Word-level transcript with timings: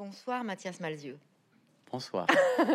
Bonsoir 0.00 0.44
Mathias 0.44 0.80
Malzieu. 0.80 1.18
Bonsoir. 1.92 2.26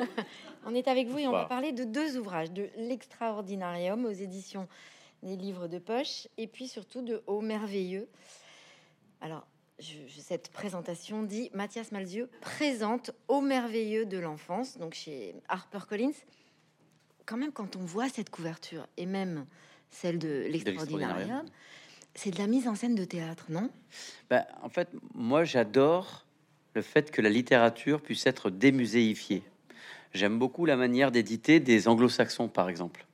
on 0.67 0.75
est 0.75 0.87
avec 0.87 1.07
vous 1.07 1.18
et 1.18 1.27
on 1.27 1.31
va 1.31 1.45
parler 1.45 1.71
de 1.71 1.83
deux 1.83 2.17
ouvrages, 2.17 2.51
de 2.51 2.69
L'Extraordinarium 2.77 4.05
aux 4.05 4.12
éditions 4.12 4.67
des 5.24 5.36
livres 5.36 5.68
de 5.68 5.80
poche 5.80 6.28
et 6.38 6.46
puis 6.46 6.68
surtout 6.68 7.02
de 7.02 7.24
Au 7.26 7.42
Merveilleux. 7.42 8.08
Alors, 9.22 9.48
cette 10.20 10.52
présentation 10.52 11.24
dit 11.24 11.50
Mathias 11.56 11.92
Malzieu 11.92 12.30
présente 12.42 13.09
Au 13.28 13.42
Merveilleux 13.42 14.05
de 14.05 14.20
l'enfance, 14.20 14.78
donc 14.78 14.94
chez 14.94 15.34
HarperCollins. 15.48 16.14
Quand 17.26 17.38
même, 17.38 17.52
quand 17.52 17.76
on 17.76 17.86
voit 17.86 18.07
cette 18.07 18.30
couverture 18.30 18.86
et 18.98 19.07
même 19.07 19.48
celle 19.89 20.20
de 20.20 20.46
L'Extraordinarium, 20.48 21.44
c'est 22.14 22.30
de 22.30 22.38
la 22.38 22.46
mise 22.46 22.68
en 22.68 22.76
scène 22.76 22.94
de 22.94 23.04
théâtre, 23.04 23.48
non? 23.50 23.71
Bah, 24.30 24.46
En 24.62 24.70
fait, 24.70 24.89
moi 25.16 25.44
j'adore 25.44 26.25
le 26.76 26.82
fait 26.82 27.10
que 27.10 27.21
la 27.21 27.30
littérature 27.30 28.02
puisse 28.02 28.28
être 28.28 28.50
démuséifiée. 28.50 29.44
J'aime 30.13 30.38
beaucoup 30.38 30.66
la 30.66 30.76
manière 30.76 31.12
d'éditer 31.12 31.59
des 31.59 31.88
anglo-saxons, 31.88 32.49
par 32.49 32.70
exemple. 32.70 33.05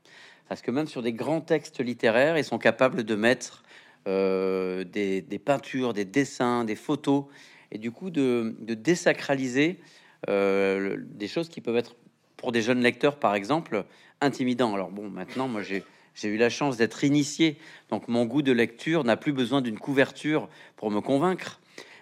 Parce 0.50 0.62
que 0.62 0.72
même 0.72 0.88
sur 0.88 1.02
des 1.02 1.14
grands 1.14 1.42
textes 1.42 1.80
littéraires, 1.80 2.38
ils 2.38 2.44
sont 2.44 2.58
capables 2.58 3.04
de 3.04 3.16
mettre 3.16 3.64
euh, 4.08 4.84
des, 4.84 5.42
peintures, 5.44 5.94
des 5.94 6.06
dessins, 6.06 6.66
des 6.66 6.76
photos, 6.76 7.26
et 7.72 7.78
du 7.78 7.92
coup 7.92 8.10
de, 8.10 8.56
désacraliser 8.60 9.80
euh, 10.28 10.98
des 11.00 11.28
choses 11.28 11.48
qui 11.48 11.62
peuvent 11.62 11.78
être, 11.78 11.96
pour 12.38 12.52
des 12.52 12.62
jeunes 12.62 12.82
lecteurs, 12.82 13.18
par 13.18 13.36
exemple, 13.36 13.86
intimidants. 14.20 14.74
Alors 14.74 14.90
bon, 14.90 15.10
maintenant, 15.10 15.48
moi 15.48 15.62
j'ai... 15.62 15.84
J'ai 16.14 16.28
eu 16.28 16.36
la 16.36 16.50
chance 16.50 16.76
d'être 16.76 17.06
initié, 17.06 17.58
donc 17.90 18.10
mon 18.10 18.26
goût 18.26 18.42
de 18.42 18.52
lecture 18.52 19.06
n'a 19.06 19.16
plus 19.16 19.32
besoin 19.32 19.62
d'une 19.62 19.80
couverture 19.80 20.50
pour 20.76 20.92
me 20.92 21.00
convaincre. 21.00 21.61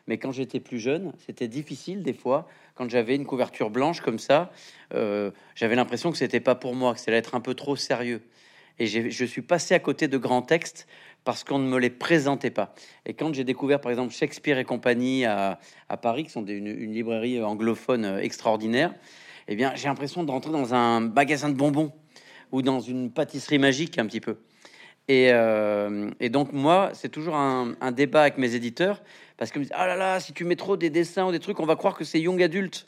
Mais 0.09 0.17
quand 0.17 0.31
j'étais 0.31 0.59
plus 0.59 0.79
jeune, 0.79 1.13
c'était 1.27 1.47
difficile 1.47 2.01
des 2.01 2.13
fois. 2.13 2.47
Quand 2.73 2.89
j'avais 2.89 3.15
une 3.15 3.27
couverture 3.27 3.69
blanche 3.69 4.01
comme 4.01 4.17
ça, 4.17 4.51
euh, 4.95 5.29
j'avais 5.53 5.75
l'impression 5.75 6.09
que 6.09 6.17
c'était 6.17 6.39
pas 6.39 6.55
pour 6.55 6.73
moi, 6.73 6.95
que 6.95 6.99
c'était 6.99 7.11
être 7.11 7.35
un 7.35 7.41
peu 7.41 7.53
trop 7.53 7.75
sérieux. 7.75 8.23
Et 8.79 8.87
je 8.87 9.25
suis 9.25 9.43
passé 9.43 9.75
à 9.75 9.79
côté 9.79 10.07
de 10.07 10.17
grands 10.17 10.41
textes 10.41 10.87
parce 11.25 11.43
qu'on 11.43 11.59
ne 11.59 11.67
me 11.67 11.77
les 11.77 11.91
présentait 11.91 12.49
pas. 12.49 12.73
Et 13.05 13.13
quand 13.13 13.31
j'ai 13.35 13.43
découvert, 13.43 13.81
par 13.81 13.91
exemple, 13.91 14.11
Shakespeare 14.11 14.57
et 14.57 14.63
compagnie 14.63 15.25
à, 15.25 15.59
Paris, 16.01 16.23
qui 16.23 16.31
sont 16.31 16.43
une, 16.43 16.65
une, 16.65 16.93
librairie 16.93 17.43
anglophone 17.43 18.05
euh, 18.05 18.17
extraordinaire, 18.19 18.95
eh 19.47 19.55
bien, 19.55 19.75
j'ai 19.75 19.89
l'impression 19.89 20.23
de 20.23 20.31
rentrer 20.31 20.51
dans 20.51 20.73
un 20.73 21.01
magasin 21.01 21.49
de 21.49 21.55
bonbons 21.55 21.91
ou 22.51 22.63
dans 22.63 22.79
une 22.79 23.11
pâtisserie 23.11 23.59
magique 23.59 23.99
un 23.99 24.07
petit 24.07 24.21
peu. 24.21 24.37
Et, 25.09 25.29
euh, 25.31 26.11
donc 26.29 26.53
moi, 26.53 26.91
c'est 26.93 27.09
toujours 27.09 27.35
un, 27.35 27.91
débat 27.91 28.21
avec 28.21 28.37
mes 28.37 28.53
éditeurs 28.53 29.01
parce 29.39 29.51
que 29.51 29.61
ah 29.71 29.87
là 29.87 29.95
là, 29.95 30.19
si 30.19 30.33
tu 30.33 30.43
mets 30.43 30.57
trop 30.57 30.75
des 30.75 30.89
dessins 30.89 31.25
ou 31.25 31.31
des 31.31 31.39
trucs, 31.39 31.61
on 31.61 31.65
va 31.65 31.77
croire 31.77 31.95
que 31.95 32.03
c'est 32.03 32.19
young 32.19 32.43
adulte. 32.43 32.87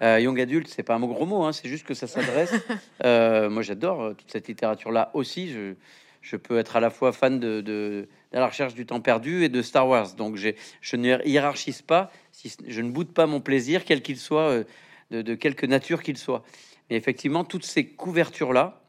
Euh, 0.00 0.20
young 0.20 0.40
adulte, 0.40 0.68
c'est 0.68 0.84
pas 0.84 0.94
un 0.94 1.00
mot 1.00 1.08
gros 1.08 1.26
mot, 1.26 1.42
hein, 1.42 1.52
c'est 1.52 1.68
juste 1.68 1.84
que 1.84 1.92
ça 1.92 2.06
s'adresse. 2.06 2.54
Euh, 3.04 3.48
moi, 3.48 3.62
j'adore 3.62 4.02
euh, 4.02 4.12
toute 4.12 4.30
cette 4.30 4.46
littérature-là 4.46 5.10
aussi. 5.14 5.50
Je, 5.50 5.74
je, 6.20 6.36
peux 6.36 6.58
être 6.58 6.76
à 6.76 6.80
la 6.80 6.90
fois 6.90 7.12
fan 7.12 7.40
de, 7.40 7.62
de, 7.62 8.08
la 8.30 8.46
recherche 8.46 8.74
du 8.74 8.84
temps 8.84 9.00
perdu 9.00 9.42
et 9.42 9.48
de 9.48 9.62
Star 9.62 9.88
Wars. 9.88 10.14
Donc, 10.14 10.36
je 10.36 10.96
ne 10.96 11.26
hiérarchise 11.26 11.80
pas, 11.80 12.12
si, 12.30 12.54
je 12.68 12.80
ne 12.82 12.90
boude 12.90 13.12
pas 13.12 13.26
mon 13.26 13.40
plaisir, 13.40 13.86
quel 13.86 14.02
qu'il 14.02 14.18
soit, 14.18 14.50
euh, 14.50 14.64
de, 15.10 15.22
de, 15.22 15.34
quelque 15.34 15.64
nature 15.64 16.02
qu'il 16.02 16.18
soit. 16.18 16.44
Mais 16.90 16.96
effectivement, 16.96 17.42
toutes 17.42 17.64
ces 17.64 17.86
couvertures-là 17.86 18.82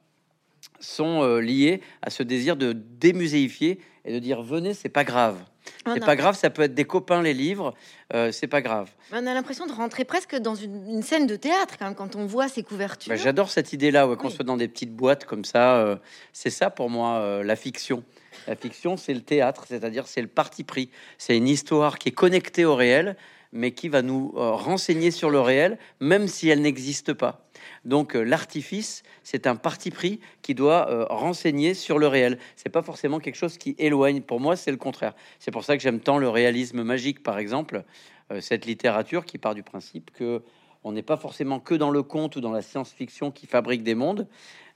sont 0.80 1.38
liées 1.38 1.82
à 2.02 2.10
ce 2.10 2.22
désir 2.22 2.58
de 2.58 2.74
démuséifier 2.74 3.80
et 4.04 4.14
de 4.14 4.20
dire 4.20 4.42
venez, 4.44 4.74
c'est 4.74 4.90
pas 4.90 5.06
grave. 5.06 5.42
C'est 5.86 6.06
pas 6.06 6.16
grave, 6.16 6.36
ça 6.36 6.50
peut 6.50 6.62
être 6.62 6.74
des 6.74 6.86
copains 6.86 7.22
les 7.22 7.34
livres, 7.34 7.74
euh, 8.14 8.32
c'est 8.32 8.48
pas 8.48 8.62
grave. 8.62 8.90
On 9.12 9.26
a 9.26 9.34
l'impression 9.34 9.66
de 9.66 9.72
rentrer 9.72 10.06
presque 10.06 10.36
dans 10.36 10.56
une, 10.56 11.02
scène 11.02 11.28
de 11.28 11.36
théâtre 11.36 11.76
quand, 11.80 11.94
quand 11.94 12.16
on 12.16 12.26
voit 12.26 12.48
ces 12.48 12.64
couvertures. 12.64 13.10
Bah, 13.10 13.16
j'adore 13.16 13.50
cette 13.50 13.74
idée-là, 13.74 14.08
ouais, 14.08 14.16
qu'on 14.16 14.30
soit 14.30 14.46
dans 14.46 14.58
des 14.58 14.68
petites 14.68 14.96
boîtes 14.96 15.26
comme 15.26 15.46
ça. 15.46 15.78
Euh, 15.78 15.96
c'est 16.34 16.50
ça 16.50 16.70
pour 16.70 16.90
moi 16.90 17.20
euh, 17.20 17.44
la 17.44 17.56
fiction. 17.56 18.04
La 18.48 18.56
fiction, 18.56 18.98
c'est 18.98 19.14
le 19.14 19.22
théâtre, 19.22 19.66
c'est-à-dire 19.68 20.08
c'est 20.08 20.22
le 20.22 20.28
parti 20.28 20.64
pris. 20.64 20.90
C'est 21.18 21.36
une 21.36 21.48
histoire 21.48 21.98
qui 21.98 22.10
est 22.10 22.14
connectée 22.14 22.66
au 22.66 22.76
réel, 22.76 23.16
mais 23.54 23.72
qui 23.72 23.90
va 23.90 24.02
nous 24.02 24.32
renseigner 24.36 25.12
sur 25.12 25.30
le 25.30 25.40
réel, 25.40 25.78
même 26.00 26.28
si 26.28 26.50
elle 26.50 26.62
n'existe 26.62 27.14
pas. 27.14 27.46
Donc 27.86 28.16
euh, 28.16 28.24
l'artifice, 28.24 29.04
c'est 29.24 29.48
un 29.48 29.56
parti 29.56 29.92
pris 29.92 30.20
qui 30.42 30.54
doit 30.54 30.90
euh, 30.90 31.06
renseigner 31.10 31.74
sur 31.74 32.00
le 32.00 32.08
réel. 32.08 32.38
C'est 32.56 32.70
pas 32.70 32.82
forcément 32.82 33.20
quelque 33.20 33.36
chose 33.36 33.58
qui 33.58 33.76
éloigne. 33.78 34.22
Pour 34.22 34.40
moi, 34.40 34.56
c'est 34.56 34.72
le 34.72 34.78
contraire. 34.78 35.16
C'est 35.40 35.52
pour 35.52 35.64
ça 35.64 35.78
que 35.78 35.84
j'aime 35.84 36.00
tant 36.00 36.18
le 36.18 36.30
réalisme 36.30 36.84
magique, 36.84 37.24
par 37.24 37.40
exemple, 37.40 37.84
euh, 38.32 38.42
cette 38.42 38.66
littérature 38.66 39.26
qui 39.26 39.38
part 39.38 39.56
du 39.56 39.64
principe 39.64 40.12
que 40.12 40.42
on 40.84 40.94
n'est 40.94 41.04
pas 41.04 41.18
forcément 41.18 41.60
que 41.60 41.76
dans 41.76 41.92
le 41.92 42.02
conte 42.02 42.36
ou 42.38 42.42
dans 42.42 42.52
la 42.52 42.64
science-fiction 42.64 43.30
qui 43.30 43.46
fabrique 43.46 43.84
des 43.84 43.94
mondes, 43.94 44.28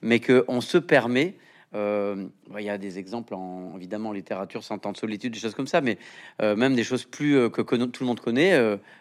mais 0.01 0.19
que 0.19 0.45
on 0.47 0.61
se 0.61 0.77
permet 0.77 1.35
il 1.75 2.63
y 2.63 2.69
a 2.69 2.77
des 2.77 2.99
exemples, 2.99 3.33
en, 3.33 3.73
évidemment, 3.75 4.09
en 4.09 4.13
littérature, 4.13 4.63
sans 4.63 4.77
temps 4.77 4.91
de 4.91 4.97
solitude, 4.97 5.33
des 5.33 5.39
choses 5.39 5.55
comme 5.55 5.67
ça, 5.67 5.81
mais 5.81 5.97
même 6.41 6.75
des 6.75 6.83
choses 6.83 7.05
plus 7.05 7.49
que, 7.49 7.61
que, 7.61 7.75
tout 7.75 8.03
le 8.03 8.07
monde 8.07 8.19
connaît, 8.19 8.57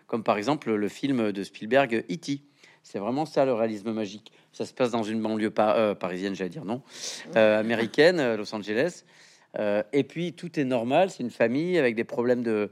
comme 0.06 0.22
par 0.22 0.36
exemple 0.36 0.72
le 0.72 0.88
film 0.88 1.32
de 1.32 1.42
Spielberg, 1.42 2.04
E.T. 2.10 2.40
C'est 2.84 2.98
vraiment 2.98 3.24
ça 3.24 3.46
le 3.46 3.54
réalisme 3.54 3.92
magique. 3.92 4.30
Ça 4.52 4.66
se 4.66 4.74
passe 4.74 4.90
dans 4.90 5.02
une 5.02 5.20
banlieue 5.20 5.52
euh, 5.58 5.94
parisienne, 5.94 6.36
j'allais 6.36 6.50
dire 6.50 6.66
non, 6.66 6.82
euh, 7.34 7.58
américaine, 7.58 8.20
euh, 8.20 8.36
Los 8.36 8.54
Angeles. 8.54 9.04
et 9.92 10.04
puis 10.04 10.34
tout 10.34 10.60
est 10.60 10.64
normal. 10.64 11.10
C'est 11.10 11.22
une 11.22 11.30
famille 11.30 11.78
avec 11.78 11.96
des 11.96 12.04
problèmes 12.04 12.42
de, 12.42 12.70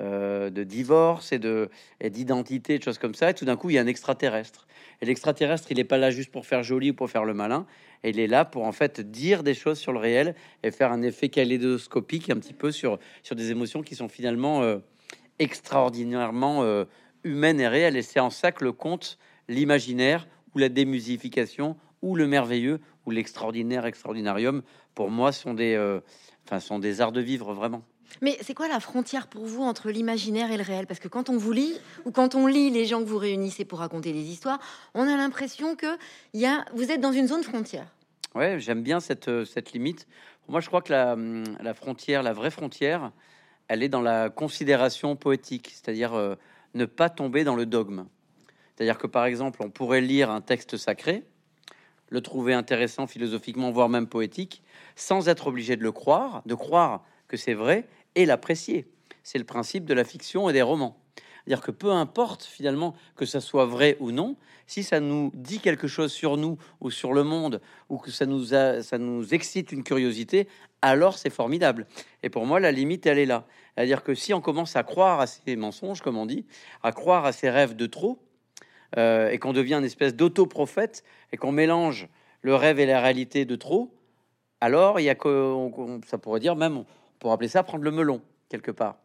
de 0.00 0.62
divorce 0.64 1.32
et 1.32 1.38
de 1.38 1.70
et 2.00 2.10
d'identité, 2.10 2.78
de 2.78 2.84
choses 2.84 2.98
comme 2.98 3.14
ça. 3.14 3.30
Et 3.30 3.34
tout 3.34 3.46
d'un 3.46 3.56
coup, 3.56 3.70
il 3.70 3.74
y 3.74 3.78
a 3.78 3.80
un 3.80 3.86
extraterrestre. 3.86 4.66
Et 5.00 5.06
l'extraterrestre, 5.06 5.68
il 5.70 5.78
n'est 5.78 5.84
pas 5.84 5.98
là 5.98 6.10
juste 6.10 6.30
pour 6.30 6.44
faire 6.44 6.62
joli 6.62 6.90
ou 6.90 6.94
pour 6.94 7.10
faire 7.10 7.24
le 7.24 7.34
malin. 7.34 7.66
Il 8.10 8.20
est 8.20 8.26
là 8.26 8.44
pour 8.44 8.64
en 8.64 8.72
fait 8.72 9.00
dire 9.00 9.42
des 9.42 9.54
choses 9.54 9.78
sur 9.78 9.92
le 9.92 9.98
réel 9.98 10.34
et 10.62 10.70
faire 10.70 10.92
un 10.92 11.02
effet 11.02 11.28
kaléidoscopique 11.28 12.30
un 12.30 12.36
petit 12.36 12.52
peu 12.52 12.70
sur, 12.70 12.98
sur 13.22 13.36
des 13.36 13.50
émotions 13.50 13.82
qui 13.82 13.94
sont 13.94 14.08
finalement 14.08 14.62
extraordinairement 15.38 16.84
humaines 17.24 17.60
et 17.60 17.68
réelles. 17.68 17.96
Et 17.96 18.02
c'est 18.02 18.20
en 18.20 18.30
ça 18.30 18.52
que 18.52 18.64
le 18.64 18.72
conte 18.72 19.18
l'imaginaire 19.48 20.28
ou 20.54 20.58
la 20.58 20.68
démusification 20.68 21.76
ou 22.02 22.16
le 22.16 22.26
merveilleux 22.26 22.80
ou 23.06 23.10
l'extraordinaire 23.10 23.86
extraordinarium, 23.86 24.62
pour 24.94 25.10
moi, 25.10 25.32
sont 25.32 25.54
des, 25.54 25.74
euh, 25.74 26.00
enfin, 26.44 26.60
sont 26.60 26.78
des 26.78 27.00
arts 27.00 27.12
de 27.12 27.20
vivre 27.20 27.52
vraiment. 27.52 27.82
Mais 28.22 28.36
c'est 28.42 28.54
quoi 28.54 28.68
la 28.68 28.80
frontière 28.80 29.26
pour 29.26 29.44
vous 29.44 29.62
entre 29.62 29.90
l'imaginaire 29.90 30.50
et 30.52 30.56
le 30.56 30.62
réel? 30.62 30.86
Parce 30.86 31.00
que 31.00 31.08
quand 31.08 31.30
on 31.30 31.36
vous 31.36 31.52
lit, 31.52 31.74
ou 32.04 32.10
quand 32.10 32.34
on 32.34 32.46
lit 32.46 32.70
les 32.70 32.84
gens 32.84 33.00
que 33.00 33.08
vous 33.08 33.18
réunissez 33.18 33.64
pour 33.64 33.80
raconter 33.80 34.12
des 34.12 34.22
histoires, 34.22 34.58
on 34.94 35.02
a 35.02 35.16
l'impression 35.16 35.76
que 35.76 35.98
y 36.32 36.46
a, 36.46 36.64
vous 36.74 36.90
êtes 36.90 37.00
dans 37.00 37.12
une 37.12 37.28
zone 37.28 37.42
frontière. 37.42 37.86
Ouais, 38.34 38.58
j'aime 38.58 38.82
bien 38.82 39.00
cette, 39.00 39.28
euh, 39.28 39.44
cette 39.44 39.72
limite. 39.72 40.06
Moi, 40.48 40.60
je 40.60 40.66
crois 40.66 40.82
que 40.82 40.92
la, 40.92 41.12
hum, 41.12 41.44
la, 41.60 41.74
frontière, 41.74 42.22
la 42.22 42.32
vraie 42.32 42.50
frontière, 42.50 43.12
elle 43.68 43.82
est 43.82 43.88
dans 43.88 44.02
la 44.02 44.28
considération 44.30 45.16
poétique, 45.16 45.70
c'est-à-dire 45.70 46.14
euh, 46.14 46.34
ne 46.74 46.84
pas 46.84 47.08
tomber 47.08 47.44
dans 47.44 47.56
le 47.56 47.66
dogme. 47.66 48.06
C'est-à-dire 48.74 48.98
que 48.98 49.06
par 49.06 49.24
exemple, 49.24 49.62
on 49.62 49.70
pourrait 49.70 50.00
lire 50.00 50.30
un 50.30 50.40
texte 50.40 50.76
sacré, 50.76 51.24
le 52.08 52.20
trouver 52.20 52.54
intéressant 52.54 53.06
philosophiquement, 53.06 53.70
voire 53.70 53.88
même 53.88 54.06
poétique, 54.06 54.62
sans 54.96 55.28
être 55.28 55.46
obligé 55.46 55.76
de 55.76 55.82
le 55.82 55.92
croire, 55.92 56.42
de 56.44 56.54
croire 56.54 57.04
que 57.28 57.36
c'est 57.36 57.54
vrai 57.54 57.86
et 58.14 58.26
l'apprécier. 58.26 58.86
C'est 59.22 59.38
le 59.38 59.44
principe 59.44 59.84
de 59.84 59.94
la 59.94 60.04
fiction 60.04 60.48
et 60.48 60.52
des 60.52 60.62
romans. 60.62 60.98
C'est-à-dire 61.44 61.64
que 61.64 61.70
peu 61.70 61.90
importe 61.90 62.44
finalement 62.44 62.94
que 63.16 63.26
ça 63.26 63.40
soit 63.40 63.66
vrai 63.66 63.96
ou 64.00 64.12
non, 64.12 64.36
si 64.66 64.82
ça 64.82 65.00
nous 65.00 65.30
dit 65.34 65.60
quelque 65.60 65.86
chose 65.86 66.10
sur 66.10 66.38
nous 66.38 66.56
ou 66.80 66.90
sur 66.90 67.12
le 67.12 67.22
monde, 67.22 67.60
ou 67.90 67.98
que 67.98 68.10
ça 68.10 68.24
nous, 68.24 68.44
ça 68.46 68.98
nous 68.98 69.34
excite 69.34 69.72
une 69.72 69.84
curiosité, 69.84 70.48
alors 70.80 71.18
c'est 71.18 71.30
formidable. 71.30 71.86
Et 72.22 72.30
pour 72.30 72.46
moi, 72.46 72.60
la 72.60 72.72
limite, 72.72 73.04
elle 73.06 73.18
est 73.18 73.26
là. 73.26 73.46
C'est-à-dire 73.74 74.02
que 74.02 74.14
si 74.14 74.32
on 74.32 74.40
commence 74.40 74.76
à 74.76 74.84
croire 74.84 75.20
à 75.20 75.26
ces 75.26 75.56
mensonges, 75.56 76.00
comme 76.00 76.16
on 76.16 76.26
dit, 76.26 76.46
à 76.82 76.92
croire 76.92 77.26
à 77.26 77.32
ces 77.32 77.50
rêves 77.50 77.76
de 77.76 77.86
trop, 77.86 78.18
euh, 78.96 79.30
et 79.30 79.38
qu'on 79.38 79.52
devient 79.52 79.74
une 79.74 79.84
espèce 79.84 80.14
d'auto-prophète 80.14 81.02
et 81.32 81.36
qu'on 81.36 81.52
mélange 81.52 82.08
le 82.42 82.54
rêve 82.54 82.78
et 82.78 82.86
la 82.86 83.00
réalité 83.00 83.44
de 83.44 83.56
trop, 83.56 83.92
alors 84.60 85.00
il 85.00 85.04
y 85.04 85.10
a 85.10 85.14
que 85.14 85.68
ça 86.06 86.16
pourrait 86.16 86.40
dire 86.40 86.54
même, 86.54 86.84
pour 87.24 87.32
appeler 87.32 87.48
ça 87.48 87.62
prendre 87.62 87.84
le 87.84 87.90
melon 87.90 88.20
quelque 88.50 88.70
part. 88.70 88.98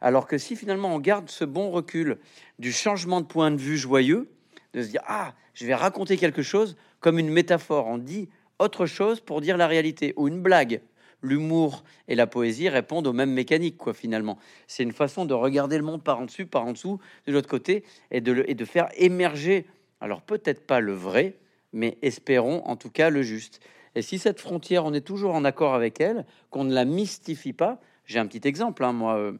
Alors 0.00 0.26
que 0.26 0.38
si 0.38 0.56
finalement 0.56 0.94
on 0.94 0.98
garde 0.98 1.28
ce 1.28 1.44
bon 1.44 1.70
recul 1.70 2.16
du 2.58 2.72
changement 2.72 3.20
de 3.20 3.26
point 3.26 3.50
de 3.50 3.58
vue 3.58 3.76
joyeux, 3.76 4.30
de 4.72 4.80
se 4.80 4.88
dire 4.88 5.02
ah 5.06 5.34
je 5.52 5.66
vais 5.66 5.74
raconter 5.74 6.16
quelque 6.16 6.40
chose 6.40 6.78
comme 7.00 7.18
une 7.18 7.28
métaphore, 7.28 7.86
on 7.86 7.98
dit 7.98 8.30
autre 8.58 8.86
chose 8.86 9.20
pour 9.20 9.42
dire 9.42 9.58
la 9.58 9.66
réalité 9.66 10.14
ou 10.16 10.28
une 10.28 10.40
blague 10.40 10.80
l'humour 11.20 11.84
et 12.06 12.14
la 12.14 12.26
poésie 12.26 12.70
répondent 12.70 13.06
aux 13.06 13.12
mêmes 13.12 13.34
mécaniques, 13.34 13.76
quoi, 13.76 13.92
finalement. 13.92 14.38
C'est 14.66 14.82
une 14.82 14.92
façon 14.92 15.26
de 15.26 15.34
regarder 15.34 15.76
le 15.76 15.84
monde 15.84 16.02
par 16.02 16.20
en 16.20 16.24
dessus, 16.24 16.46
par 16.46 16.64
en 16.64 16.72
dessous, 16.72 17.00
de 17.26 17.32
l'autre 17.32 17.50
côté, 17.50 17.84
et 18.10 18.22
de, 18.22 18.44
et 18.48 18.54
de 18.54 18.64
faire 18.64 18.88
émerger, 18.96 19.66
alors 20.00 20.22
peut-être 20.22 20.66
pas 20.66 20.80
le 20.80 20.92
vrai, 20.92 21.34
mais 21.74 21.98
espérons 22.00 22.62
en 22.64 22.76
tout 22.76 22.88
cas 22.88 23.10
le 23.10 23.22
juste. 23.22 23.60
Et 23.98 24.02
si 24.02 24.20
cette 24.20 24.38
frontière, 24.38 24.84
on 24.84 24.94
est 24.94 25.00
toujours 25.00 25.34
en 25.34 25.44
accord 25.44 25.74
avec 25.74 26.00
elle, 26.00 26.24
qu'on 26.50 26.62
ne 26.62 26.72
la 26.72 26.84
mystifie 26.84 27.52
pas, 27.52 27.80
j'ai 28.04 28.20
un 28.20 28.28
petit 28.28 28.46
exemple, 28.46 28.84
hein, 28.84 28.92
moi, 28.92 29.16
euh, 29.16 29.32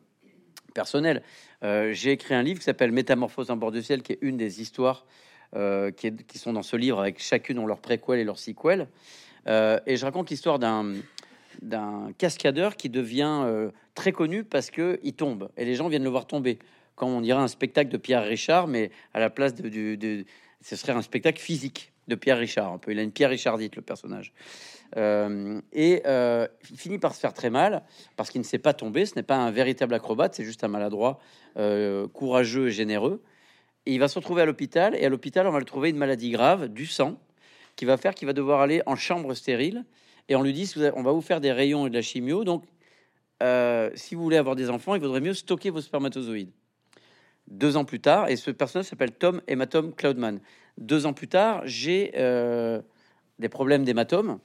personnel. 0.75 1.23
j'ai 1.63 2.11
écrit 2.11 2.35
un 2.35 2.43
livre 2.43 2.59
qui 2.59 2.65
s'appelle 2.65 2.91
Métamorphose 2.91 3.53
en 3.53 3.57
bord 3.57 3.71
du 3.71 3.85
ciel, 3.85 4.03
qui 4.03 4.15
est 4.15 4.19
une 4.21 4.37
des 4.37 4.61
histoires 4.61 5.07
qui, 5.53 6.13
qui, 6.27 6.39
sont 6.39 6.53
dans 6.53 6.65
ce 6.65 6.75
livre, 6.75 6.99
avec 6.99 7.21
chacune 7.23 7.61
ont 7.61 7.67
leur 7.67 7.79
préquel 7.79 8.19
et 8.19 8.25
leur 8.25 8.37
sequel. 8.37 8.89
et 9.47 9.97
je 9.97 10.05
raconte 10.05 10.29
l'histoire 10.31 10.59
d'un 10.59 12.13
cascadeur 12.19 12.75
qui 12.75 12.91
devient 12.91 13.71
très 13.95 14.11
connu 14.11 14.43
parce 14.43 14.73
que 14.73 14.99
il 15.05 15.15
tombe 15.15 15.51
et 15.57 15.65
les 15.65 15.77
gens 15.77 15.89
viennent 15.89 16.05
le 16.05 16.11
voir 16.11 16.27
tomber. 16.27 16.59
Comme 16.97 17.11
on 17.11 17.21
dirait 17.21 17.41
un 17.41 17.49
spectacle 17.49 17.91
de 17.91 17.97
Pierre 17.97 18.25
Richard, 18.25 18.67
mais 18.67 18.91
à 19.15 19.21
la 19.21 19.31
place 19.31 19.55
de 19.55 20.25
ce 20.61 20.77
serait 20.77 20.93
un 20.93 21.03
spectacle 21.03 21.41
physique 21.41 21.93
de 22.09 22.15
Pierre 22.15 22.39
Richard. 22.39 22.73
Un 22.73 22.79
peu, 22.79 22.91
il 22.91 22.99
a 22.99 23.03
une 23.03 23.13
Pierre 23.13 23.31
Richardite 23.31 23.77
le 23.77 23.83
personnage. 23.83 24.33
Euh, 24.97 25.61
et 25.73 26.03
euh, 26.07 26.49
il 26.71 26.79
finit 26.79 26.99
par 26.99 27.15
se 27.15 27.21
faire 27.21 27.35
très 27.35 27.51
mal 27.51 27.83
parce 28.17 28.31
qu'il 28.31 28.41
ne 28.41 28.47
sait 28.47 28.59
pas 28.59 28.73
tomber. 28.73 29.07
Ce 29.07 29.15
n'est 29.15 29.23
pas 29.23 29.37
un 29.37 29.51
véritable 29.51 29.95
acrobate, 29.95 30.35
c'est 30.35 30.45
juste 30.45 30.65
un 30.65 30.69
maladroit, 30.69 31.21
euh, 31.59 32.09
courageux 32.09 32.69
et 32.69 32.71
généreux. 32.73 33.23
Et 33.87 33.95
il 33.95 33.99
va 33.99 34.09
se 34.09 34.19
retrouver 34.19 34.43
à 34.43 34.47
l'hôpital. 34.47 34.95
Et 34.97 35.05
à 35.05 35.09
l'hôpital, 35.09 35.47
on 35.47 35.53
va 35.53 35.59
le 35.59 35.65
trouver 35.65 35.91
une 35.91 35.99
maladie 35.99 36.31
grave, 36.31 36.69
du 36.69 36.87
sang, 36.87 37.19
qui 37.77 37.85
va 37.85 37.97
faire 37.97 38.15
qu'il 38.15 38.27
va 38.27 38.33
devoir 38.33 38.61
aller 38.61 38.83
en 38.87 38.97
chambre 38.97 39.35
stérile. 39.35 39.85
Et 40.29 40.37
on 40.37 40.43
lui 40.43 40.53
dit 40.53 40.71
on 40.95 41.03
va 41.03 41.13
vous 41.13 41.23
faire 41.23 41.41
des 41.41 41.53
rayons 41.53 41.87
et 41.87 41.91
de 41.91 41.95
la 41.95 42.03
chimio. 42.03 42.45
Donc, 42.45 42.65
si 43.95 44.15
vous 44.15 44.23
voulez 44.23 44.37
avoir 44.37 44.57
des 44.57 44.69
enfants, 44.69 44.95
il 44.95 45.01
vaudrait 45.01 45.21
mieux 45.21 45.35
stocker 45.35 45.71
vos 45.71 45.81
spermatozoïdes. 45.81 46.53
Deux 47.49 47.77
ans 47.77 47.85
plus 47.85 48.01
tard, 48.01 48.29
et 48.29 48.37
ce 48.37 48.51
personnage 48.51 48.87
s'appelle 48.87 49.13
Tom 49.13 49.41
Hématome 49.49 49.95
Cloudman. 49.95 50.41
Deux 50.77 51.07
ans 51.07 51.13
plus 51.13 51.29
tard, 51.29 51.63
j'ai 51.65 52.13
des 53.39 53.49
problèmes 53.49 53.85
d'hématome 53.85 54.39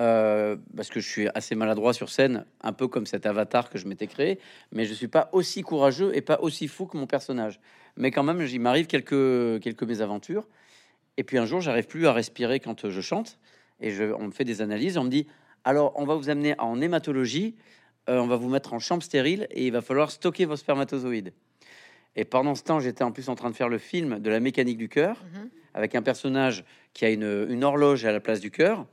euh, 0.00 0.56
parce 0.76 0.90
que 0.90 1.00
je 1.00 1.08
suis 1.08 1.28
assez 1.34 1.56
maladroit 1.56 1.92
sur 1.92 2.08
scène, 2.08 2.44
un 2.62 2.72
peu 2.72 2.86
comme 2.86 3.06
cet 3.06 3.26
avatar 3.26 3.68
que 3.68 3.78
je 3.78 3.86
m'étais 3.88 4.06
créé, 4.06 4.38
mais 4.70 4.84
je 4.84 4.94
suis 4.94 5.08
pas 5.08 5.28
aussi 5.32 5.62
courageux 5.62 6.14
et 6.14 6.20
pas 6.20 6.38
aussi 6.40 6.68
fou 6.68 6.86
que 6.86 6.96
mon 6.96 7.06
personnage. 7.06 7.58
Mais 7.96 8.12
quand 8.12 8.22
même, 8.22 8.40
il 8.40 8.60
m'arrive 8.60 8.86
quelques, 8.86 9.60
quelques 9.60 9.82
mésaventures. 9.82 10.46
Et 11.16 11.24
puis 11.24 11.36
un 11.36 11.46
jour, 11.46 11.60
j'arrive 11.60 11.88
plus 11.88 12.06
à 12.06 12.12
respirer 12.12 12.60
quand 12.60 12.88
je 12.88 13.00
chante, 13.00 13.38
et 13.80 13.92
on 14.12 14.26
me 14.26 14.30
fait 14.30 14.44
des 14.44 14.62
analyses, 14.62 14.98
on 14.98 15.04
me 15.04 15.10
dit, 15.10 15.26
alors 15.64 15.92
on 15.96 16.04
va 16.04 16.14
vous 16.14 16.30
amener 16.30 16.54
en 16.60 16.80
hématologie, 16.80 17.56
euh, 18.08 18.20
on 18.20 18.28
va 18.28 18.36
vous 18.36 18.48
mettre 18.48 18.74
en 18.74 18.78
chambre 18.78 19.02
stérile, 19.02 19.48
et 19.50 19.66
il 19.66 19.72
va 19.72 19.80
falloir 19.80 20.12
stocker 20.12 20.44
vos 20.44 20.56
spermatozoïdes. 20.56 21.32
Et 22.18 22.24
pendant 22.24 22.56
ce 22.56 22.64
temps, 22.64 22.80
j'étais 22.80 23.04
en 23.04 23.12
plus 23.12 23.28
en 23.28 23.36
train 23.36 23.48
de 23.48 23.54
faire 23.54 23.68
le 23.68 23.78
film 23.78 24.18
de 24.18 24.28
la 24.28 24.40
mécanique 24.40 24.76
du 24.76 24.88
cœur, 24.88 25.24
mhm. 25.32 25.50
avec 25.72 25.94
un 25.94 26.02
personnage 26.02 26.64
qui 26.92 27.04
a 27.04 27.10
une, 27.10 27.46
une 27.48 27.62
horloge 27.62 28.04
à 28.04 28.10
la 28.10 28.18
place 28.18 28.40
du 28.40 28.50
cœur 28.50 28.86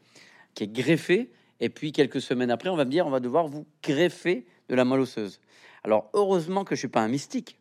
qui 0.53 0.65
est 0.65 0.71
greffé. 0.71 1.31
Et 1.59 1.69
puis 1.69 1.91
quelques 1.91 2.21
semaines 2.21 2.51
après, 2.51 2.69
on 2.69 2.75
va 2.75 2.85
me 2.85 2.91
dire, 2.91 3.07
on 3.07 3.09
va 3.09 3.19
devoir 3.19 3.47
vous 3.47 3.65
greffer 3.81 4.45
de 4.69 4.75
la 4.75 4.85
moelle 4.85 4.99
osseuse. 4.99 5.39
Alors 5.83 6.07
heureusement 6.13 6.63
que 6.65 6.75
je 6.75 6.79
suis 6.79 6.87
pas 6.87 7.01
un 7.01 7.07
mystique. 7.07 7.57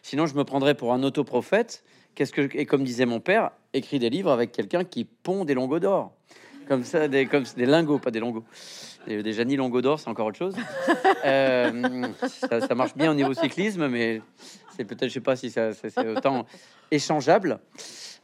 Sinon, 0.00 0.24
je 0.24 0.34
me 0.34 0.44
prendrais 0.44 0.74
pour 0.74 0.94
un 0.94 1.02
autoprophète. 1.02 1.84
Qu'est-ce 2.14 2.32
que 2.32 2.48
et 2.56 2.64
comme 2.64 2.82
disait 2.82 3.04
mon 3.04 3.20
père, 3.20 3.50
écrit 3.74 3.98
des 3.98 4.08
livres 4.08 4.30
avec 4.30 4.50
quelqu'un 4.50 4.82
qui 4.82 5.04
pond 5.04 5.44
des 5.44 5.54
lingots 5.54 5.78
d'or, 5.78 6.14
comme 6.68 6.84
ça, 6.84 7.06
des 7.08 7.26
comme 7.26 7.44
des 7.56 7.66
lingots, 7.66 7.98
pas 7.98 8.10
des 8.10 8.20
lingots. 8.20 8.44
Des, 9.06 9.22
des 9.22 9.32
Janie 9.32 9.56
lingots 9.56 9.82
d'or, 9.82 10.00
c'est 10.00 10.08
encore 10.08 10.28
autre 10.28 10.38
chose. 10.38 10.56
Euh, 11.24 12.08
ça, 12.50 12.74
marche 12.74 12.96
bien 12.96 13.12
au 13.12 13.14
niveau 13.14 13.32
cyclisme, 13.32 13.86
mais 13.86 14.20
c'est 14.76 14.84
peut-être, 14.84 15.08
je 15.08 15.14
sais 15.14 15.20
pas 15.20 15.36
si 15.36 15.50
ça, 15.50 15.72
c'est 15.72 16.06
autant 16.06 16.46
échangeable. 16.90 17.60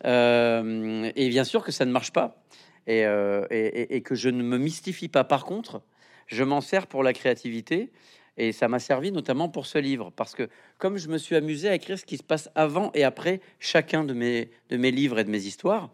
Euh, 0.05 1.11
et 1.17 1.29
bien 1.29 1.45
sûr 1.45 1.65
que 1.65 1.73
ça 1.73 1.85
ne 1.85 1.93
marche 1.93 2.13
pas. 2.13 2.43
Euh, 2.89 3.47
et, 3.51 4.01
que 4.01 4.15
je 4.15 4.31
ne 4.31 4.43
me 4.43 4.57
mystifie 4.57 5.09
pas. 5.09 5.23
Par 5.23 5.45
contre, 5.45 5.83
je 6.27 6.43
m'en 6.43 6.63
sers 6.63 6.87
pour 6.87 7.03
la 7.03 7.13
créativité 7.13 7.93
et 8.39 8.53
ça 8.53 8.67
m'a 8.69 8.79
servi 8.79 9.13
notamment 9.13 9.51
pour 9.51 9.67
ce 9.67 9.77
livre 9.77 10.11
parce 10.17 10.35
que 10.35 10.49
comme 10.79 10.97
je 10.97 11.09
me 11.09 11.19
suis 11.19 11.37
amusé 11.37 11.69
à 11.69 11.75
écrire 11.75 11.99
ce 11.99 12.07
qui 12.07 12.17
se 12.17 12.23
passe 12.23 12.49
avant 12.55 12.91
et 12.95 13.05
après 13.05 13.41
chacun 13.59 14.05
de 14.05 14.15
mes, 14.15 14.51
de 14.71 14.79
mes 14.79 14.91
livres 14.91 15.19
et 15.19 15.25
de 15.25 15.31
mes 15.31 15.43
histoires, 15.43 15.91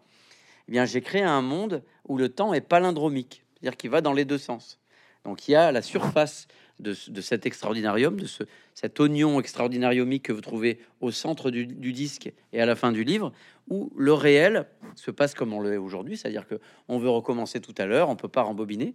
eh 0.69 0.71
bien 0.71 0.85
j'ai 0.85 1.01
créé 1.01 1.21
un 1.21 1.41
monde 1.41 1.83
où 2.07 2.17
le 2.17 2.29
temps 2.29 2.53
est 2.53 2.61
palindromique, 2.61 3.43
c'est-à-dire 3.55 3.75
qu'il 3.75 3.89
va 3.89 3.99
dans 3.99 4.13
les 4.13 4.23
deux 4.23 4.37
sens. 4.37 4.79
Donc 5.25 5.49
il 5.49 5.51
y 5.51 5.55
a 5.55 5.73
la 5.73 5.81
surface 5.81 6.47
de, 6.79 7.21
cet 7.21 7.45
extraordinarium, 7.45 8.19
de 8.19 8.25
ce, 8.25 8.43
cet 8.73 8.99
oignon 8.99 9.39
extraordinariomique 9.39 10.23
que 10.23 10.33
vous 10.33 10.41
trouvez 10.41 10.79
au 11.01 11.11
centre 11.11 11.49
du, 11.51 11.65
disque 11.65 12.31
et 12.53 12.61
à 12.61 12.65
la 12.65 12.75
fin 12.75 12.91
du 12.91 13.03
livre, 13.03 13.31
où 13.69 13.91
le 13.95 14.13
réel 14.13 14.67
se 14.95 15.11
passe 15.11 15.33
comme 15.33 15.53
on 15.53 15.61
le 15.61 15.73
est 15.73 15.77
aujourd'hui, 15.77 16.17
c'est-à-dire 16.17 16.47
que 16.47 16.59
on 16.87 16.97
veut 16.97 17.09
recommencer 17.09 17.61
tout 17.61 17.75
à 17.77 17.85
l'heure, 17.85 18.09
on 18.09 18.15
peut 18.15 18.27
pas 18.27 18.41
rembobiner, 18.41 18.93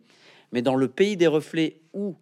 mais 0.53 0.63
dans 0.63 0.77
le 0.77 0.89
pays 0.89 1.17
des 1.17 1.27
reflets 1.27 1.81
où 1.95 2.17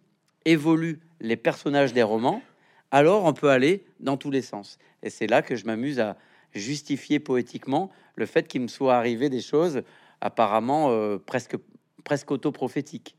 évoluent 0.45 1.01
les 1.21 1.37
personnages 1.37 1.93
des 1.93 2.03
romans, 2.03 2.43
alors 2.91 3.25
on 3.25 3.33
peut 3.33 3.51
aller 3.51 3.85
dans 4.01 4.17
tous 4.17 4.31
les 4.31 4.43
sens. 4.43 4.79
Et 5.03 5.11
c'est 5.11 5.27
là 5.27 5.43
que 5.43 5.57
je 5.57 5.67
m'amuse 5.67 6.01
à 6.01 6.17
justifier 6.53 7.19
poétiquement 7.19 7.91
le 8.17 8.27
fait 8.27 8.49
qu'il 8.49 8.63
me 8.63 8.69
soit 8.69 8.97
arrivé 8.97 9.29
des 9.29 9.41
choses 9.41 9.83
apparemment 10.21 10.91
euh, 10.91 11.19
presque 11.19 11.57
presque 12.05 12.31
auto-prophétiques 12.31 13.18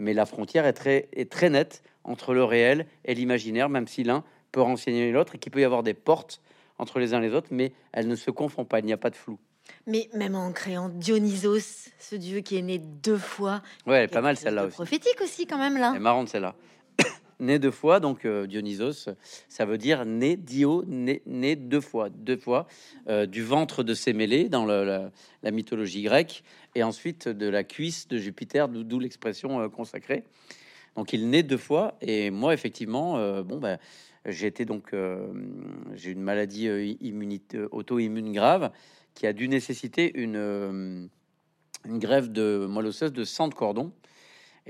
mais 0.00 0.14
la 0.14 0.26
frontière 0.26 0.66
est 0.66 0.72
très, 0.72 1.08
est 1.12 1.30
très 1.30 1.50
nette 1.50 1.82
entre 2.02 2.34
le 2.34 2.42
réel 2.42 2.86
et 3.04 3.14
l'imaginaire, 3.14 3.68
même 3.68 3.86
si 3.86 4.02
l'un 4.02 4.24
peut 4.50 4.62
renseigner 4.62 5.12
l'autre 5.12 5.36
et 5.36 5.38
qu'il 5.38 5.52
peut 5.52 5.60
y 5.60 5.64
avoir 5.64 5.82
des 5.82 5.94
portes 5.94 6.40
entre 6.78 6.98
les 6.98 7.14
uns 7.14 7.22
et 7.22 7.28
les 7.28 7.34
autres, 7.34 7.48
mais 7.50 7.72
elles 7.92 8.08
ne 8.08 8.16
se 8.16 8.30
confondent 8.30 8.68
pas, 8.68 8.80
il 8.80 8.86
n'y 8.86 8.92
a 8.92 8.96
pas 8.96 9.10
de 9.10 9.16
flou. 9.16 9.38
Mais 9.86 10.08
même 10.14 10.34
en 10.34 10.50
créant 10.52 10.88
Dionysos, 10.88 11.90
ce 11.98 12.16
dieu 12.16 12.40
qui 12.40 12.56
est 12.56 12.62
né 12.62 12.78
deux 12.78 13.18
fois. 13.18 13.62
Ouais, 13.86 14.08
pas 14.08 14.22
mal 14.22 14.36
celle-là 14.36 14.64
aussi. 14.64 14.74
Prophétique 14.74 15.20
aussi, 15.22 15.46
quand 15.46 15.58
même, 15.58 15.76
là. 15.76 15.92
C'est 15.92 16.00
marrant 16.00 16.26
celle-là. 16.26 16.56
Né 17.40 17.58
deux 17.58 17.70
fois, 17.70 18.00
donc 18.00 18.24
euh, 18.24 18.46
Dionysos, 18.46 19.08
ça 19.48 19.64
veut 19.64 19.78
dire 19.78 20.04
né, 20.04 20.36
Dio, 20.36 20.84
né, 20.86 21.22
né 21.26 21.56
deux 21.56 21.80
fois, 21.80 22.08
deux 22.10 22.36
fois, 22.36 22.66
euh, 23.08 23.26
du 23.26 23.42
ventre 23.42 23.82
de 23.82 23.94
Sémélé 23.94 24.48
dans 24.48 24.64
la, 24.66 25.10
mythologie 25.50 26.02
grecque, 26.02 26.44
et 26.74 26.82
ensuite 26.82 27.28
de 27.28 27.48
la 27.48 27.64
cuisse 27.64 28.06
de 28.08 28.18
Jupiter, 28.18 28.68
d'où 28.68 28.98
l'expression 28.98 29.60
euh, 29.60 29.68
consacrée. 29.68 30.24
Donc 30.96 31.12
il 31.12 31.30
naît 31.30 31.42
deux 31.42 31.56
fois, 31.56 31.96
et 32.00 32.30
moi 32.30 32.52
effectivement, 32.52 33.42
bon 33.42 33.58
ben, 33.58 33.78
j'ai 34.26 34.48
été 34.48 34.64
donc 34.64 34.92
j'ai 35.94 36.10
une 36.10 36.20
maladie 36.20 36.68
auto-immune 37.70 38.32
grave 38.32 38.72
qui 39.14 39.28
a 39.28 39.32
dû 39.32 39.48
nécessiter 39.48 40.10
une 40.20 41.08
une 41.86 41.98
grève 41.98 42.32
de 42.32 42.66
moelle 42.68 42.86
osseuse 42.86 43.12
de 43.12 43.24
sang 43.24 43.46
de 43.46 43.54
cordon 43.54 43.92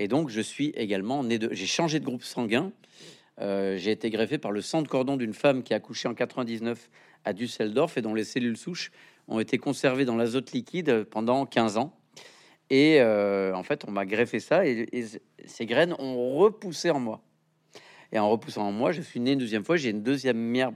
et 0.01 0.07
donc, 0.07 0.29
je 0.29 0.41
suis 0.41 0.69
également 0.69 1.23
né 1.23 1.37
de. 1.37 1.49
J'ai 1.51 1.67
changé 1.67 1.99
de 1.99 2.05
groupe 2.05 2.23
sanguin. 2.23 2.71
Euh, 3.39 3.77
j'ai 3.77 3.91
été 3.91 4.09
greffé 4.09 4.39
par 4.39 4.51
le 4.51 4.59
sang 4.59 4.81
de 4.81 4.87
cordon 4.87 5.15
d'une 5.15 5.35
femme 5.35 5.61
qui 5.61 5.73
a 5.73 5.77
accouché 5.77 6.07
en 6.07 6.15
99 6.15 6.89
à 7.23 7.33
Düsseldorf 7.33 7.99
et 7.99 8.01
dont 8.01 8.15
les 8.15 8.23
cellules 8.23 8.57
souches 8.57 8.91
ont 9.27 9.39
été 9.39 9.59
conservées 9.59 10.03
dans 10.03 10.15
l'azote 10.15 10.53
liquide 10.53 11.03
pendant 11.03 11.45
15 11.45 11.77
ans. 11.77 11.95
Et 12.71 12.99
euh, 12.99 13.53
en 13.53 13.61
fait, 13.61 13.85
on 13.87 13.91
m'a 13.91 14.07
greffé 14.07 14.39
ça 14.39 14.65
et, 14.65 14.87
ces 15.45 15.65
graines 15.67 15.93
ont 15.99 16.35
repoussé 16.35 16.89
en 16.89 16.99
moi. 16.99 17.21
Et 18.11 18.17
en 18.17 18.27
repoussant 18.27 18.69
en 18.69 18.71
moi, 18.71 18.91
je 18.91 19.03
suis 19.03 19.19
né 19.19 19.33
une 19.33 19.39
deuxième 19.39 19.63
fois. 19.63 19.77
J'ai 19.77 19.91
une 19.91 20.01
deuxième 20.01 20.39
mère, 20.39 20.71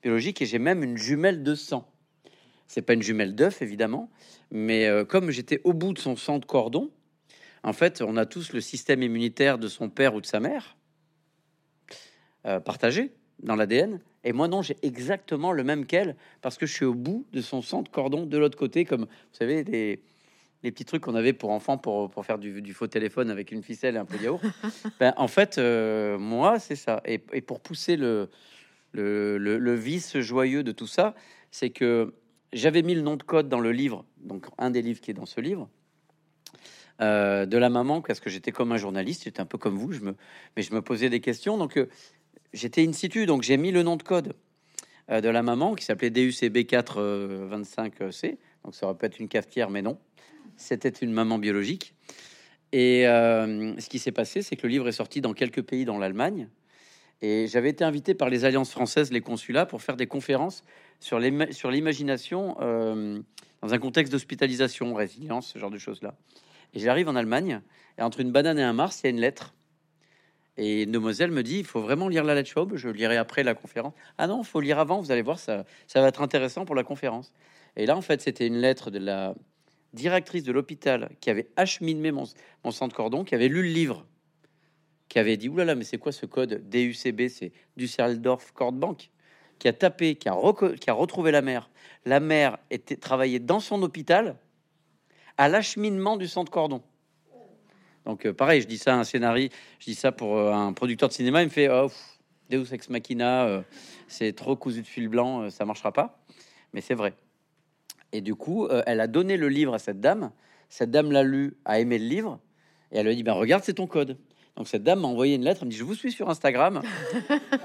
biologique 0.00 0.40
et 0.42 0.46
j'ai 0.46 0.60
même 0.60 0.84
une 0.84 0.96
jumelle 0.96 1.42
de 1.42 1.56
sang. 1.56 1.90
C'est 2.68 2.82
pas 2.82 2.92
une 2.92 3.02
jumelle 3.02 3.34
d'œuf, 3.34 3.62
évidemment, 3.62 4.10
mais 4.52 4.86
euh, 4.86 5.04
comme 5.04 5.30
j'étais 5.30 5.60
au 5.64 5.72
bout 5.72 5.92
de 5.92 5.98
son 5.98 6.14
sang 6.14 6.38
de 6.38 6.44
cordon, 6.44 6.92
en 7.62 7.72
fait, 7.72 8.02
on 8.02 8.16
a 8.16 8.26
tous 8.26 8.52
le 8.52 8.60
système 8.60 9.02
immunitaire 9.02 9.58
de 9.58 9.68
son 9.68 9.88
père 9.88 10.14
ou 10.14 10.20
de 10.20 10.26
sa 10.26 10.40
mère 10.40 10.76
euh, 12.46 12.60
partagé 12.60 13.12
dans 13.42 13.56
l'ADN. 13.56 14.00
Et 14.24 14.32
moi, 14.32 14.48
non, 14.48 14.62
j'ai 14.62 14.76
exactement 14.82 15.52
le 15.52 15.64
même 15.64 15.86
qu'elle 15.86 16.16
parce 16.42 16.58
que 16.58 16.66
je 16.66 16.72
suis 16.72 16.84
au 16.84 16.94
bout 16.94 17.26
de 17.32 17.40
son 17.40 17.62
centre 17.62 17.90
cordon 17.90 18.26
de 18.26 18.38
l'autre 18.38 18.58
côté, 18.58 18.84
comme 18.84 19.02
vous 19.02 19.06
savez, 19.32 19.64
les, 19.64 20.02
les 20.62 20.72
petits 20.72 20.84
trucs 20.84 21.02
qu'on 21.02 21.14
avait 21.14 21.32
pour 21.32 21.50
enfants 21.50 21.78
pour, 21.78 22.10
pour 22.10 22.24
faire 22.24 22.38
du, 22.38 22.72
faux 22.72 22.86
téléphone 22.86 23.30
avec 23.30 23.52
une 23.52 23.62
ficelle 23.62 23.96
et 23.96 23.98
un 23.98 24.04
peu 24.04 24.18
de 24.18 24.24
yaourt. 24.24 24.42
ben, 25.00 25.14
en 25.16 25.28
fait, 25.28 25.58
euh, 25.58 26.18
moi, 26.18 26.58
c'est 26.58 26.76
ça. 26.76 27.00
Et, 27.04 27.18
pour 27.18 27.60
pousser 27.60 27.96
le, 27.96 28.28
le, 28.92 29.38
le, 29.38 29.74
vice 29.74 30.18
joyeux 30.18 30.62
de 30.62 30.72
tout 30.72 30.86
ça, 30.86 31.14
c'est 31.50 31.70
que 31.70 32.14
j'avais 32.52 32.82
mis 32.82 32.94
le 32.94 33.02
nom 33.02 33.16
de 33.16 33.22
code 33.22 33.48
dans 33.48 33.60
le 33.60 33.72
livre, 33.72 34.04
donc 34.18 34.46
un 34.58 34.70
des 34.70 34.82
livres 34.82 35.00
qui 35.00 35.10
est 35.10 35.14
dans 35.14 35.26
ce 35.26 35.40
livre. 35.40 35.68
Euh, 37.00 37.46
de 37.46 37.56
la 37.56 37.68
maman 37.68 38.02
parce 38.02 38.18
que 38.18 38.28
j'étais 38.28 38.50
comme 38.50 38.72
un 38.72 38.76
journaliste, 38.76 39.22
j'étais 39.22 39.40
un 39.40 39.46
peu 39.46 39.56
comme 39.56 39.76
vous, 39.76 39.92
mais 40.56 40.62
je 40.62 40.74
me 40.74 40.82
posais 40.82 41.08
des 41.08 41.20
questions. 41.20 41.56
Donc 41.56 41.76
euh, 41.76 41.88
j'étais 42.52 42.84
in 42.84 42.92
situ, 42.92 43.24
donc 43.24 43.44
j'ai 43.44 43.56
mis 43.56 43.70
le 43.70 43.84
nom 43.84 43.94
de 43.94 44.02
code 44.02 44.34
euh, 45.08 45.20
de 45.20 45.28
la 45.28 45.44
maman 45.44 45.76
qui 45.76 45.84
s'appelait 45.84 46.10
DUCB425C. 46.10 48.36
Donc 48.64 48.74
ça 48.74 48.86
aurait 48.86 48.98
pu 48.98 49.06
être 49.06 49.20
une 49.20 49.28
cafetière, 49.28 49.70
mais 49.70 49.80
non, 49.80 49.96
c'était 50.56 50.88
une 50.88 51.12
maman 51.12 51.38
biologique. 51.38 51.94
Et 52.72 53.04
ce 53.04 53.88
qui 53.88 53.98
s'est 53.98 54.12
passé, 54.12 54.42
c'est 54.42 54.54
que 54.54 54.66
le 54.66 54.72
livre 54.72 54.88
est 54.88 54.92
sorti 54.92 55.22
dans 55.22 55.32
quelques 55.32 55.62
pays, 55.62 55.86
dans 55.86 55.96
l'Allemagne. 55.96 56.50
Et 57.22 57.46
j'avais 57.46 57.70
été 57.70 57.82
invité 57.82 58.12
par 58.12 58.28
les 58.28 58.44
alliances 58.44 58.72
françaises, 58.72 59.10
les 59.10 59.22
consulats, 59.22 59.64
pour 59.64 59.80
faire 59.80 59.96
des 59.96 60.06
conférences 60.06 60.64
sur 61.00 61.18
l'imagination 61.18 62.56
dans 62.58 63.72
un 63.72 63.78
contexte 63.78 64.12
d'hospitalisation, 64.12 64.92
résilience, 64.92 65.52
ce 65.54 65.58
genre 65.58 65.70
de 65.70 65.78
choses-là. 65.78 66.14
Et 66.74 66.80
j'arrive 66.80 67.08
en 67.08 67.16
Allemagne, 67.16 67.60
et 67.98 68.02
entre 68.02 68.20
une 68.20 68.32
banane 68.32 68.58
et 68.58 68.62
un 68.62 68.72
Mars, 68.72 69.00
il 69.02 69.06
y 69.06 69.06
a 69.08 69.10
une 69.10 69.20
lettre. 69.20 69.54
Et 70.56 70.86
demoiselle 70.86 71.30
me 71.30 71.42
dit, 71.42 71.58
il 71.58 71.64
faut 71.64 71.80
vraiment 71.80 72.08
lire 72.08 72.24
la 72.24 72.34
lettre 72.34 72.50
Schwab, 72.50 72.74
je 72.74 72.88
lirai 72.88 73.16
après 73.16 73.44
la 73.44 73.54
conférence. 73.54 73.94
Ah 74.18 74.26
non, 74.26 74.42
faut 74.42 74.60
lire 74.60 74.78
avant, 74.78 75.00
vous 75.00 75.12
allez 75.12 75.22
voir, 75.22 75.38
ça, 75.38 75.64
ça 75.86 76.00
va 76.00 76.08
être 76.08 76.20
intéressant 76.20 76.64
pour 76.64 76.74
la 76.74 76.82
conférence. 76.82 77.32
Et 77.76 77.86
là, 77.86 77.96
en 77.96 78.02
fait, 78.02 78.20
c'était 78.20 78.46
une 78.46 78.56
lettre 78.56 78.90
de 78.90 78.98
la 78.98 79.34
directrice 79.92 80.42
de 80.42 80.52
l'hôpital 80.52 81.10
qui 81.20 81.30
avait 81.30 81.48
acheminé 81.56 82.10
mon, 82.10 82.24
mon 82.64 82.70
centre 82.70 82.94
cordon, 82.94 83.24
qui 83.24 83.34
avait 83.34 83.48
lu 83.48 83.62
le 83.62 83.68
livre, 83.68 84.04
qui 85.08 85.18
avait 85.18 85.36
dit, 85.36 85.48
oulala, 85.48 85.74
mais 85.74 85.84
c'est 85.84 85.98
quoi 85.98 86.12
ce 86.12 86.26
code 86.26 86.68
DUCB 86.68 87.28
C'est 87.28 87.52
Düsseldorf 87.76 88.52
Cord 88.52 88.72
Bank 88.72 89.10
qui 89.58 89.68
a 89.68 89.72
tapé, 89.72 90.14
qui 90.14 90.28
a, 90.28 90.36
qui 90.80 90.90
a 90.90 90.92
retrouvé 90.92 91.30
la 91.30 91.42
mère. 91.42 91.70
La 92.04 92.20
mère 92.20 92.58
était 92.70 92.96
travaillée 92.96 93.38
dans 93.38 93.60
son 93.60 93.82
hôpital 93.82 94.36
à 95.38 95.48
l'acheminement 95.48 96.16
du 96.16 96.28
centre 96.28 96.50
cordon. 96.50 96.82
Donc 98.04 98.26
euh, 98.26 98.32
pareil, 98.32 98.60
je 98.60 98.66
dis 98.66 98.78
ça 98.78 98.94
à 98.94 98.98
un 98.98 99.04
scénariste, 99.04 99.54
je 99.78 99.86
dis 99.86 99.94
ça 99.94 100.12
pour 100.12 100.36
euh, 100.36 100.52
un 100.52 100.72
producteur 100.72 101.08
de 101.08 101.14
cinéma, 101.14 101.42
il 101.42 101.46
me 101.46 101.50
fait 101.50 101.68
oh, 101.70 101.90
Deus 102.50 102.72
ex 102.72 102.88
machina, 102.90 103.46
euh, 103.46 103.62
c'est 104.08 104.32
trop 104.32 104.56
cousu 104.56 104.82
de 104.82 104.86
fil 104.86 105.08
blanc, 105.08 105.48
ça 105.50 105.64
marchera 105.64 105.92
pas. 105.92 106.18
Mais 106.72 106.80
c'est 106.80 106.94
vrai. 106.94 107.14
Et 108.12 108.20
du 108.20 108.34
coup, 108.34 108.68
elle 108.86 109.00
a 109.00 109.06
donné 109.06 109.36
le 109.36 109.48
livre 109.48 109.74
à 109.74 109.78
cette 109.78 110.00
dame. 110.00 110.30
Cette 110.70 110.90
dame 110.90 111.12
l'a 111.12 111.22
lu, 111.22 111.56
a 111.64 111.78
aimé 111.78 111.98
le 111.98 112.06
livre, 112.06 112.40
et 112.90 112.98
elle 112.98 113.04
lui 113.04 113.12
a 113.12 113.14
dit 113.14 113.22
ben 113.22 113.34
regarde, 113.34 113.62
c'est 113.64 113.74
ton 113.74 113.86
code. 113.86 114.18
Donc 114.56 114.66
cette 114.66 114.82
dame 114.82 115.00
m'a 115.00 115.08
envoyé 115.08 115.34
une 115.36 115.44
lettre, 115.44 115.60
elle 115.62 115.68
me 115.68 115.72
dit 115.72 115.78
je 115.78 115.84
vous 115.84 115.94
suis 115.94 116.10
sur 116.10 116.28
Instagram. 116.30 116.82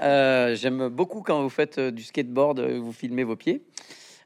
J'aime 0.00 0.88
beaucoup 0.88 1.22
quand 1.22 1.42
vous 1.42 1.48
faites 1.48 1.80
du 1.80 2.02
skateboard, 2.02 2.60
vous 2.60 2.92
filmez 2.92 3.24
vos 3.24 3.36
pieds. 3.36 3.64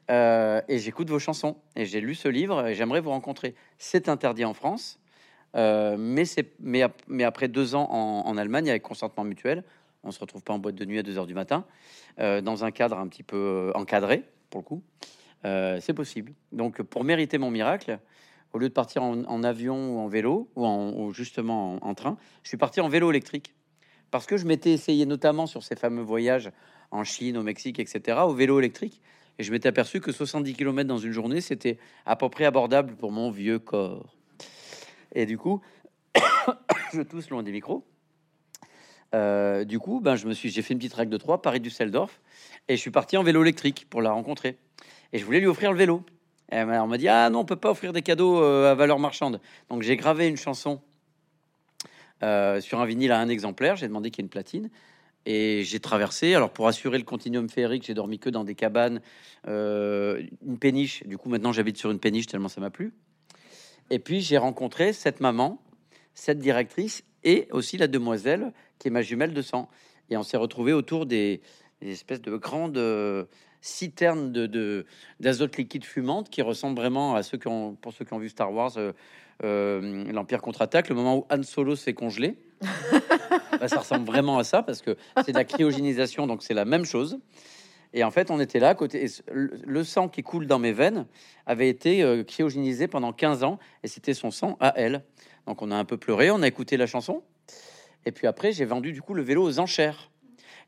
Et 0.09 0.79
j'écoute 0.79 1.09
vos 1.09 1.19
chansons. 1.19 1.55
Et 1.75 1.85
j'ai 1.85 2.01
lu 2.01 2.15
ce 2.15 2.27
livre 2.27 2.67
et 2.67 2.75
j'aimerais 2.75 2.99
vous 2.99 3.11
rencontrer. 3.11 3.55
C'est 3.77 4.09
interdit 4.09 4.45
en 4.45 4.53
France. 4.53 4.99
Euh, 5.55 5.95
mais, 5.97 7.23
après 7.23 7.47
deux 7.47 7.75
ans 7.75 7.89
en, 7.89 8.37
Allemagne 8.37 8.69
avec 8.69 8.83
consentement 8.83 9.23
mutuel, 9.23 9.63
on 10.03 10.11
se 10.11 10.19
retrouve 10.19 10.43
pas 10.43 10.53
en 10.53 10.59
boîte 10.59 10.75
de 10.75 10.85
nuit 10.85 10.99
à 10.99 11.03
2 11.03 11.17
heures 11.17 11.27
du 11.27 11.33
matin, 11.33 11.65
euh, 12.19 12.41
dans 12.41 12.63
un 12.63 12.71
cadre 12.71 12.97
un 12.97 13.07
petit 13.07 13.23
peu 13.23 13.37
euh, 13.37 13.71
encadré, 13.75 14.23
pour 14.49 14.61
le 14.61 14.65
coup. 14.65 14.83
c'est 15.43 15.93
possible. 15.93 16.33
Donc, 16.51 16.81
pour 16.81 17.03
mériter 17.03 17.37
mon 17.37 17.51
miracle, 17.51 17.99
au 18.53 18.57
lieu 18.57 18.69
de 18.69 18.73
partir 18.73 19.03
en, 19.03 19.43
avion 19.43 19.95
ou 19.95 19.99
en 19.99 20.07
vélo, 20.07 20.49
ou, 20.55 20.65
en, 20.65 21.11
justement 21.11 21.77
en, 21.85 21.93
train, 21.93 22.17
je 22.43 22.49
suis 22.49 22.57
parti 22.57 22.81
en 22.81 22.89
vélo 22.89 23.09
électrique. 23.09 23.53
Parce 24.11 24.25
que 24.25 24.37
je 24.37 24.45
m'étais 24.45 24.71
essayé 24.71 25.05
notamment 25.05 25.45
sur 25.45 25.63
ces 25.63 25.75
fameux 25.75 26.01
voyages 26.01 26.51
en 26.89 27.03
Chine, 27.03 27.37
au 27.37 27.43
Mexique, 27.43 27.79
etc., 27.79 28.19
au 28.23 28.33
vélo 28.33 28.57
électrique. 28.57 29.01
Et 29.39 29.43
je 29.43 29.51
m'étais 29.51 29.69
aperçu 29.69 30.01
que 30.01 30.11
70 30.11 30.53
km 30.53 30.87
dans 30.87 30.97
une 30.97 31.13
journée, 31.13 31.39
c'était 31.39 31.79
à 32.05 32.17
peu 32.17 32.27
près 32.29 32.43
abordable 32.43 32.95
pour 32.97 33.13
mon 33.13 33.31
vieux 33.31 33.57
corps. 33.57 34.17
Et 35.15 35.25
du 35.25 35.37
coup, 35.37 35.61
je 36.93 37.01
tousse 37.01 37.29
loin 37.29 37.41
des 37.41 37.53
micros. 37.53 37.85
Euh, 39.15 39.63
du 39.63 39.79
coup, 39.79 40.01
ben, 40.01 40.17
je 40.17 40.27
me 40.27 40.33
suis, 40.33 40.49
j'ai 40.49 40.61
fait 40.61 40.73
une 40.73 40.79
petite 40.79 40.93
règle 40.93 41.11
de 41.11 41.17
3, 41.17 41.41
Paris-Düsseldorf, 41.41 42.19
et 42.67 42.75
je 42.75 42.81
suis 42.81 42.91
parti 42.91 43.15
en 43.15 43.23
vélo 43.23 43.41
électrique 43.41 43.87
pour 43.89 44.01
la 44.01 44.11
rencontrer. 44.11 44.57
Et 45.13 45.19
je 45.19 45.25
voulais 45.25 45.39
lui 45.39 45.47
offrir 45.47 45.71
le 45.71 45.77
vélo. 45.77 46.03
Et 46.51 46.61
on 46.61 46.87
m'a 46.87 46.97
dit 46.97 47.07
Ah 47.07 47.29
non, 47.29 47.39
on 47.39 47.45
peut 47.45 47.55
pas 47.55 47.71
offrir 47.71 47.93
des 47.93 48.01
cadeaux 48.01 48.43
euh, 48.43 48.71
à 48.71 48.75
valeur 48.75 48.99
marchande. 48.99 49.39
Donc 49.69 49.83
j'ai 49.83 49.95
gravé 49.95 50.27
une 50.27 50.37
chanson 50.37 50.81
euh, 52.23 52.59
sur 52.59 52.81
un 52.81 52.85
vinyle 52.85 53.13
à 53.13 53.19
un 53.19 53.29
exemplaire. 53.29 53.77
J'ai 53.77 53.87
demandé 53.87 54.11
qu'il 54.11 54.21
y 54.21 54.23
ait 54.23 54.27
une 54.27 54.29
platine. 54.29 54.69
Et 55.25 55.63
j'ai 55.63 55.79
traversé. 55.79 56.33
Alors 56.33 56.51
pour 56.51 56.67
assurer 56.67 56.97
le 56.97 57.03
continuum 57.03 57.49
féerique, 57.49 57.85
j'ai 57.85 57.93
dormi 57.93 58.19
que 58.19 58.29
dans 58.29 58.43
des 58.43 58.55
cabanes, 58.55 59.01
une 59.45 60.57
péniche. 60.59 61.03
Du 61.05 61.17
coup, 61.17 61.29
maintenant 61.29 61.51
j'habite 61.51 61.77
sur 61.77 61.91
une 61.91 61.99
péniche 61.99 62.27
tellement 62.27 62.49
ça 62.49 62.61
m'a 62.61 62.69
plu. 62.69 62.93
Et 63.89 63.99
puis 63.99 64.21
j'ai 64.21 64.37
rencontré 64.37 64.93
cette 64.93 65.19
maman, 65.19 65.61
cette 66.13 66.39
directrice 66.39 67.03
et 67.23 67.47
aussi 67.51 67.77
la 67.77 67.87
demoiselle 67.87 68.53
qui 68.77 68.87
est 68.87 68.91
ma 68.91 69.01
jumelle 69.01 69.33
de 69.33 69.41
sang. 69.41 69.69
Et 70.09 70.17
on 70.17 70.23
s'est 70.23 70.37
retrouvé 70.37 70.73
autour 70.73 71.05
des, 71.05 71.41
espèces 71.81 72.21
de 72.21 72.35
grandes 72.35 72.77
euh, 72.77 73.25
citernes 73.61 74.31
de 74.31 74.85
d'azote 75.19 75.57
liquide 75.57 75.85
fumante 75.85 76.29
qui 76.29 76.41
ressemblent 76.41 76.79
vraiment 76.79 77.15
à 77.15 77.23
ceux 77.23 77.37
qui 77.37 77.47
ont, 77.47 77.75
pour 77.75 77.93
ceux 77.93 78.05
qui 78.05 78.13
ont 78.13 78.19
vu 78.19 78.29
Star 78.29 78.51
Wars, 78.51 78.77
euh, 78.77 78.93
euh, 79.43 80.11
l'Empire 80.11 80.41
contre-attaque, 80.41 80.89
le 80.89 80.95
moment 80.95 81.17
où 81.17 81.25
Han 81.29 81.43
Solo 81.43 81.75
s'est 81.75 81.93
congelé. 81.93 82.37
Ça 83.67 83.79
ressemble 83.79 84.05
vraiment 84.05 84.37
à 84.37 84.43
ça 84.43 84.63
parce 84.63 84.81
que 84.81 84.97
c'est 85.25 85.31
de 85.31 85.37
la 85.37 85.43
cryogénisation, 85.43 86.27
donc 86.27 86.43
c'est 86.43 86.53
la 86.53 86.65
même 86.65 86.85
chose. 86.85 87.19
Et 87.93 88.03
en 88.03 88.11
fait, 88.11 88.29
on 88.29 88.39
était 88.39 88.59
là, 88.59 88.75
côté, 88.75 89.07
le 89.31 89.83
sang 89.83 90.09
qui 90.09 90.21
coule 90.21 90.45
dans 90.45 90.59
mes 90.59 90.71
veines 90.71 91.07
avait 91.45 91.69
été 91.69 92.03
euh, 92.03 92.23
cryogénisé 92.23 92.87
pendant 92.87 93.13
15 93.13 93.43
ans, 93.43 93.57
et 93.83 93.87
c'était 93.87 94.13
son 94.13 94.29
sang 94.29 94.57
à 94.59 94.73
elle. 94.75 95.03
Donc 95.47 95.61
on 95.63 95.71
a 95.71 95.75
un 95.75 95.85
peu 95.85 95.97
pleuré, 95.97 96.29
on 96.29 96.41
a 96.43 96.47
écouté 96.47 96.77
la 96.77 96.85
chanson, 96.85 97.23
et 98.05 98.11
puis 98.11 98.27
après, 98.27 98.51
j'ai 98.51 98.65
vendu 98.65 98.91
du 98.91 99.01
coup 99.01 99.13
le 99.13 99.23
vélo 99.23 99.43
aux 99.43 99.59
enchères. 99.59 100.11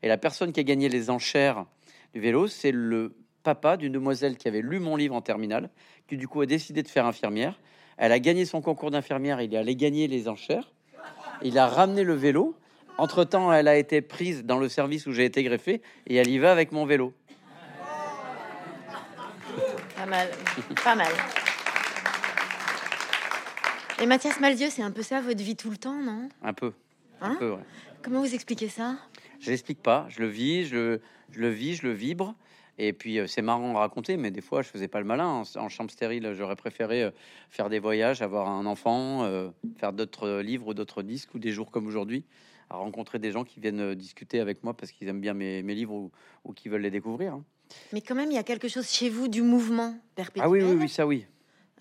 Et 0.02 0.08
la 0.08 0.18
personne 0.18 0.52
qui 0.52 0.60
a 0.60 0.64
gagné 0.64 0.88
les 0.88 1.10
enchères 1.10 1.64
du 2.12 2.20
vélo, 2.20 2.48
c'est 2.48 2.72
le 2.72 3.14
papa 3.44 3.76
d'une 3.76 3.92
demoiselle 3.92 4.36
qui 4.36 4.48
avait 4.48 4.60
lu 4.60 4.80
mon 4.80 4.96
livre 4.96 5.14
en 5.14 5.22
terminale, 5.22 5.70
qui 6.08 6.16
du 6.16 6.26
coup 6.26 6.40
a 6.40 6.46
décidé 6.46 6.82
de 6.82 6.88
faire 6.88 7.06
infirmière. 7.06 7.60
Elle 7.96 8.12
a 8.12 8.18
gagné 8.18 8.44
son 8.44 8.60
concours 8.60 8.90
d'infirmière, 8.90 9.40
il 9.40 9.54
est 9.54 9.56
allé 9.56 9.76
gagner 9.76 10.08
les 10.08 10.28
enchères. 10.28 10.72
Il 11.42 11.58
a 11.58 11.66
ramené 11.66 12.02
le 12.04 12.14
vélo 12.14 12.56
entre-temps, 12.98 13.52
elle 13.52 13.68
a 13.68 13.76
été 13.76 14.00
prise 14.00 14.44
dans 14.44 14.58
le 14.58 14.68
service 14.68 15.06
où 15.06 15.12
j'ai 15.12 15.24
été 15.24 15.42
greffé 15.42 15.82
et 16.06 16.16
elle 16.16 16.28
y 16.28 16.38
va 16.38 16.52
avec 16.52 16.72
mon 16.72 16.86
vélo. 16.86 17.12
Pas 19.96 20.06
mal, 20.06 20.28
pas 20.82 20.94
mal. 20.94 21.12
Et 24.00 24.06
Mathias 24.06 24.40
Malzieu, 24.40 24.68
c'est 24.70 24.82
un 24.82 24.90
peu 24.90 25.02
ça 25.02 25.20
votre 25.20 25.42
vie 25.42 25.54
tout 25.54 25.70
le 25.70 25.76
temps, 25.76 26.00
non? 26.00 26.28
Un 26.42 26.52
peu. 26.52 26.72
Hein? 27.20 27.38
Comment 28.02 28.20
vous 28.20 28.34
expliquez 28.34 28.68
ça? 28.68 28.96
Je 29.38 29.50
l'explique 29.50 29.80
pas. 29.80 30.06
Je 30.08 30.20
le 30.20 30.26
vis, 30.26 30.66
je, 30.66 30.98
le 31.34 31.48
vis, 31.48 31.76
je 31.76 31.86
le 31.86 31.92
vibre. 31.92 32.34
Et 32.78 32.92
puis 32.92 33.18
euh, 33.18 33.26
c'est 33.26 33.42
marrant 33.42 33.76
à 33.76 33.80
raconter, 33.80 34.16
mais 34.16 34.30
des 34.30 34.40
fois 34.40 34.62
je 34.62 34.68
faisais 34.68 34.88
pas 34.88 34.98
le 34.98 35.04
malin. 35.04 35.44
En, 35.56 35.68
chambre 35.68 35.90
stérile, 35.90 36.32
j'aurais 36.34 36.56
préféré 36.56 37.04
euh, 37.04 37.10
faire 37.50 37.68
des 37.68 37.78
voyages, 37.78 38.22
avoir 38.22 38.48
un 38.48 38.66
enfant, 38.66 39.24
euh, 39.24 39.50
faire 39.76 39.92
d'autres 39.92 40.40
livres 40.40 40.68
ou 40.68 40.74
d'autres 40.74 41.02
disques 41.02 41.34
ou 41.34 41.38
des 41.38 41.52
jours 41.52 41.70
comme 41.70 41.86
aujourd'hui 41.86 42.24
à 42.72 42.76
rencontrer 42.76 43.18
des 43.18 43.30
gens 43.32 43.44
qui 43.44 43.60
viennent 43.60 43.80
euh, 43.80 43.94
discuter 43.94 44.40
avec 44.40 44.64
moi 44.64 44.74
parce 44.74 44.90
qu'ils 44.92 45.06
aiment 45.08 45.20
bien 45.20 45.34
mes, 45.34 45.62
livres 45.62 46.10
ou, 46.44 46.52
qui 46.52 46.68
veulent 46.68 46.82
les 46.82 46.90
découvrir. 46.90 47.34
Hein. 47.34 47.44
Mais 47.92 48.00
quand 48.00 48.14
même, 48.14 48.30
il 48.30 48.34
y 48.34 48.38
a 48.38 48.42
quelque 48.42 48.68
chose 48.68 48.88
chez 48.90 49.10
vous 49.10 49.28
du 49.28 49.42
mouvement 49.42 49.94
perpétuel. 50.14 50.44
Ah 50.44 50.50
oui, 50.50 50.62
oui, 50.62 50.76
oui, 50.80 50.88
ça 50.88 51.06
oui. 51.06 51.26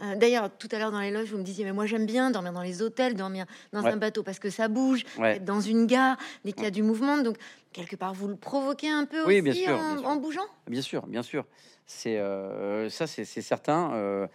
Euh, 0.01 0.15
d'ailleurs, 0.15 0.49
tout 0.57 0.67
à 0.71 0.79
l'heure 0.79 0.91
dans 0.91 0.99
les 0.99 1.11
loges, 1.11 1.29
vous 1.29 1.37
me 1.37 1.43
disiez, 1.43 1.63
mais 1.63 1.73
moi 1.73 1.85
j'aime 1.85 2.05
bien 2.05 2.31
dormir 2.31 2.53
dans 2.53 2.61
les 2.61 2.81
hôtels, 2.81 3.15
dormir 3.15 3.45
dans 3.71 3.85
un 3.85 3.97
bateau 3.97 4.23
parce 4.23 4.39
que 4.39 4.49
ça 4.49 4.67
bouge, 4.67 5.05
dans 5.41 5.61
une 5.61 5.85
gare, 5.85 6.17
dès 6.43 6.51
qu'il 6.53 6.63
y 6.63 6.67
a 6.67 6.71
du 6.71 6.83
mouvement. 6.83 7.17
Donc, 7.19 7.37
quelque 7.71 7.95
part, 7.95 8.13
vous 8.13 8.27
le 8.27 8.35
provoquez 8.35 8.89
un 8.89 9.05
peu 9.05 9.25
oui, 9.25 9.41
aussi 9.41 9.41
bien 9.41 9.53
sûr, 9.53 10.05
en, 10.05 10.15
bougeant? 10.17 10.45
Bien 10.67 10.81
sûr, 10.81 11.05
bien 11.07 11.23
sûr. 11.23 11.45
C'est 11.85 12.17
euh, 12.17 12.89
ça, 12.89 13.07
c'est 13.07 13.25
certain. 13.25 14.27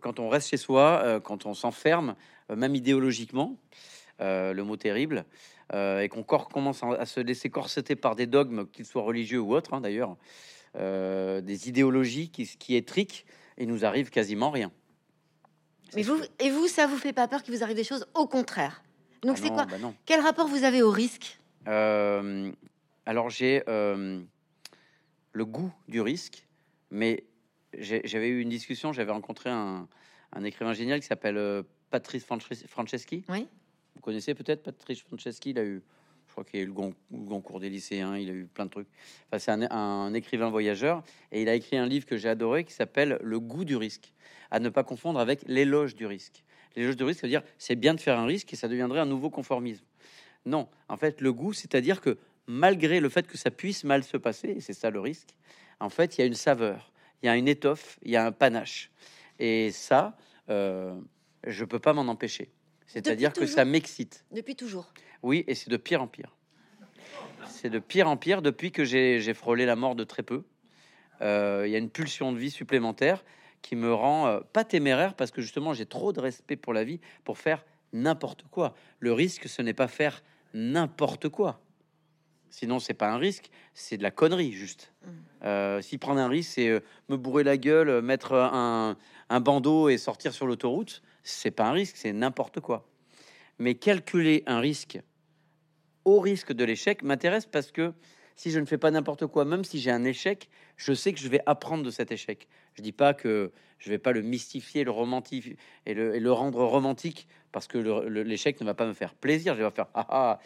quand 0.00 0.18
on 0.18 0.28
reste 0.28 0.48
chez 0.48 0.56
soi, 0.56 1.20
quand 1.22 1.46
on 1.46 1.54
s'enferme, 1.54 2.16
même 2.54 2.74
idéologiquement, 2.74 3.56
le 4.18 4.62
mot 4.62 4.76
terrible, 4.76 5.24
et 5.72 6.08
qu'on 6.08 6.22
commence 6.22 6.82
à 6.82 7.06
se 7.06 7.20
laisser 7.20 7.48
corseter 7.48 7.96
par 7.96 8.16
des 8.16 8.26
dogmes, 8.26 8.66
qu'ils 8.66 8.86
soient 8.86 9.02
religieux 9.02 9.40
ou 9.40 9.54
autres, 9.54 9.74
hein, 9.74 9.80
d'ailleurs, 9.80 10.16
euh, 10.76 11.40
des 11.40 11.68
idéologies 11.68 12.30
qui, 12.30 12.46
qui 12.46 12.76
étriquent, 12.76 13.26
et 13.58 13.66
nous 13.66 13.84
arrive 13.84 14.08
quasiment 14.08 14.50
rien. 14.50 14.70
Mais 15.96 16.02
vous, 16.02 16.20
et 16.38 16.50
vous, 16.50 16.68
ça 16.68 16.86
vous 16.86 16.96
fait 16.96 17.12
pas 17.12 17.26
peur 17.26 17.42
qu'il 17.42 17.54
vous 17.54 17.64
arrive 17.64 17.76
des 17.76 17.84
choses 17.84 18.06
Au 18.14 18.28
contraire? 18.28 18.82
Donc 19.22 19.36
ah 19.38 19.40
c'est 19.42 19.48
quoi 19.50 19.66
bah 19.66 19.76
Quel 20.06 20.20
rapport 20.20 20.46
vous 20.46 20.62
avez 20.62 20.82
au 20.82 20.90
risque? 20.90 21.40
Euh, 21.66 22.52
Alors 23.04 23.30
j'ai 23.30 23.62
le 23.66 25.44
goût 25.44 25.72
du 25.88 26.00
risque, 26.00 26.46
mais 26.90 27.24
j'avais 27.76 28.28
eu 28.28 28.40
une 28.40 28.48
discussion, 28.48 28.92
j'avais 28.92 29.12
rencontré 29.12 29.50
un, 29.50 29.88
un, 30.32 30.44
écrivain 30.44 30.72
génial 30.72 31.00
qui 31.00 31.06
s'appelle 31.06 31.64
Patrice 31.90 32.24
Franceschi. 32.24 33.24
Oui. 33.28 33.48
Vous 34.00 34.04
connaissez 34.04 34.32
peut-être 34.32 34.62
Patrice 34.62 35.02
Franceschi, 35.02 35.50
il 35.50 35.58
a 35.58 35.62
eu, 35.62 35.82
je 36.26 36.32
crois 36.32 36.42
qu'il 36.42 36.58
a 36.58 36.62
eu 36.62 36.66
le, 36.66 36.72
concours 37.28 37.60
des 37.60 37.68
lycéens, 37.68 38.16
il 38.16 38.30
a 38.30 38.32
eu 38.32 38.46
plein 38.46 38.64
de 38.64 38.70
trucs. 38.70 38.88
Enfin, 39.26 39.38
c'est 39.38 39.50
un, 39.70 40.14
écrivain 40.14 40.48
voyageur 40.48 41.02
et 41.30 41.42
il 41.42 41.50
a 41.50 41.54
écrit 41.54 41.76
un 41.76 41.84
livre 41.84 42.06
que 42.06 42.16
j'ai 42.16 42.30
adoré 42.30 42.64
qui 42.64 42.72
s'appelle 42.72 43.18
Le 43.22 43.38
goût 43.38 43.66
du 43.66 43.76
risque, 43.76 44.14
à 44.50 44.58
ne 44.58 44.70
pas 44.70 44.84
confondre 44.84 45.20
avec 45.20 45.42
l'éloge 45.46 45.96
du 45.96 46.06
risque. 46.06 46.44
L'éloge 46.76 46.96
du 46.96 47.04
risque, 47.04 47.20
c'est-à-dire 47.20 47.42
c'est 47.58 47.76
bien 47.76 47.92
de 47.92 48.00
faire 48.00 48.18
un 48.18 48.24
risque 48.24 48.50
et 48.54 48.56
ça 48.56 48.68
deviendrait 48.68 49.00
un 49.00 49.04
nouveau 49.04 49.28
conformisme. 49.28 49.84
Non, 50.46 50.66
en 50.88 50.96
fait, 50.96 51.20
le 51.20 51.34
goût, 51.34 51.52
c'est-à-dire 51.52 52.00
que 52.00 52.16
malgré 52.46 53.00
le 53.00 53.10
fait 53.10 53.26
que 53.26 53.36
ça 53.36 53.50
puisse 53.50 53.84
mal 53.84 54.02
se 54.02 54.16
passer, 54.16 54.48
et 54.48 54.60
c'est 54.62 54.72
ça 54.72 54.88
le 54.88 55.00
risque, 55.00 55.36
en 55.78 55.90
fait, 55.90 56.16
il 56.16 56.22
y 56.22 56.24
a 56.24 56.26
une 56.26 56.32
saveur, 56.32 56.90
il 57.22 57.26
y 57.26 57.28
a 57.28 57.36
une 57.36 57.48
étoffe, 57.48 57.98
il 58.02 58.12
y 58.12 58.16
a 58.16 58.24
un 58.24 58.32
panache. 58.32 58.90
Et 59.38 59.70
ça, 59.72 60.16
euh, 60.48 60.98
je 61.46 61.66
peux 61.66 61.80
pas 61.80 61.92
m'en 61.92 62.08
empêcher. 62.08 62.50
C'est-à-dire 62.92 63.32
que 63.32 63.46
ça 63.46 63.64
m'excite. 63.64 64.24
Depuis 64.32 64.56
toujours. 64.56 64.92
Oui, 65.22 65.44
et 65.46 65.54
c'est 65.54 65.70
de 65.70 65.76
pire 65.76 66.02
en 66.02 66.08
pire. 66.08 66.36
C'est 67.46 67.70
de 67.70 67.78
pire 67.78 68.08
en 68.08 68.16
pire 68.16 68.42
depuis 68.42 68.72
que 68.72 68.84
j'ai 68.84 69.34
frôlé 69.34 69.64
la 69.64 69.76
mort 69.76 69.94
de 69.94 70.04
très 70.04 70.22
peu. 70.22 70.42
Euh, 71.22 71.64
il 71.66 71.70
y 71.70 71.74
a 71.74 71.78
une 71.78 71.90
pulsion 71.90 72.32
de 72.32 72.38
vie 72.38 72.50
supplémentaire 72.50 73.24
qui 73.62 73.76
me 73.76 73.92
rend 73.92 74.26
euh, 74.26 74.40
pas 74.54 74.64
téméraire 74.64 75.14
parce 75.14 75.30
que 75.30 75.42
justement 75.42 75.74
j'ai 75.74 75.84
trop 75.84 76.14
de 76.14 76.20
respect 76.20 76.56
pour 76.56 76.72
la 76.72 76.82
vie 76.82 76.98
pour 77.24 77.36
faire 77.36 77.64
n'importe 77.92 78.44
quoi. 78.50 78.74
Le 79.00 79.12
risque, 79.12 79.48
ce 79.48 79.60
n'est 79.60 79.74
pas 79.74 79.88
faire 79.88 80.22
n'importe 80.54 81.28
quoi. 81.28 81.60
Sinon, 82.48 82.80
c'est 82.80 82.94
pas 82.94 83.10
un 83.10 83.18
risque, 83.18 83.50
c'est 83.74 83.96
de 83.96 84.02
la 84.02 84.10
connerie, 84.10 84.52
juste. 84.52 84.92
Mmh. 85.02 85.08
Euh, 85.44 85.80
si 85.82 85.98
prendre 85.98 86.20
un 86.20 86.26
risque, 86.26 86.52
c'est 86.54 86.68
euh, 86.68 86.80
me 87.08 87.16
bourrer 87.16 87.44
la 87.44 87.56
gueule, 87.56 88.02
mettre 88.02 88.32
un, 88.32 88.96
un 89.28 89.40
bandeau 89.40 89.88
et 89.88 89.98
sortir 89.98 90.32
sur 90.32 90.46
l'autoroute, 90.46 91.02
c'est 91.22 91.50
pas 91.50 91.68
un 91.68 91.72
risque, 91.72 91.96
c'est 91.96 92.12
n'importe 92.12 92.60
quoi. 92.60 92.88
Mais 93.58 93.74
calculer 93.74 94.42
un 94.46 94.60
risque 94.60 95.00
au 96.04 96.20
risque 96.20 96.52
de 96.52 96.64
l'échec 96.64 97.02
m'intéresse 97.02 97.46
parce 97.46 97.70
que 97.70 97.92
si 98.36 98.50
je 98.50 98.58
ne 98.58 98.64
fais 98.64 98.78
pas 98.78 98.90
n'importe 98.90 99.26
quoi, 99.26 99.44
même 99.44 99.64
si 99.64 99.80
j'ai 99.80 99.90
un 99.90 100.04
échec, 100.04 100.48
je 100.76 100.94
sais 100.94 101.12
que 101.12 101.18
je 101.18 101.28
vais 101.28 101.42
apprendre 101.44 101.84
de 101.84 101.90
cet 101.90 102.10
échec. 102.10 102.48
Je 102.72 102.80
dis 102.80 102.92
pas 102.92 103.12
que 103.12 103.52
je 103.78 103.90
vais 103.90 103.98
pas 103.98 104.12
le 104.12 104.22
mystifier, 104.22 104.82
le 104.82 104.90
romantifier 104.90 105.56
et 105.84 105.92
le, 105.92 106.14
et 106.14 106.20
le 106.20 106.32
rendre 106.32 106.64
romantique 106.64 107.28
parce 107.52 107.66
que 107.66 107.76
l'échec 108.08 108.58
ne 108.60 108.66
va 108.66 108.72
pas 108.72 108.86
me 108.86 108.94
faire 108.94 109.14
plaisir. 109.14 109.54
Je 109.56 109.62
vais 109.62 109.70
faire 109.70 109.88
ah, 109.92 110.06
ah 110.08 110.40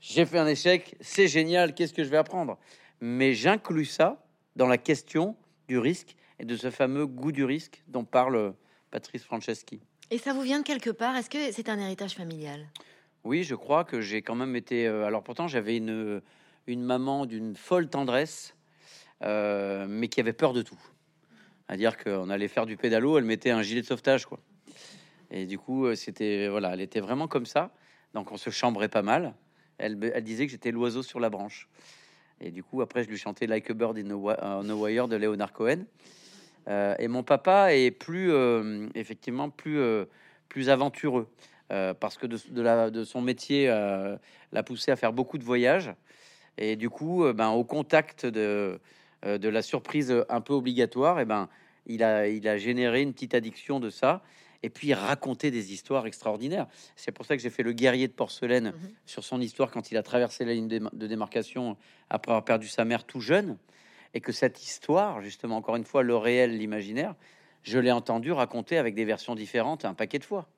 j'ai 0.00 0.26
fait 0.26 0.38
un 0.38 0.46
échec, 0.46 0.96
c'est 1.00 1.26
génial, 1.26 1.74
qu'est-ce 1.74 1.94
que 1.94 2.04
je 2.04 2.10
vais 2.10 2.18
apprendre? 2.18 2.58
Mais 3.00 3.32
j'inclus 3.32 3.86
ça 3.86 4.24
dans 4.54 4.66
la 4.66 4.78
question 4.78 5.34
du 5.66 5.78
risque 5.78 6.14
et 6.38 6.44
de 6.44 6.56
ce 6.56 6.70
fameux 6.70 7.06
goût 7.06 7.32
du 7.32 7.44
risque 7.44 7.82
dont 7.88 8.04
parle 8.04 8.54
Patrice 8.90 9.24
Franceschi. 9.24 9.80
Et 10.10 10.18
ça 10.18 10.32
vous 10.32 10.42
vient 10.42 10.60
de 10.60 10.64
quelque 10.64 10.90
part? 10.90 11.16
Est-ce 11.16 11.30
que 11.30 11.52
c'est 11.52 11.68
un 11.68 11.78
héritage 11.78 12.14
familial? 12.14 12.66
Oui, 13.24 13.42
je 13.42 13.54
crois 13.54 13.84
que 13.84 14.00
j'ai 14.00 14.22
quand 14.22 14.34
même 14.34 14.54
été. 14.54 14.86
Euh, 14.86 15.06
alors 15.06 15.22
pourtant, 15.22 15.48
j'avais 15.48 15.76
une 15.76 16.20
une 16.66 16.82
maman 16.82 17.26
d'une 17.26 17.56
folle 17.56 17.88
tendresse, 17.88 18.54
euh, 19.22 19.86
mais 19.88 20.08
qui 20.08 20.20
avait 20.20 20.32
peur 20.32 20.52
de 20.52 20.62
tout. 20.62 20.78
À 21.68 21.76
dire 21.76 21.96
qu'on 21.96 22.30
allait 22.30 22.48
faire 22.48 22.66
du 22.66 22.76
pédalo, 22.76 23.18
elle 23.18 23.24
mettait 23.24 23.50
un 23.50 23.62
gilet 23.62 23.80
de 23.80 23.86
sauvetage, 23.86 24.26
quoi. 24.26 24.38
Et 25.30 25.46
du 25.46 25.58
coup, 25.58 25.86
euh, 25.86 25.94
c'était 25.94 26.48
voilà, 26.48 26.74
elle 26.74 26.80
était 26.80 27.00
vraiment 27.00 27.28
comme 27.28 27.46
ça. 27.46 27.72
Donc 28.12 28.30
on 28.32 28.36
se 28.36 28.50
chambrait 28.50 28.88
pas 28.88 29.02
mal. 29.02 29.34
Elle, 29.78 29.98
disait 30.22 30.46
que 30.46 30.52
j'étais 30.52 30.70
l'oiseau 30.70 31.02
sur 31.02 31.18
la 31.18 31.30
branche. 31.30 31.68
Et 32.40 32.52
du 32.52 32.62
coup, 32.62 32.80
après, 32.80 33.02
je 33.02 33.08
lui 33.08 33.18
chantais 33.18 33.46
Like 33.46 33.70
a 33.70 33.74
Bird 33.74 33.98
in 33.98 34.10
a, 34.10 34.74
Wire 34.74 35.08
de 35.08 35.16
Leonard 35.16 35.52
Cohen. 35.52 35.84
Euh, 36.68 36.94
et 36.98 37.08
mon 37.08 37.22
papa 37.22 37.74
est 37.74 37.90
plus, 37.90 38.32
effectivement, 38.94 39.50
plus, 39.50 39.80
plus 40.48 40.70
aventureux 40.70 41.28
parce 41.68 42.18
que 42.18 42.26
de, 42.26 42.38
de, 42.50 42.62
la, 42.62 42.90
de 42.90 43.04
son 43.04 43.20
métier 43.20 43.66
l'a 43.66 44.62
poussé 44.62 44.90
à 44.90 44.96
faire 44.96 45.12
beaucoup 45.12 45.38
de 45.38 45.44
voyages. 45.44 45.92
Et 46.58 46.76
du 46.76 46.90
coup, 46.90 47.24
euh, 47.24 47.32
ben, 47.32 47.50
au 47.50 47.64
contact 47.64 48.26
de, 48.26 48.80
euh, 49.26 49.38
de 49.38 49.48
la 49.48 49.62
surprise 49.62 50.14
un 50.28 50.40
peu 50.40 50.52
obligatoire, 50.54 51.18
et 51.18 51.22
eh 51.22 51.24
ben, 51.24 51.48
il, 51.86 52.02
a, 52.02 52.28
il 52.28 52.46
a 52.48 52.58
généré 52.58 53.02
une 53.02 53.12
petite 53.12 53.34
addiction 53.34 53.80
de 53.80 53.90
ça. 53.90 54.22
Et 54.62 54.70
puis 54.70 54.94
raconter 54.94 55.50
des 55.50 55.74
histoires 55.74 56.06
extraordinaires. 56.06 56.66
C'est 56.96 57.12
pour 57.12 57.26
ça 57.26 57.36
que 57.36 57.42
j'ai 57.42 57.50
fait 57.50 57.62
le 57.62 57.72
guerrier 57.72 58.08
de 58.08 58.14
porcelaine 58.14 58.68
mhm. 58.68 58.90
sur 59.04 59.22
son 59.22 59.42
histoire 59.42 59.70
quand 59.70 59.90
il 59.90 59.98
a 59.98 60.02
traversé 60.02 60.46
la 60.46 60.54
ligne 60.54 60.68
de 60.68 61.06
démarcation 61.06 61.76
après 62.08 62.32
avoir 62.32 62.46
perdu 62.46 62.66
sa 62.66 62.86
mère 62.86 63.04
tout 63.04 63.20
jeune. 63.20 63.58
Et 64.14 64.20
que 64.20 64.32
cette 64.32 64.62
histoire, 64.62 65.20
justement, 65.20 65.56
encore 65.56 65.76
une 65.76 65.84
fois, 65.84 66.02
le 66.02 66.16
réel, 66.16 66.56
l'imaginaire, 66.56 67.14
je 67.62 67.78
l'ai 67.78 67.92
entendu 67.92 68.32
raconter 68.32 68.78
avec 68.78 68.94
des 68.94 69.04
versions 69.04 69.34
différentes 69.34 69.84
un 69.84 69.94
paquet 69.94 70.18
de 70.18 70.24
fois. 70.24 70.48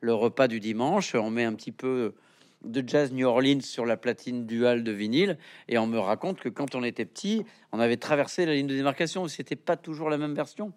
Le 0.00 0.14
repas 0.14 0.48
du 0.48 0.60
dimanche, 0.60 1.14
on 1.14 1.30
met 1.30 1.44
un 1.44 1.54
petit 1.54 1.72
peu 1.72 2.14
de 2.64 2.86
jazz 2.86 3.12
New 3.12 3.26
Orleans 3.26 3.60
sur 3.60 3.86
la 3.86 3.96
platine 3.96 4.46
duale 4.46 4.84
de 4.84 4.92
vinyle 4.92 5.38
et 5.68 5.78
on 5.78 5.86
me 5.86 5.98
raconte 5.98 6.40
que 6.40 6.48
quand 6.48 6.74
on 6.74 6.84
était 6.84 7.04
petit, 7.04 7.44
on 7.72 7.80
avait 7.80 7.96
traversé 7.96 8.46
la 8.46 8.54
ligne 8.54 8.66
de 8.66 8.74
démarcation, 8.74 9.26
c'était 9.28 9.56
pas 9.56 9.76
toujours 9.76 10.10
la 10.10 10.18
même 10.18 10.34
version. 10.34 10.72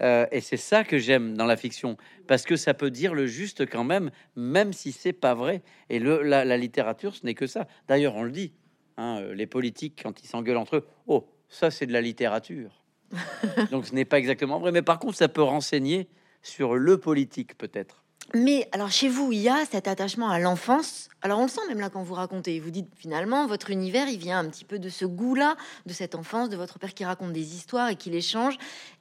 Euh, 0.00 0.26
et 0.32 0.40
c'est 0.40 0.56
ça 0.56 0.84
que 0.84 0.98
j'aime 0.98 1.36
dans 1.36 1.44
la 1.44 1.56
fiction, 1.56 1.96
parce 2.26 2.44
que 2.44 2.56
ça 2.56 2.74
peut 2.74 2.90
dire 2.90 3.14
le 3.14 3.26
juste 3.26 3.66
quand 3.66 3.84
même, 3.84 4.10
même 4.36 4.72
si 4.72 4.90
c'est 4.90 5.12
pas 5.12 5.34
vrai. 5.34 5.62
Et 5.90 5.98
la, 5.98 6.56
littérature, 6.56 7.14
ce 7.14 7.24
n'est 7.24 7.34
que 7.34 7.46
ça. 7.46 7.68
D'ailleurs, 7.88 8.16
on 8.16 8.22
le 8.22 8.32
dit, 8.32 8.52
hein, 8.96 9.20
euh, 9.20 9.34
les 9.34 9.46
politiques, 9.46 10.00
quand 10.02 10.22
ils 10.22 10.26
s'engueulent 10.26 10.56
entre 10.56 10.76
eux, 10.76 10.86
oh, 11.06 11.26
ça 11.48 11.70
c'est 11.70 11.86
de 11.86 11.92
la 11.92 12.00
littérature. 12.00 12.84
Donc 13.70 13.86
ce 13.86 13.94
n'est 13.94 14.04
pas 14.04 14.18
exactement 14.18 14.58
vrai, 14.58 14.72
mais 14.72 14.82
par 14.82 14.98
contre, 14.98 15.16
ça 15.16 15.28
peut 15.28 15.42
renseigner 15.42 16.08
sur 16.42 16.74
le 16.74 16.98
politique 16.98 17.56
peut-être. 17.56 18.01
Mais 18.34 18.68
alors 18.72 18.90
chez 18.90 19.08
vous, 19.08 19.32
il 19.32 19.40
y 19.40 19.48
a 19.48 19.64
cet 19.66 19.86
attachement 19.88 20.30
à 20.30 20.38
l'enfance. 20.38 21.08
Alors 21.20 21.38
on 21.38 21.42
le 21.42 21.48
sent 21.48 21.60
même 21.68 21.80
là 21.80 21.90
quand 21.90 22.02
vous 22.02 22.14
racontez. 22.14 22.58
Vous 22.60 22.70
dites 22.70 22.88
finalement 22.96 23.46
votre 23.46 23.70
univers, 23.70 24.08
il 24.08 24.18
vient 24.18 24.38
un 24.38 24.48
petit 24.48 24.64
peu 24.64 24.78
de 24.78 24.88
ce 24.88 25.04
goût-là, 25.04 25.56
de 25.86 25.92
cette 25.92 26.14
enfance, 26.14 26.48
de 26.48 26.56
votre 26.56 26.78
père 26.78 26.94
qui 26.94 27.04
raconte 27.04 27.32
des 27.32 27.54
histoires 27.54 27.90
et 27.90 27.96
qui 27.96 28.10
les 28.10 28.22
change. 28.22 28.56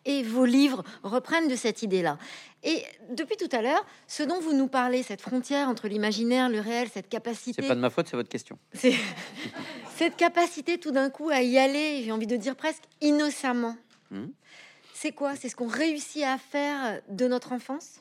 Et 0.05 0.23
vos 0.23 0.45
livres 0.45 0.83
reprennent 1.03 1.47
de 1.47 1.55
cette 1.55 1.81
idée-là. 1.81 2.17
Et 2.63 2.83
depuis 3.11 3.37
tout 3.37 3.49
à 3.55 3.61
l'heure, 3.61 3.85
ce 4.07 4.23
dont 4.23 4.39
vous 4.39 4.53
nous 4.53 4.67
parlez, 4.67 5.01
cette 5.01 5.21
frontière 5.21 5.69
entre 5.69 5.87
l'imaginaire, 5.87 6.49
le 6.49 6.59
réel, 6.59 6.89
cette 6.93 7.09
capacité. 7.09 7.61
C'est 7.61 7.67
pas 7.67 7.75
de 7.75 7.79
ma 7.79 7.89
faute, 7.89 8.07
c'est 8.07 8.17
votre 8.17 8.29
question. 8.29 8.57
C'est 8.73 8.95
cette 9.95 10.17
capacité 10.17 10.77
tout 10.77 10.91
d'un 10.91 11.09
coup 11.09 11.29
à 11.29 11.41
y 11.41 11.57
aller. 11.57 12.03
J'ai 12.03 12.11
envie 12.11 12.27
de 12.27 12.35
dire 12.35 12.55
presque 12.55 12.83
innocemment. 12.99 13.77
Hmm. 14.09 14.27
C'est 14.93 15.13
quoi? 15.13 15.35
C'est 15.35 15.49
ce 15.49 15.55
qu'on 15.55 15.67
réussit 15.67 16.23
à 16.23 16.37
faire 16.37 17.01
de 17.07 17.27
notre 17.27 17.53
enfance? 17.53 18.00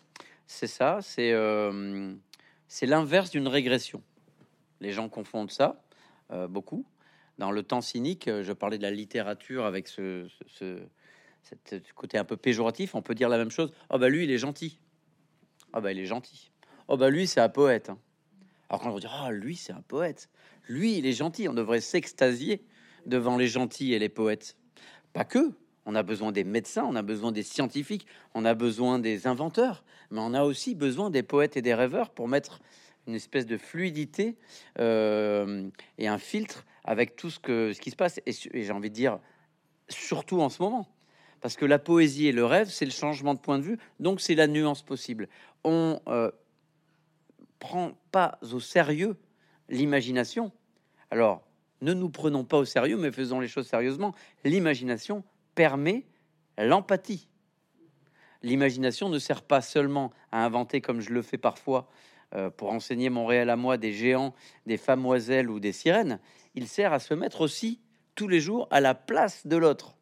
C'est 0.50 0.66
ça, 0.66 0.98
euh, 1.20 2.14
c'est 2.66 2.86
l'inverse 2.86 3.30
d'une 3.30 3.46
régression. 3.46 4.02
Les 4.80 4.90
gens 4.90 5.08
confondent 5.08 5.52
ça 5.52 5.80
euh, 6.32 6.48
beaucoup. 6.48 6.84
Dans 7.38 7.52
le 7.52 7.62
temps 7.62 7.80
cynique, 7.80 8.26
euh, 8.26 8.42
je 8.42 8.52
parlais 8.52 8.76
de 8.76 8.82
la 8.82 8.90
littérature 8.90 9.64
avec 9.64 9.86
ce, 9.86 10.26
côté 11.94 12.18
un 12.18 12.24
peu 12.24 12.36
péjoratif. 12.36 12.96
On 12.96 13.00
peut 13.00 13.14
dire 13.14 13.28
la 13.28 13.38
même 13.38 13.52
chose. 13.52 13.72
Oh 13.90 13.98
bah 13.98 14.08
lui, 14.08 14.24
il 14.24 14.30
est 14.32 14.38
gentil. 14.38 14.80
Oh 15.72 15.80
bah 15.80 15.92
il 15.92 16.00
est 16.00 16.06
gentil. 16.06 16.50
Oh 16.88 16.96
bah 16.96 17.10
lui, 17.10 17.28
c'est 17.28 17.40
un 17.40 17.48
poète. 17.48 17.88
Hein. 17.88 17.98
Alors 18.68 18.82
quand 18.82 18.90
on 18.90 18.98
dit 18.98 19.06
ah 19.08 19.30
lui, 19.30 19.54
c'est 19.54 19.72
un 19.72 19.82
poète. 19.82 20.28
Lui, 20.68 20.98
il 20.98 21.06
est 21.06 21.12
gentil. 21.12 21.48
On 21.48 21.54
devrait 21.54 21.80
s'extasier 21.80 22.66
devant 23.06 23.36
les 23.36 23.46
gentils 23.46 23.94
et 23.94 24.00
les 24.00 24.08
poètes. 24.08 24.56
Pas 25.12 25.24
que. 25.24 25.52
On 25.86 25.94
a 25.94 26.02
besoin 26.02 26.32
des 26.32 26.44
médecins, 26.44 26.84
on 26.84 26.94
a 26.94 27.02
besoin 27.02 27.32
des 27.32 27.42
scientifiques, 27.42 28.06
on 28.34 28.44
a 28.44 28.54
besoin 28.54 28.98
des 28.98 29.26
inventeurs, 29.26 29.84
mais 30.10 30.20
on 30.20 30.34
a 30.34 30.44
aussi 30.44 30.74
besoin 30.74 31.10
des 31.10 31.22
poètes 31.22 31.56
et 31.56 31.62
des 31.62 31.74
rêveurs 31.74 32.10
pour 32.10 32.28
mettre 32.28 32.60
une 33.06 33.14
espèce 33.14 33.46
de 33.46 33.56
fluidité 33.56 34.36
euh, 34.78 35.68
et 35.98 36.06
un 36.06 36.18
filtre 36.18 36.64
avec 36.84 37.16
tout 37.16 37.30
ce, 37.30 37.78
qui 37.78 37.90
se 37.90 37.96
passe. 37.96 38.20
Et, 38.26 38.32
j'ai 38.32 38.72
envie 38.72 38.90
de 38.90 38.94
dire, 38.94 39.18
surtout 39.88 40.40
en 40.40 40.48
ce 40.48 40.62
moment, 40.62 40.88
parce 41.40 41.56
que 41.56 41.64
la 41.64 41.78
poésie 41.78 42.26
et 42.26 42.32
le 42.32 42.44
rêve, 42.44 42.68
c'est 42.68 42.84
le 42.84 42.90
changement 42.90 43.34
de 43.34 43.40
point 43.40 43.58
de 43.58 43.62
vue, 43.62 43.78
donc 43.98 44.20
c'est 44.20 44.34
la 44.34 44.46
nuance 44.46 44.82
possible. 44.82 45.28
On 45.64 46.00
euh, 46.08 46.30
prend 47.58 47.92
pas 48.12 48.38
au 48.52 48.60
sérieux 48.60 49.16
l'imagination. 49.68 50.52
Alors, 51.10 51.42
ne 51.80 51.94
nous 51.94 52.10
prenons 52.10 52.44
pas 52.44 52.58
au 52.58 52.64
sérieux, 52.64 52.96
mais 52.96 53.10
faisons 53.10 53.40
les 53.40 53.48
choses 53.48 53.66
sérieusement. 53.66 54.14
L'imagination 54.44 55.24
permet 55.60 56.06
l'empathie. 56.56 57.28
L'imagination 58.42 59.10
ne 59.10 59.18
sert 59.18 59.42
pas 59.42 59.60
seulement 59.60 60.10
à 60.32 60.42
inventer, 60.42 60.80
comme 60.80 61.02
je 61.02 61.10
le 61.12 61.20
fais 61.20 61.36
parfois, 61.36 61.86
euh, 62.34 62.48
pour 62.48 62.72
enseigner 62.72 63.10
mon 63.10 63.26
réel 63.26 63.50
à 63.50 63.56
moi, 63.56 63.76
des 63.76 63.92
géants, 63.92 64.34
des 64.64 64.78
famoiselles 64.78 65.50
ou 65.50 65.60
des 65.60 65.72
sirènes. 65.72 66.18
Il 66.54 66.66
sert 66.66 66.94
à 66.94 66.98
se 66.98 67.12
mettre 67.12 67.42
aussi 67.42 67.78
tous 68.14 68.26
les 68.26 68.40
jours 68.40 68.68
à 68.70 68.80
la 68.80 68.94
place 68.94 69.46
de 69.46 69.58
l'autre. 69.58 69.98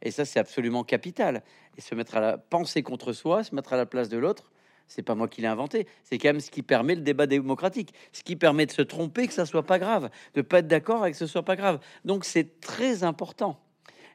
Et 0.00 0.12
ça, 0.12 0.24
c'est 0.24 0.38
absolument 0.38 0.84
capital. 0.84 1.42
Et 1.76 1.80
se 1.80 1.96
mettre 1.96 2.16
à 2.16 2.20
la 2.20 2.38
penser 2.38 2.84
contre 2.84 3.12
soi, 3.12 3.42
se 3.42 3.52
mettre 3.52 3.72
à 3.72 3.76
la 3.76 3.86
place 3.86 4.08
de 4.08 4.18
l'autre, 4.18 4.52
c'est 4.86 5.02
pas 5.02 5.16
moi 5.16 5.26
qui 5.26 5.40
l'ai 5.40 5.48
inventé. 5.48 5.88
C'est 6.04 6.18
quand 6.18 6.28
même 6.28 6.40
ce 6.40 6.52
qui 6.52 6.62
permet 6.62 6.94
le 6.94 7.00
débat 7.00 7.26
démocratique, 7.26 7.94
ce 8.12 8.22
qui 8.22 8.36
permet 8.36 8.66
de 8.66 8.70
se 8.70 8.82
tromper, 8.82 9.26
que 9.26 9.34
ça 9.34 9.44
soit 9.44 9.66
pas 9.66 9.80
grave, 9.80 10.08
de 10.34 10.40
pas 10.40 10.60
être 10.60 10.68
d'accord 10.68 11.04
et 11.04 11.10
que 11.10 11.16
ce 11.16 11.26
soit 11.26 11.44
pas 11.44 11.56
grave. 11.56 11.80
Donc 12.04 12.24
c'est 12.24 12.60
très 12.60 13.02
important. 13.02 13.60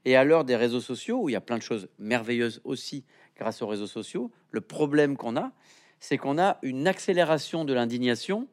Et 0.05 0.15
à 0.15 0.23
l'heure 0.23 0.45
des 0.45 0.55
réseaux 0.55 0.81
sociaux, 0.81 1.21
où 1.21 1.29
il 1.29 1.33
y 1.33 1.35
a 1.35 1.41
plein 1.41 1.57
de 1.57 1.63
choses 1.63 1.89
merveilleuses 1.99 2.61
aussi 2.63 3.03
grâce 3.35 3.61
aux 3.61 3.67
réseaux 3.67 3.87
sociaux, 3.87 4.31
le 4.51 4.61
problème 4.61 5.17
qu'on 5.17 5.35
a, 5.37 5.51
c'est 5.99 6.17
qu'on 6.17 6.37
a 6.37 6.57
une 6.61 6.87
accélération 6.87 7.65
de 7.65 7.73
l'indignation 7.73 8.47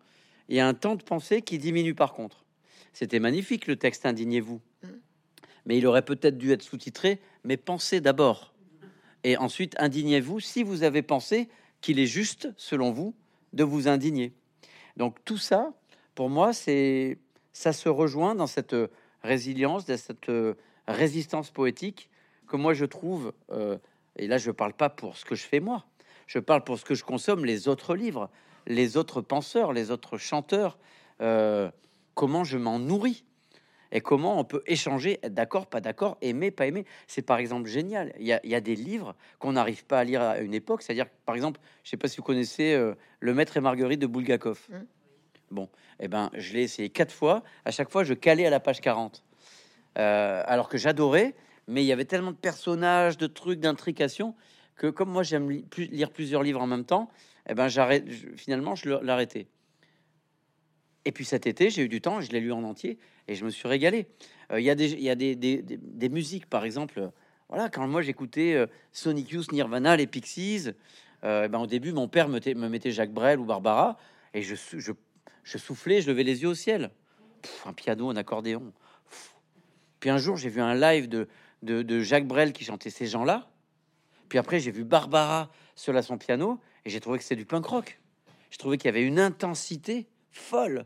et 0.48 0.61
un 0.61 0.74
temps 0.74 0.96
de 0.96 1.02
pensée 1.02 1.42
qui 1.42 1.59
diminue 1.59 1.94
par 1.94 2.12
contre. 2.12 2.44
C'était 2.92 3.18
magnifique 3.18 3.66
le 3.66 3.76
texte 3.76 4.06
Indignez-vous. 4.06 4.61
Mais 5.66 5.78
il 5.78 5.87
aurait 5.87 6.04
peut-être 6.04 6.38
dû 6.38 6.52
être 6.52 6.62
sous-titré, 6.62 7.20
mais 7.44 7.56
pensez 7.56 8.00
d'abord. 8.00 8.54
Et 9.24 9.37
ensuite, 9.37 9.74
indignez-vous 9.78 10.38
si 10.38 10.62
vous 10.62 10.85
avez 10.85 11.02
pensé 11.02 11.48
qu'il 11.80 11.98
est 11.98 12.06
juste, 12.06 12.48
selon 12.56 12.92
vous, 12.92 13.14
de 13.52 13.64
vous 13.64 13.88
indigner. 13.88 14.32
Donc 14.96 15.16
tout 15.24 15.38
ça, 15.38 15.72
pour 16.14 16.30
moi, 16.30 16.52
c'est 16.52 17.18
ça 17.52 17.72
se 17.72 17.88
rejoint 17.88 18.35
dans 18.35 18.46
cette 18.46 18.76
résilience, 19.22 19.87
dans 19.87 19.96
cette 19.96 20.30
résistance 20.88 21.51
poétique 21.51 22.11
que 22.46 22.57
moi 22.57 22.75
je 22.75 22.85
trouve, 22.85 23.33
euh, 23.51 23.79
et 24.16 24.27
là 24.27 24.38
je 24.38 24.51
parle 24.51 24.72
pas 24.72 24.88
pour 24.88 25.16
ce 25.16 25.25
que 25.25 25.35
je 25.35 25.44
fais 25.44 25.61
moi, 25.61 25.85
je 26.27 26.38
parle 26.38 26.64
pour 26.64 26.79
ce 26.79 26.85
que 26.85 26.94
je 26.94 27.05
consomme, 27.05 27.44
les 27.44 27.68
autres 27.68 27.94
livres, 27.94 28.31
les 28.66 28.96
autres 28.96 29.20
penseurs, 29.20 29.72
les 29.72 29.90
autres 29.90 30.18
chanteurs, 30.18 30.79
euh, 31.20 31.70
comment 32.14 32.44
je 32.44 32.59
m'en 32.59 32.79
nourris 32.79 33.25
et 33.92 34.01
comment 34.01 34.38
on 34.38 34.44
peut 34.44 34.62
échanger, 34.66 35.20
être 35.22 35.35
d'accord, 35.35 35.66
pas 35.66 35.81
d'accord, 35.81 36.18
aimer, 36.20 36.51
pas 36.51 36.66
aimer. 36.66 36.85
C'est 37.07 37.22
par 37.22 37.38
exemple 37.38 37.68
génial. 37.68 38.12
Il 38.18 38.27
y 38.27 38.33
a, 38.33 38.61
des 38.61 38.75
livres 38.75 39.14
qu'on 39.38 39.53
n'arrive 39.53 39.85
pas 39.85 40.01
à 40.01 40.05
lire 40.05 40.22
à 40.22 40.38
une 40.38 40.55
époque, 40.55 40.83
c'est-à-dire 40.83 41.07
par 41.25 41.35
exemple, 41.37 41.61
je 41.85 41.90
sais 41.90 41.96
pas 41.96 42.09
si 42.09 42.16
vous 42.16 42.25
connaissez 42.25 42.75
euh, 42.75 42.94
Le 43.20 43.33
Maître 43.33 43.57
et 43.57 43.61
Marguerite 43.61 44.01
de 44.01 44.07
Bulgakov. 44.09 44.61
Mmh. 44.68 44.75
Bon, 45.53 45.68
eh 46.01 46.09
ben, 46.09 46.31
je 46.35 46.55
l'ai 46.55 46.62
essayé 46.62 46.90
quatre 46.90 47.12
fois. 47.12 47.44
À 47.64 47.70
chaque 47.70 47.90
fois, 47.90 48.03
je 48.03 48.14
calais 48.14 48.44
à 48.44 48.51
la 48.51 48.59
page 48.59 48.81
40. 48.81 49.22
Euh, 49.98 50.42
alors 50.46 50.68
que 50.68 50.76
j'adorais, 50.76 51.35
mais 51.68 51.82
il 51.82 51.87
y 51.87 51.92
avait 51.92 52.04
tellement 52.04 52.32
de 52.32 52.37
personnages, 52.37 53.16
de 53.16 53.26
trucs, 53.26 53.61
d'intrications, 53.61 54.35
que 54.76 54.88
comme 54.88 55.11
moi, 55.11 55.22
j'aime 55.22 55.50
lire 55.78 56.11
plusieurs 56.11 56.42
livres 56.42 56.61
en 56.61 56.66
même 56.66 56.85
temps, 56.85 57.09
eh 57.48 57.54
ben, 57.54 57.68
j'arrête, 57.68 58.06
finalement, 58.37 58.74
je 58.74 58.90
l'arrêtais. 58.90 59.46
Et 61.06 61.12
puis 61.12 61.24
cet 61.24 61.46
été, 61.46 61.70
j'ai 61.70 61.82
eu 61.82 61.88
du 61.88 62.00
temps, 62.00 62.20
je 62.20 62.30
l'ai 62.32 62.40
lu 62.40 62.52
en 62.52 62.62
entier 62.64 62.98
et 63.28 63.37
je 63.37 63.44
me 63.44 63.50
suis 63.50 63.68
régalé. 63.68 64.06
Euh, 64.52 64.61
il 64.61 64.66
y 64.66 64.70
a, 64.70 64.74
des, 64.74 64.94
y 64.94 65.09
a 65.09 65.14
des, 65.14 65.35
des, 65.35 66.09
musiques, 66.09 66.46
par 66.46 66.64
exemple. 66.64 67.11
Voilà, 67.48 67.70
quand 67.70 67.87
moi 67.87 68.02
j'écoutais 68.02 68.54
euh, 68.54 68.66
Sonic 68.92 69.30
Youth, 69.30 69.52
Nirvana, 69.52 69.96
les 69.96 70.06
Pixies, 70.06 70.70
eh 71.22 71.48
ben, 71.48 71.59
au 71.59 71.66
début, 71.66 71.92
mon 71.92 72.06
père 72.06 72.28
me, 72.28 72.38
me, 72.54 72.68
mettait 72.68 72.90
Jacques 72.90 73.12
Brel 73.12 73.40
ou 73.40 73.44
Barbara 73.44 73.96
et 74.35 74.42
je 74.42 74.54
soufflais, 75.56 76.02
je 76.02 76.11
levais 76.11 76.22
les 76.22 76.42
yeux 76.42 76.48
au 76.48 76.54
ciel. 76.54 76.90
un 77.64 77.72
piano, 77.72 78.11
un 78.11 78.16
accordéon. 78.16 78.72
Puis 80.07 80.12
un 80.12 80.19
jour, 80.19 80.37
j'ai 80.37 80.51
vu 80.51 80.61
un 80.61 80.77
live 80.77 81.09
de, 81.09 81.27
de, 81.62 82.01
Jacques 82.01 82.29
Brel 82.29 82.53
qui 82.53 82.62
chantait 82.62 82.90
ces 82.90 83.09
gens-là. 83.09 83.51
Puis 84.29 84.38
après, 84.38 84.61
j'ai 84.61 84.71
vu 84.71 84.85
Barbara 84.85 85.51
seule 85.75 85.97
à 85.97 86.03
son 86.03 86.16
piano 86.16 86.61
et 86.85 86.90
j'ai 86.90 87.01
trouvé 87.01 87.19
que 87.19 87.25
c'était 87.25 87.35
du 87.35 87.45
punk 87.45 87.66
rock. 87.66 87.99
Je 88.51 88.59
trouvais 88.59 88.79
qu'il 88.79 88.87
y 88.87 88.90
avait 88.90 89.03
une 89.03 89.19
intensité 89.19 90.07
folle. 90.31 90.85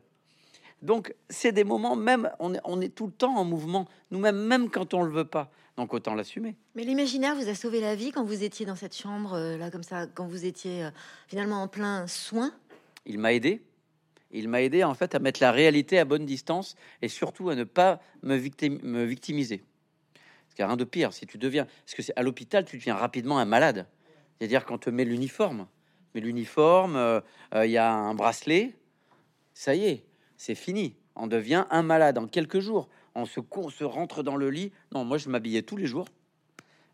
Donc, 0.80 1.14
c'est 1.28 1.52
des 1.52 1.64
moments, 1.64 1.96
même, 1.96 2.30
on 2.38 2.54
est, 2.54 2.61
on 2.64 2.80
est 2.80 2.88
tout 2.88 3.09
le 3.09 3.12
temps 3.12 3.37
en 3.37 3.44
mouvement, 3.44 3.87
nous-mêmes, 4.11 4.38
même 4.38 4.70
quand 4.70 4.94
on 4.94 5.02
le 5.02 5.12
veut 5.12 5.26
pas. 5.26 5.50
Donc, 5.76 5.92
autant 5.92 6.14
l'assumer. 6.14 6.56
Mais 6.74 6.85
l'imaginaire 6.85 7.35
vous 7.35 7.50
a 7.50 7.54
sauvé 7.54 7.83
la 7.83 7.94
vie 7.94 8.12
quand 8.12 8.24
vous 8.24 8.42
étiez 8.42 8.64
dans 8.64 8.74
cette 8.74 8.96
chambre, 8.96 9.35
euh, 9.35 9.59
là, 9.59 9.70
comme 9.70 9.83
ça, 9.83 10.06
quand 10.06 10.26
vous 10.26 10.46
étiez 10.46 10.85
euh, 10.85 10.90
finalement 11.28 11.62
en 11.62 11.68
plein 11.68 12.06
soin? 12.06 12.54
Il 13.04 13.18
m'a 13.18 13.35
aidé. 13.35 13.61
Il 14.30 14.48
m'a 14.48 14.62
aidé 14.62 14.84
en 14.84 14.94
fait 14.94 15.14
à 15.14 15.18
mettre 15.18 15.40
la 15.40 15.50
réalité 15.50 15.98
à 15.98 16.04
bonne 16.04 16.24
distance 16.24 16.76
et 17.02 17.08
surtout 17.08 17.50
à 17.50 17.54
ne 17.54 17.64
pas 17.64 18.00
me, 18.22 18.36
victimiser. 18.36 19.58
Parce 20.14 20.54
qu'il 20.54 20.62
n'y 20.62 20.64
a 20.64 20.68
rien 20.68 20.76
de 20.76 20.84
pire 20.84 21.12
si 21.12 21.26
tu 21.26 21.38
deviens. 21.38 21.64
Parce 21.64 21.94
que 21.94 22.02
c'est 22.02 22.16
à 22.16 22.22
l'hôpital, 22.22 22.64
tu 22.64 22.78
deviens 22.78 22.94
rapidement 22.94 23.38
un 23.38 23.44
malade. 23.44 23.86
C'est-à-dire 24.38 24.64
quand 24.64 24.78
te 24.78 24.90
met 24.90 25.04
l'uniforme. 25.04 25.66
Mais 26.14 26.20
l'uniforme, 26.20 26.96
euh, 26.96 27.20
euh, 27.54 27.66
il 27.66 27.72
y 27.72 27.78
a 27.78 27.92
un 27.92 28.14
bracelet, 28.14 28.74
ça 29.54 29.74
y 29.74 29.84
est, 29.84 30.04
c'est 30.36 30.54
fini. 30.54 30.94
On 31.14 31.26
devient 31.26 31.66
un 31.70 31.82
malade 31.82 32.18
en 32.18 32.26
quelques 32.26 32.60
jours. 32.60 32.88
On 33.14 33.26
se, 33.26 33.40
se 33.70 33.84
rentre 33.84 34.22
dans 34.22 34.36
le 34.36 34.50
lit. 34.50 34.72
Non, 34.92 35.04
moi 35.04 35.18
je 35.18 35.28
m'habillais 35.28 35.62
tous 35.62 35.76
les 35.76 35.86
jours. 35.86 36.08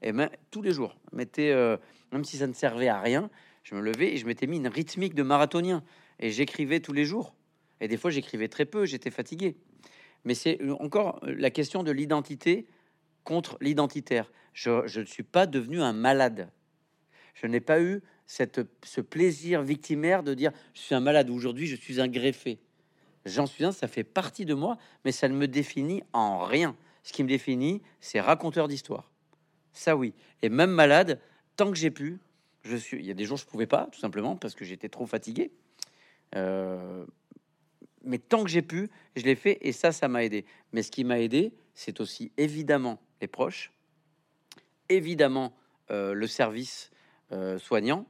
Et 0.03 0.12
même 0.12 0.31
tous 0.51 0.62
les 0.62 0.72
jours. 0.72 0.96
Euh, 1.38 1.77
même 2.12 2.25
si 2.25 2.38
ça 2.38 2.46
ne 2.46 2.53
servait 2.53 2.88
à 2.88 3.01
rien, 3.01 3.31
je 3.62 3.75
me 3.75 3.81
levais 3.81 4.14
et 4.14 4.16
je 4.16 4.27
m'étais 4.27 4.46
mis 4.46 4.57
une 4.57 4.68
rythmique 4.68 5.14
de 5.14 5.22
marathonien 5.22 5.83
et 6.18 6.31
j'écrivais 6.31 6.81
tous 6.81 6.92
les 6.92 7.05
jours. 7.05 7.35
Et 7.81 7.88
des 7.88 7.96
fois, 7.96 8.11
j'écrivais 8.11 8.48
très 8.48 8.64
peu, 8.64 8.87
j'étais 8.87 9.11
fatigué. 9.11 9.57
Mais 10.24 10.35
c'est 10.35 10.59
encore 10.81 11.20
la 11.22 11.50
question 11.50 11.83
de 11.83 11.90
l'identité 11.90 12.66
contre 13.24 13.59
l'identitaire. 13.61 14.31
Je 14.55 15.00
ne 15.00 15.05
suis 15.05 15.22
pas 15.22 15.46
devenu 15.46 15.81
un 15.83 15.92
malade. 15.92 16.50
Je 17.35 17.46
n'ai 17.46 17.61
pas 17.61 17.81
eu 17.83 18.02
cette, 18.26 18.61
ce 18.83 19.00
plaisir 19.00 19.62
victimaire 19.62 20.22
de 20.22 20.35
dire 20.35 20.52
je 20.72 20.81
suis 20.81 20.94
un 20.94 21.00
malade 21.00 21.31
aujourd'hui, 21.31 21.66
je 21.66 21.76
suis 21.76 22.00
un 22.00 22.09
greffé. 22.09 22.59
J'en 23.26 23.46
suis 23.46 23.64
un, 23.64 23.72
ça 23.72 23.88
fait 23.88 24.05
partie 24.05 24.44
de 24.44 24.55
moi, 24.55 24.79
mais 25.05 25.12
ça 25.12 25.29
ne 25.29 25.35
me 25.35 25.46
définit 25.46 26.02
en 26.12 26.44
rien. 26.44 26.76
Ce 27.02 27.12
qui 27.12 27.22
me 27.22 27.29
définit, 27.29 27.83
c'est 28.00 28.20
raconteur 28.20 28.68
d'histoire. 28.68 29.11
Ça 29.72 29.96
oui. 29.96 30.14
Et 30.42 30.48
même 30.48 30.70
malade, 30.70 31.20
tant 31.57 31.70
que 31.70 31.76
j'ai 31.76 31.90
pu, 31.90 32.18
je 32.62 32.76
suis. 32.76 32.98
Il 32.98 33.05
y 33.05 33.11
a 33.11 33.14
des 33.14 33.24
jours 33.24 33.37
je 33.37 33.46
pouvais 33.46 33.66
pas, 33.66 33.88
tout 33.92 34.00
simplement 34.00 34.37
parce 34.37 34.55
que 34.55 34.64
j'étais 34.64 34.88
trop 34.88 35.07
fatigué. 35.07 35.52
Euh, 36.35 37.05
mais 38.03 38.19
tant 38.19 38.45
que 38.45 38.51
j'ai 38.51 38.62
pu, 38.62 38.91
je 39.15 39.23
l'ai 39.23 39.35
fait 39.35 39.59
et 39.61 39.73
ça, 39.73 39.93
ça 39.93 40.09
m'a 40.09 40.25
aidé. 40.25 40.45
Mais 40.73 40.83
ce 40.83 40.91
qui 40.91 41.05
m'a 41.05 41.21
aidé, 41.21 41.53
c'est 41.75 42.01
aussi 42.01 42.33
évidemment 42.37 43.01
les 43.21 43.29
proches, 43.29 43.73
évidemment 44.89 45.57
euh, 45.91 46.15
le 46.15 46.27
service 46.27 46.91
euh, 47.33 47.59
soignant 47.59 48.07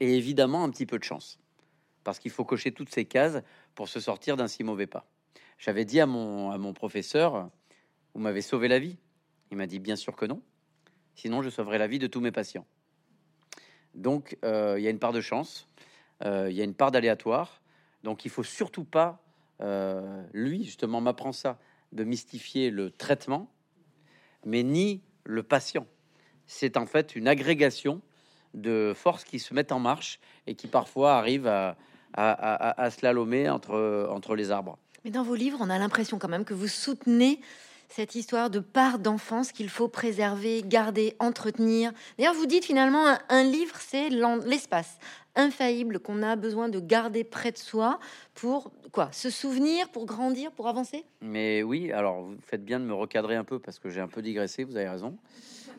et 0.00 0.16
évidemment 0.16 0.64
un 0.64 0.70
petit 0.70 0.86
peu 0.86 0.98
de 0.98 1.04
chance. 1.04 1.38
Parce 2.04 2.18
qu'il 2.18 2.30
faut 2.30 2.44
cocher 2.44 2.72
toutes 2.72 2.92
ces 2.92 3.04
cases 3.04 3.42
pour 3.74 3.88
se 3.88 4.00
sortir 4.00 4.36
d'un 4.36 4.48
si 4.48 4.62
mauvais 4.62 4.86
pas. 4.86 5.06
J'avais 5.58 5.84
dit 5.84 6.00
à 6.00 6.06
mon, 6.06 6.50
à 6.50 6.58
mon 6.58 6.72
professeur, 6.72 7.50
vous 8.14 8.20
m'avez 8.20 8.42
sauvé 8.42 8.68
la 8.68 8.78
vie? 8.78 8.98
Il 9.50 9.56
m'a 9.56 9.66
dit 9.66 9.78
bien 9.78 9.96
sûr 9.96 10.16
que 10.16 10.26
non. 10.26 10.42
Sinon, 11.14 11.42
je 11.42 11.48
sauverai 11.48 11.78
la 11.78 11.86
vie 11.86 11.98
de 11.98 12.06
tous 12.06 12.20
mes 12.20 12.32
patients. 12.32 12.66
Donc, 13.94 14.36
il 14.42 14.80
y 14.80 14.86
a 14.86 14.90
une 14.90 14.98
part 14.98 15.12
de 15.12 15.20
chance. 15.20 15.68
Euh, 16.24 16.48
il 16.50 16.56
y 16.56 16.60
a 16.60 16.64
une 16.64 16.74
part 16.74 16.90
d'aléatoire. 16.90 17.60
Donc 18.02 18.24
il 18.24 18.30
faut 18.30 18.42
surtout 18.42 18.84
pas, 18.84 19.22
euh, 19.60 20.22
lui 20.32 20.64
justement 20.64 21.00
m'apprend 21.00 21.32
ça, 21.32 21.58
de 21.92 22.04
mystifier 22.04 22.70
le 22.70 22.90
traitement, 22.90 23.50
mais 24.44 24.62
ni 24.62 25.02
le 25.24 25.42
patient. 25.42 25.86
C'est 26.46 26.76
en 26.76 26.86
fait 26.86 27.16
une 27.16 27.28
agrégation 27.28 28.02
de 28.52 28.92
forces 28.94 29.24
qui 29.24 29.38
se 29.38 29.54
mettent 29.54 29.72
en 29.72 29.80
marche 29.80 30.20
et 30.46 30.54
qui 30.54 30.66
parfois 30.66 31.14
arrivent 31.14 31.46
à, 31.46 31.76
à, 32.12 32.82
à, 32.82 32.90
slalomer 32.90 33.48
entre, 33.48 34.08
entre 34.10 34.36
les 34.36 34.50
arbres. 34.50 34.78
Mais 35.04 35.10
dans 35.10 35.22
vos 35.22 35.34
livres, 35.34 35.58
on 35.60 35.70
a 35.70 35.78
l'impression 35.78 36.18
quand 36.18 36.28
même 36.28 36.44
que 36.44 36.54
vous 36.54 36.68
soutenez 36.68 37.40
cette 37.94 38.16
histoire 38.16 38.50
de 38.50 38.58
part 38.58 38.98
d'enfance 38.98 39.52
qu'il 39.52 39.68
faut 39.68 39.86
préserver, 39.86 40.64
garder, 40.66 41.14
entretenir. 41.20 41.92
D'ailleurs, 42.18 42.34
vous 42.34 42.46
dites 42.46 42.64
finalement, 42.64 43.04
un, 43.28 43.44
livre, 43.44 43.76
c'est 43.78 44.08
l'espace 44.08 44.98
infaillible 45.36 46.00
qu'on 46.00 46.20
a 46.24 46.34
besoin 46.34 46.68
de 46.68 46.80
garder 46.80 47.22
près 47.22 47.52
de 47.52 47.56
soi 47.56 48.00
pour 48.34 48.72
quoi 48.90 49.12
Se 49.12 49.30
souvenir, 49.30 49.88
pour 49.90 50.06
grandir, 50.06 50.50
pour 50.50 50.66
avancer? 50.66 51.04
Mais 51.20 51.62
oui, 51.62 51.92
alors 51.92 52.22
vous 52.22 52.36
faites 52.44 52.64
bien 52.64 52.80
de 52.80 52.84
me 52.84 52.94
recadrer 52.94 53.36
un 53.36 53.44
peu 53.44 53.60
parce 53.60 53.78
que 53.78 53.90
j'ai 53.90 54.00
un 54.00 54.08
peu 54.08 54.22
digressé, 54.22 54.64
vous 54.64 54.76
avez 54.76 54.88
raison. 54.88 55.16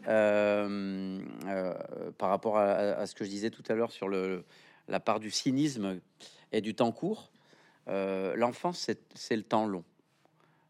Euh, 0.08 1.20
euh, 1.48 1.74
par 2.18 2.30
rapport 2.30 2.58
à, 2.58 3.06
ce 3.08 3.14
que 3.14 3.26
je 3.26 3.30
disais 3.30 3.50
tout 3.50 3.64
à 3.68 3.74
l'heure 3.74 3.92
sur 3.92 4.08
la 4.08 5.00
part 5.02 5.20
du 5.20 5.32
cynisme 5.32 6.00
et 6.54 6.62
du 6.62 6.76
temps 6.76 6.94
court, 6.94 7.30
euh, 7.90 8.36
l'enfance, 8.38 8.90
c'est 9.16 9.36
le 9.36 9.44
temps 9.44 9.66
long. 9.66 9.84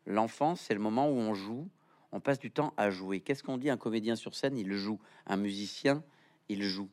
L'enfance, 0.06 0.62
c'est 0.62 0.74
le 0.74 0.80
moment 0.80 1.10
où 1.10 1.16
on 1.16 1.34
joue, 1.34 1.68
on 2.12 2.20
passe 2.20 2.40
du 2.40 2.52
temps 2.52 2.74
à 2.78 2.90
jouer. 2.90 3.20
Qu'est-ce 3.20 3.44
qu'on 3.44 3.58
dit? 3.58 3.70
Un 3.70 3.78
comédien 3.78 4.16
sur 4.16 4.36
scène, 4.36 4.58
il 4.58 4.72
joue. 4.74 5.00
Un 5.26 5.38
musicien, 5.38 6.04
il 6.48 6.64
joue. 6.64 6.90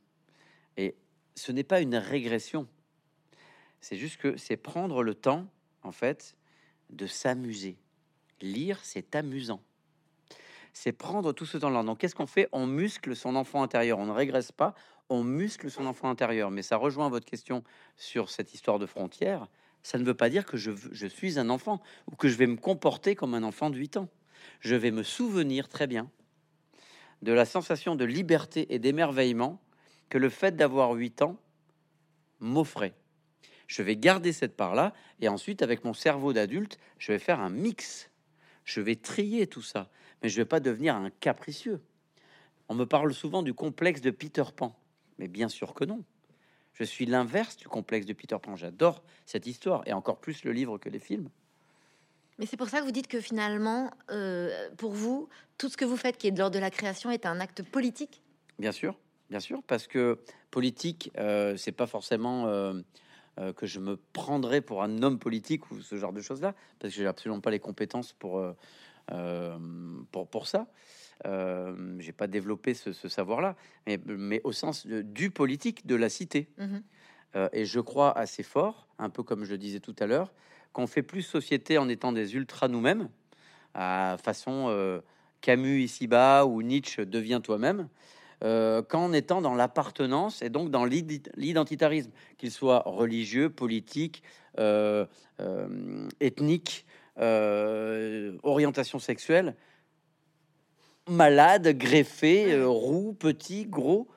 Et 0.77 0.97
ce 1.35 1.53
n'est 1.53 1.65
pas 1.65 1.81
une 1.81 1.95
régression. 1.95 2.67
C'est 3.81 3.97
juste 3.97 4.17
que 4.17 4.37
c'est 4.37 4.57
prendre 4.57 5.03
le 5.03 5.15
temps, 5.15 5.47
en 5.83 5.93
fait, 5.93 6.37
de 6.91 7.07
s'amuser. 7.07 7.79
Lire, 8.41 8.81
c'est 8.83 9.15
amusant. 9.15 9.63
C'est 10.73 10.93
prendre 10.93 11.33
tout 11.33 11.47
ce 11.47 11.59
temps-là. 11.59 11.83
Donc, 11.83 11.99
qu'est-ce 11.99 12.15
qu'on 12.15 12.27
fait? 12.27 12.49
On 12.53 12.67
muscle 12.67 13.15
son 13.15 13.37
enfant 13.37 13.63
intérieur. 13.63 13.99
On 13.99 14.07
ne 14.07 14.13
régresse 14.13 14.53
pas, 14.53 14.75
on 15.09 15.23
muscle 15.23 15.71
son 15.71 15.87
enfant 15.87 16.09
intérieur. 16.09 16.51
Mais 16.51 16.63
ça 16.63 16.77
rejoint 16.77 17.09
votre 17.11 17.27
question 17.27 17.63
sur 17.97 18.31
cette 18.31 18.55
histoire 18.55 18.79
de 18.79 18.87
frontières 18.87 19.49
ça 19.83 19.99
ne 19.99 20.05
veut 20.05 20.15
pas 20.15 20.31
dire 20.31 20.47
que 20.47 20.57
je, 20.57 21.07
suis 21.07 21.39
un 21.39 21.51
enfant 21.51 21.83
ou 22.11 22.17
que 22.17 22.29
je 22.29 22.37
vais 22.37 22.47
me 22.47 22.57
comporter 22.57 23.15
comme 23.15 23.35
un 23.35 23.43
enfant 23.43 23.71
de 23.71 23.77
8 23.77 23.97
ans. 23.97 24.09
Je 24.61 24.75
vais 24.75 24.91
me 24.91 25.03
souvenir 25.03 25.69
très 25.69 25.87
bien 25.87 26.11
de 27.23 27.33
la 27.33 27.45
sensation 27.45 27.95
de 27.95 28.05
liberté 28.05 28.73
et 28.75 28.79
d'émerveillement 28.79 29.61
que 30.09 30.19
le 30.19 30.29
fait 30.29 30.57
d'avoir 30.57 30.93
8 30.93 31.23
ans 31.23 31.37
m'offrait. 32.41 32.95
Je 33.67 33.83
vais 33.83 33.97
garder 33.97 34.33
cette 34.33 34.57
part-là 34.57 34.93
et 35.21 35.29
ensuite, 35.29 35.63
avec 35.63 35.85
mon 35.85 35.95
cerveau 35.95 36.33
d'adulte, 36.33 36.79
je 36.99 37.13
vais 37.13 37.19
faire 37.19 37.41
un 37.41 37.51
mix. 37.51 38.11
Je 38.65 38.81
vais 38.81 38.97
trier 38.97 39.47
tout 39.47 39.63
ça, 39.63 39.89
mais 40.23 40.29
je 40.29 40.39
ne 40.39 40.43
vais 40.43 40.49
pas 40.49 40.61
devenir 40.61 40.95
un 40.95 41.11
capricieux. 41.11 41.81
On 42.69 42.75
me 42.75 42.85
parle 42.85 43.15
souvent 43.15 43.43
du 43.43 43.55
complexe 43.55 44.01
de 44.01 44.11
Peter 44.11 44.45
Pan, 44.55 44.77
mais 45.19 45.29
bien 45.29 45.49
sûr 45.49 45.75
que 45.75 45.85
non. 45.85 46.05
Je 46.73 46.85
suis 46.85 47.07
l'inverse 47.07 47.57
du 47.57 47.69
complexe 47.69 48.07
de 48.07 48.13
Peter 48.13 48.37
Pan. 48.41 48.57
J'adore 48.57 49.03
cette 49.27 49.47
histoire 49.47 49.83
et 49.87 49.93
encore 49.93 50.19
plus 50.19 50.45
le 50.45 50.53
livre 50.53 50.79
que 50.79 50.89
les 50.89 50.99
films. 50.99 51.29
Mais 52.39 52.47
c'est 52.47 52.57
pour 52.57 52.69
ça 52.69 52.81
que 52.81 52.85
vous 52.85 52.93
dites 52.93 53.09
que 53.09 53.21
finalement, 53.21 53.91
euh, 54.11 54.71
pour 54.79 54.93
vous, 54.93 55.29
tout 55.59 55.69
ce 55.69 55.77
que 55.77 55.85
vous 55.85 55.97
faites 55.97 56.17
qui 56.17 56.27
est 56.27 56.31
de 56.31 56.39
l'ordre 56.39 56.55
de 56.55 56.61
la 56.61 56.71
création 56.71 57.11
est 57.11 57.27
un 57.27 57.41
acte 57.41 57.63
politique? 57.63 58.23
Bien 58.59 58.73
sûr, 58.73 58.99
bien 59.29 59.41
sûr, 59.41 59.63
parce 59.67 59.87
que 59.87 60.19
politique, 60.51 61.11
euh, 61.19 61.57
c'est 61.57 61.73
pas 61.73 61.87
forcément 61.87 62.47
euh, 62.47 62.73
que 63.55 63.67
je 63.67 63.81
me 63.81 63.97
prendrais 64.13 64.61
pour 64.61 64.83
un 64.83 65.03
homme 65.03 65.19
politique 65.19 65.71
ou 65.71 65.81
ce 65.81 65.97
genre 65.97 66.13
de 66.13 66.21
choses-là, 66.21 66.55
parce 66.79 66.95
que 66.95 67.01
j'ai 67.01 67.07
absolument 67.07 67.41
pas 67.41 67.51
les 67.51 67.61
compétences 67.61 68.13
pour, 68.13 68.43
pour, 70.11 70.29
pour 70.29 70.47
ça. 70.47 70.67
Euh, 71.27 71.97
j'ai 71.99 72.13
pas 72.13 72.27
développé 72.27 72.75
ce, 72.75 72.93
savoir-là, 72.93 73.55
mais, 73.87 74.01
mais, 74.07 74.41
au 74.45 74.53
sens 74.53 74.87
du 74.87 75.31
politique 75.31 75.87
de 75.87 75.95
la 75.95 76.09
cité. 76.09 76.49
Mhm. 76.59 76.83
Euh, 77.37 77.49
et 77.53 77.65
je 77.65 77.81
crois 77.81 78.17
assez 78.17 78.43
fort, 78.43 78.89
un 78.99 79.11
peu 79.11 79.23
comme 79.23 79.45
je 79.45 79.55
disais 79.55 79.81
tout 79.81 79.95
à 79.99 80.07
l'heure, 80.07 80.33
qu'on 80.73 80.87
fait 80.87 81.03
plus 81.03 81.23
société 81.23 81.79
en 81.79 81.89
étant 81.89 82.13
des 82.13 82.35
ultras 82.35 82.69
nous-mêmes, 82.69 83.09
à 83.75 84.17
façon 84.23 84.67
euh, 84.69 85.01
Camus 85.41 85.83
ici-bas 85.83 86.45
ou 86.45 86.63
Nietzsche 86.63 87.07
devient 87.07 87.41
toi-même, 87.43 87.89
euh, 88.45 88.83
qu'en 88.83 89.13
étant 89.13 89.41
dans 89.41 89.55
l'appartenance 89.55 90.43
et 90.43 90.51
donc 90.51 90.71
dans 90.71 90.85
l'identitarisme, 90.85 92.11
qu'il 92.39 92.51
soit 92.51 92.83
religieux, 92.85 93.49
politique, 93.51 94.23
ethnique, 96.21 96.87
orientation 97.17 98.99
sexuelle, 98.99 99.55
malade, 101.09 101.77
greffé, 101.77 102.63
roux, 102.65 103.13
petit, 103.13 103.67
gros. 103.67 104.09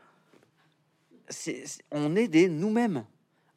on 1.92 2.16
est 2.16 2.28
des 2.28 2.50
nous-mêmes 2.50 3.06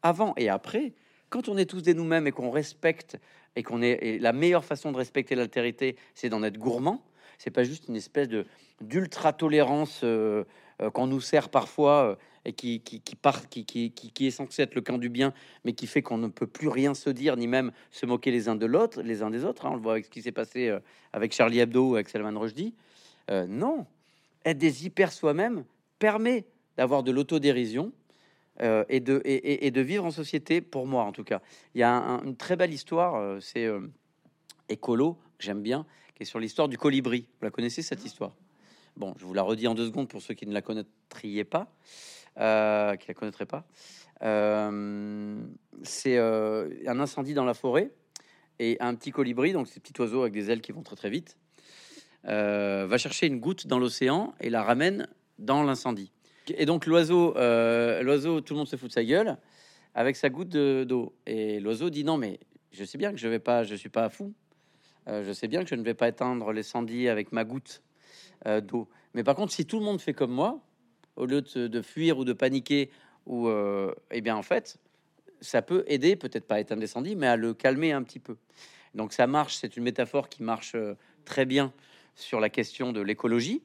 avant 0.03 0.35
et 0.37 0.49
après. 0.49 0.93
Quand 1.31 1.49
on 1.49 1.59
est 1.59 1.67
tous 1.67 1.83
des 1.83 1.95
nous-mêmes 1.95 2.27
et 2.27 2.33
qu'on 2.33 2.51
respecte 2.51 3.19
et 3.57 3.63
qu'on 3.63 3.83
est 3.83 4.19
la 4.19 4.33
meilleure 4.33 4.65
façon 4.65 4.93
de 4.93 4.97
respecter 4.97 5.35
l'altérité, 5.35 5.97
c'est 6.15 6.29
d'en 6.29 6.43
être 6.43 6.59
gourmand. 6.59 7.03
C'est 7.39 7.51
pas 7.51 7.65
juste 7.65 7.89
une 7.89 7.97
espèce 7.97 8.29
de 8.29 8.47
d'ultra 8.81 9.33
tolérance 9.33 10.01
euh, 10.05 10.45
euh, 10.81 10.91
qu'on 10.91 11.09
nous 11.09 11.21
sert 11.21 11.49
parfois 11.49 12.11
euh, 12.11 12.17
et 12.45 12.53
qui 12.53 12.81
qui, 12.81 13.01
qui, 13.01 13.17
part, 13.17 13.49
qui, 13.49 13.65
qui, 13.65 13.91
qui, 13.91 14.27
est 14.27 14.31
censé 14.31 14.63
être 14.63 14.75
le 14.75 14.81
camp 14.81 14.99
du 14.99 15.09
bien, 15.09 15.35
mais 15.65 15.73
qui 15.73 15.87
fait 15.87 16.03
qu'on 16.03 16.19
ne 16.19 16.29
peut 16.29 16.47
plus 16.47 16.69
rien 16.69 16.95
se 16.95 17.11
dire 17.11 17.37
ni 17.37 17.47
même 17.47 17.73
se 17.91 18.07
moquer 18.07 18.31
les 18.31 18.49
uns 18.49 18.55
de 18.55 18.67
l'autre, 18.67 19.03
les 19.03 19.23
uns 19.23 19.31
des 19.31 19.45
autres. 19.45 19.67
Hein. 19.67 19.71
On 19.73 19.77
le 19.77 19.83
voit 19.83 19.93
avec 19.93 20.07
ce 20.07 20.11
qui 20.11 20.23
s'est 20.23 20.33
passé 20.33 20.73
avec 21.13 21.33
Charlie 21.33 21.59
Hebdo, 21.59 21.95
avec 21.95 22.09
Salman 22.09 22.39
Rushdie. 22.39 22.75
Non, 23.31 23.87
être 24.45 24.59
des 24.59 24.87
hyper 24.87 25.13
soi-même 25.13 25.65
permet 25.99 26.47
d'avoir 26.77 27.03
de 27.03 27.11
l'autodérision 27.11 27.93
et, 28.61 29.01
de, 29.01 29.21
et, 29.25 29.67
et, 29.67 29.71
de 29.71 29.81
vivre 29.81 30.05
en 30.05 30.11
société, 30.11 30.61
pour 30.61 30.87
moi 30.87 31.05
en 31.05 31.13
tout 31.13 31.25
cas. 31.25 31.41
Il 31.75 31.81
y 31.81 31.85
a 31.85 31.93
une 32.25 32.37
très 32.37 32.57
belle 32.57 32.73
histoire, 32.73 33.41
c'est 33.43 33.69
écolo, 34.69 35.15
que 35.39 35.45
j'aime 35.45 35.63
bien, 35.63 35.87
qui 36.15 36.23
est 36.23 36.27
sur 36.27 36.41
l'histoire 36.41 36.69
du 36.69 36.79
colibri. 36.79 37.29
Vous 37.41 37.45
la 37.45 37.51
connaissez 37.51 37.83
cette 37.83 38.05
histoire? 38.05 38.33
Bon, 38.97 39.15
je 39.19 39.25
vous 39.25 39.35
la 39.35 39.43
redis 39.43 39.69
en 39.69 39.75
deux 39.75 39.87
secondes 39.87 40.09
pour 40.09 40.21
ceux 40.21 40.35
qui 40.35 40.47
ne 40.47 40.53
la 40.53 40.63
connaîtriez 40.63 41.45
pas, 41.45 41.73
euh, 42.39 42.97
qui 42.97 43.07
la 43.07 43.15
connaîtraient 43.15 43.47
pas. 43.47 43.65
Euh, 44.23 45.41
c'est 45.85 46.17
euh, 46.19 46.69
un 46.87 46.99
incendie 46.99 47.35
dans 47.35 47.45
la 47.45 47.55
forêt 47.55 47.93
et 48.59 48.77
un 48.81 48.97
petit 48.97 49.13
colibri, 49.13 49.53
donc 49.53 49.69
ces 49.69 49.79
petits 49.79 50.01
oiseaux 50.01 50.23
avec 50.23 50.33
des 50.33 50.51
ailes 50.51 50.61
qui 50.61 50.73
vont 50.73 50.83
très 50.83 50.97
très 50.97 51.11
vite, 51.11 51.37
va 52.25 52.99
chercher 52.99 53.27
une 53.27 53.41
goutte 53.41 53.67
dans 53.67 53.79
l'océan 53.79 54.35
et 54.41 54.51
la 54.51 54.63
ramène 54.63 55.09
dans 55.39 55.63
l'incendie. 55.63 56.13
Et 56.57 56.67
donc 56.67 56.87
l'oiseau, 56.87 57.35
l'oiseau, 57.35 58.41
tout 58.41 58.55
le 58.55 58.59
monde 58.59 58.69
se 58.69 58.77
fout 58.77 58.89
de 58.89 58.95
sa 58.95 59.05
gueule 59.05 59.37
avec 59.95 60.17
sa 60.17 60.29
goutte 60.29 60.51
d'eau. 60.51 61.15
Et 61.27 61.61
l'oiseau 61.61 61.91
dit 61.91 62.05
non 62.05 62.17
mais 62.17 62.41
je 62.73 62.85
sais 62.85 62.99
bien 62.99 63.13
que 63.13 63.19
je 63.19 63.29
vais 63.29 63.39
pas, 63.39 63.65
je 63.65 63.75
suis 63.75 63.89
pas 63.89 64.09
fou. 64.09 64.35
je 65.07 65.33
sais 65.33 65.49
bien 65.49 65.63
que 65.63 65.69
je 65.69 65.75
ne 65.75 65.83
vais 65.83 65.95
pas 65.95 66.09
éteindre 66.09 66.53
l'incendie 66.53 67.09
avec 67.09 67.33
ma 67.33 67.45
goutte. 67.45 67.83
Euh, 68.47 68.61
d'eau. 68.61 68.89
Mais 69.15 69.25
par 69.25 69.35
contre, 69.35 69.53
si 69.53 69.67
tout 69.67 69.81
le 69.81 69.85
monde 69.85 70.01
fait 70.01 70.13
comme 70.13 70.31
moi, 70.31 70.61
au 71.17 71.27
lieu 71.27 71.43
de, 71.43 71.83
fuir 71.83 72.19
ou 72.19 72.25
de 72.25 72.33
paniquer, 72.33 72.91
ou 73.27 73.49
euh, 73.49 73.93
eh 74.13 74.21
bien 74.21 74.37
en 74.37 74.43
fait, 74.43 74.79
ça 75.41 75.61
peut 75.61 75.85
aider, 75.89 76.15
peut-être 76.15 76.47
pas 76.47 76.57
à 76.57 76.61
éteindre 76.61 76.81
l'incendie, 76.81 77.17
mais 77.17 77.27
à 77.27 77.37
le 77.37 77.53
calmer 77.53 77.93
un 77.93 78.05
petit 78.05 78.21
peu. 78.21 78.37
Donc 78.95 79.13
ça 79.13 79.27
marche, 79.27 79.57
c'est 79.57 79.77
une 79.77 79.83
métaphore 79.83 80.29
qui 80.29 80.45
marche 80.45 80.77
euh, 80.77 80.95
très 81.25 81.47
bien 81.47 81.73
sur 82.21 82.41
la 82.41 82.51
question 82.51 82.93
de 82.93 83.01
l'écologie. 83.01 83.63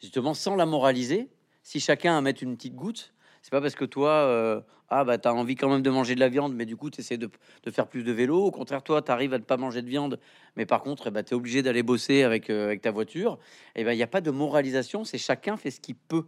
Justement, 0.00 0.34
sans 0.34 0.56
la 0.56 0.66
moraliser, 0.66 1.28
si 1.62 1.80
chacun 1.80 2.16
à 2.16 2.20
mettre 2.20 2.42
une 2.42 2.56
petite 2.56 2.74
goutte, 2.74 3.14
c'est 3.42 3.50
pas 3.50 3.60
parce 3.60 3.74
que 3.74 3.84
toi, 3.84 4.10
euh, 4.10 4.60
ah 4.88 5.04
bah 5.04 5.18
t'as 5.18 5.32
envie 5.32 5.54
quand 5.54 5.68
même 5.68 5.82
de 5.82 5.90
manger 5.90 6.14
de 6.14 6.20
la 6.20 6.28
viande, 6.28 6.54
mais 6.54 6.66
du 6.66 6.76
coup 6.76 6.90
tu 6.90 7.00
essaies 7.00 7.16
de, 7.18 7.30
faire 7.70 7.86
plus 7.86 8.04
de 8.04 8.12
vélo. 8.12 8.44
Au 8.44 8.50
contraire, 8.50 8.82
toi, 8.82 9.02
tu 9.02 9.10
arrives 9.10 9.34
à 9.34 9.38
ne 9.38 9.44
pas 9.44 9.56
manger 9.56 9.82
de 9.82 9.88
viande, 9.88 10.20
mais 10.56 10.66
par 10.66 10.82
contre, 10.82 11.06
eh 11.08 11.10
bah, 11.10 11.22
tu 11.22 11.30
es 11.30 11.34
obligé 11.34 11.62
d'aller 11.62 11.82
bosser 11.82 12.22
avec, 12.22 12.50
euh, 12.50 12.76
ta 12.76 12.90
voiture. 12.90 13.38
Et 13.74 13.80
eh 13.80 13.84
ben 13.84 13.92
il 13.92 13.96
n'y 13.96 14.02
a 14.02 14.08
pas 14.08 14.20
de 14.20 14.30
moralisation, 14.30 15.04
c'est 15.04 15.18
chacun 15.18 15.56
fait 15.56 15.70
ce 15.70 15.80
qu'il 15.80 15.96
peut. 15.96 16.26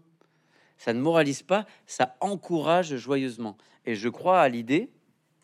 Ça 0.78 0.92
ne 0.92 1.00
moralise 1.00 1.42
pas, 1.42 1.66
ça 1.86 2.16
encourage 2.20 2.96
joyeusement. 2.96 3.56
Et 3.84 3.94
je 3.94 4.08
crois 4.08 4.40
à 4.40 4.48
l'idée 4.48 4.90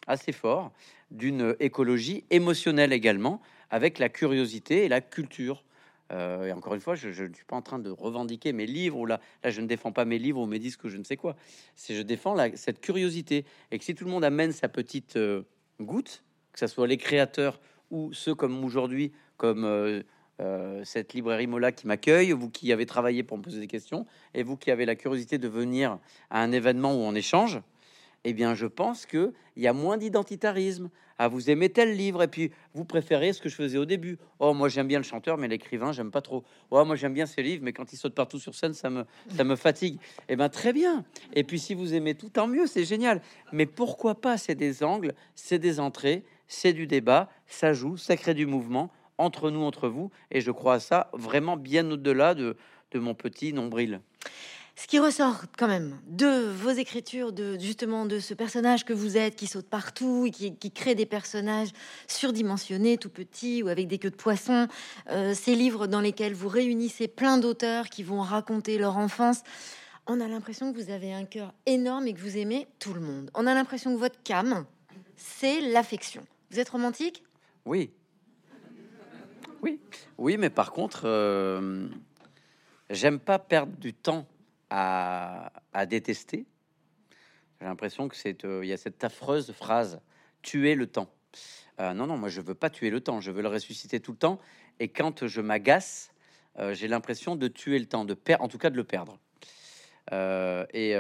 assez 0.07 0.33
fort 0.33 0.73
d'une 1.11 1.55
écologie 1.61 2.25
émotionnelle 2.31 2.93
également, 2.93 3.41
avec 3.73 3.99
la 3.99 4.09
curiosité 4.09 4.85
et 4.85 4.89
la 4.89 5.01
culture. 5.01 5.65
Euh, 6.13 6.45
et 6.45 6.53
encore 6.53 6.75
une 6.75 6.81
fois, 6.81 6.95
je 6.95 7.09
ne 7.09 7.33
suis 7.33 7.45
pas 7.47 7.57
en 7.57 7.63
train 7.63 7.79
de 7.79 7.91
revendiquer 7.91 8.53
mes 8.53 8.67
livres 8.67 8.99
ou 8.99 9.07
là, 9.07 9.19
là, 9.43 9.51
je 9.51 9.61
ne 9.63 9.67
défends 9.67 9.93
pas 9.93 10.05
mes 10.05 10.19
livres 10.19 10.41
ou 10.41 10.47
mes 10.47 10.59
disques 10.59 10.85
ou 10.85 10.89
je 10.89 10.99
ne 10.99 11.05
sais 11.05 11.17
quoi. 11.17 11.35
C'est 11.75 11.95
je 11.95 12.03
défends 12.03 12.37
cette 12.55 12.81
curiosité 12.81 13.47
et 13.71 13.79
que 13.79 13.85
si 13.85 13.95
tout 13.95 14.05
le 14.05 14.11
monde 14.11 14.25
amène 14.25 14.53
sa 14.53 14.69
petite 14.69 15.17
euh, 15.17 15.43
goutte, 15.81 16.23
que 16.53 16.61
ce 16.61 16.67
soit 16.67 16.87
les 16.87 16.99
créateurs 16.99 17.61
ou 17.91 18.13
ceux 18.13 18.35
comme 18.35 18.63
aujourd'hui, 18.63 19.13
comme 19.39 19.65
euh, 19.65 20.03
cette 20.85 21.15
librairie 21.15 21.47
Mola 21.47 21.73
qui 21.73 21.87
m'accueille, 21.87 22.33
vous 22.33 22.51
qui 22.51 22.73
avez 22.73 22.85
travaillé 22.85 23.23
pour 23.23 23.39
me 23.39 23.43
poser 23.43 23.59
des 23.59 23.67
questions 23.67 24.05
et 24.35 24.43
vous 24.43 24.59
qui 24.59 24.71
avez 24.71 24.85
la 24.85 24.97
curiosité 24.97 25.39
de 25.39 25.49
venir 25.49 25.99
à 26.29 26.43
un 26.43 26.53
événement 26.53 26.93
où 26.95 26.99
on 26.99 27.15
échange, 27.15 27.59
eh 28.25 28.33
bien, 28.33 28.55
je 28.55 28.67
pense 28.67 29.07
qu'il 29.07 29.33
y 29.57 29.67
a 29.67 29.73
moins 29.73 29.97
d'identitarisme. 29.97 30.91
Ah, 31.19 31.29
vous 31.29 31.51
aimez 31.51 31.69
tel 31.69 31.97
livre, 31.97 32.23
et 32.23 32.29
puis 32.29 32.51
vous 32.75 32.85
préférez 32.85 33.33
ce 33.33 33.41
que 33.41 33.49
je 33.49 33.55
faisais 33.55 33.79
au 33.79 33.85
début. 33.85 34.19
Oh, 34.39 34.55
moi 34.55 34.69
j'aime 34.69 34.89
bien 34.89 34.99
le 34.99 35.05
chanteur, 35.05 35.39
mais 35.39 35.47
l'écrivain, 35.49 35.93
j'aime 35.93 36.11
pas 36.11 36.21
trop. 36.21 36.45
Oh, 36.71 36.85
moi 36.85 36.97
j'aime 36.97 37.15
bien 37.15 37.27
ces 37.27 37.43
livres, 37.43 37.63
mais 37.65 37.73
quand 37.73 37.93
il 37.93 37.97
saute 37.97 38.15
partout 38.15 38.39
sur 38.39 38.55
scène, 38.55 38.75
ça 38.75 38.91
me, 38.91 39.05
ça 39.29 39.45
me 39.45 39.57
fatigue. 39.57 39.99
Eh 40.29 40.37
bien, 40.37 40.49
très 40.49 40.73
bien. 40.73 41.05
Et 41.35 41.45
puis, 41.45 41.59
si 41.59 41.75
vous 41.75 41.95
aimez 41.95 42.15
tout, 42.15 42.29
tant 42.29 42.49
mieux, 42.49 42.67
c'est 42.67 42.85
génial. 42.85 43.21
Mais 43.53 43.67
pourquoi 43.67 44.21
pas 44.21 44.37
C'est 44.37 44.55
des 44.55 44.83
angles, 44.83 45.15
c'est 45.35 45.59
des 45.59 45.81
entrées, 45.81 46.25
c'est 46.49 46.73
du 46.73 46.87
débat, 46.87 47.29
ça 47.47 47.73
joue, 47.73 47.97
ça 47.97 48.17
crée 48.17 48.35
du 48.35 48.47
mouvement 48.47 48.91
entre 49.19 49.51
nous, 49.51 49.63
entre 49.63 49.89
vous. 49.89 50.11
Et 50.31 50.41
je 50.41 50.51
crois 50.51 50.75
à 50.75 50.81
ça 50.81 51.11
vraiment 51.13 51.57
bien 51.57 51.89
au-delà 51.91 52.35
de, 52.35 52.57
de 52.93 52.99
mon 52.99 53.15
petit 53.15 53.53
nombril. 53.53 54.01
Ce 54.75 54.87
qui 54.87 54.99
ressort 54.99 55.43
quand 55.59 55.69
même 55.69 55.99
de 56.07 56.51
vos 56.51 56.71
écritures, 56.71 57.33
de 57.33 57.59
justement 57.59 58.07
de 58.07 58.19
ce 58.19 58.33
personnage 58.33 58.85
que 58.85 58.95
vous 58.95 59.19
êtes, 59.19 59.37
qui 59.37 59.47
saute 59.47 59.69
partout, 59.69 60.27
et 60.27 60.31
qui, 60.31 60.71
crée 60.71 60.95
des 60.95 61.05
personnages 61.05 61.69
surdimensionnés, 62.09 62.97
tout 62.97 63.11
petits 63.11 63.63
ou 63.63 63.69
avec 63.69 63.87
des 63.87 63.99
queues 63.99 64.11
de 64.11 64.17
poisson, 64.17 64.69
euh, 65.11 65.35
ces 65.35 65.55
livres 65.55 65.87
dans 65.87 66.01
lesquels 66.01 66.33
vous 66.33 66.49
réunissez 66.49 67.07
plein 67.07 67.37
d'auteurs 67.37 67.91
qui 67.91 68.03
vont 68.03 68.23
raconter 68.23 68.79
leur 68.79 68.97
enfance. 68.97 69.43
On 70.07 70.21
a 70.21 70.27
l'impression 70.27 70.73
que 70.73 70.79
vous 70.79 70.91
avez 70.91 71.13
un 71.13 71.27
cœur 71.27 71.53
énorme 71.67 72.07
et 72.07 72.15
que 72.15 72.21
vous 72.21 72.39
aimez 72.39 72.67
tout 72.79 72.95
le 72.95 73.01
monde. 73.01 73.31
On 73.35 73.47
a 73.47 73.55
l'impression 73.55 73.95
que 73.95 74.01
votre 74.01 74.21
cam, 74.25 74.65
c'est 75.17 75.61
l'affection. 75.61 76.27
Vous 76.51 76.59
êtes 76.59 76.71
romantique? 76.71 77.23
Oui. 77.67 77.91
Oui, 79.63 79.79
oui, 80.19 80.37
mais 80.39 80.51
par 80.51 80.73
contre, 80.73 81.03
euh, 81.05 81.87
j'aime 82.91 83.21
pas 83.21 83.39
perdre 83.39 83.77
du 83.77 83.95
temps 83.95 84.27
à, 84.73 85.87
détester. 85.87 86.47
J'ai 87.61 87.67
l'impression 87.67 88.09
que 88.09 88.17
c'est 88.17 88.45
euh, 88.45 88.65
il 88.65 88.69
y 88.69 88.73
a 88.73 88.77
cette 88.77 89.05
affreuse 89.05 89.53
phrase 89.53 90.01
tuer 90.41 90.75
le 90.75 90.87
temps. 90.87 91.13
Euh, 91.81 91.95
non, 91.95 92.07
non, 92.07 92.17
moi 92.17 92.29
je 92.29 92.41
veux 92.41 92.55
pas 92.55 92.71
tuer 92.71 92.91
le 92.91 93.01
temps, 93.01 93.21
je 93.21 93.31
veux 93.31 93.43
le 93.43 93.49
ressusciter 93.49 94.01
tout 94.01 94.13
le 94.13 94.19
temps. 94.19 94.41
Et 94.81 94.89
quand 94.89 95.27
je 95.27 95.41
m'agace, 95.41 96.13
euh, 96.59 96.75
j'ai 96.75 96.89
l'impression 96.89 97.37
de 97.37 97.49
tuer 97.49 97.79
le 97.79 97.87
temps, 97.87 98.05
de 98.05 98.15
perdre, 98.15 98.45
en 98.45 98.49
tout 98.49 98.59
cas 98.59 98.71
de 98.71 98.77
le 98.77 98.85
perdre. 98.85 99.19
Et, 100.11 100.95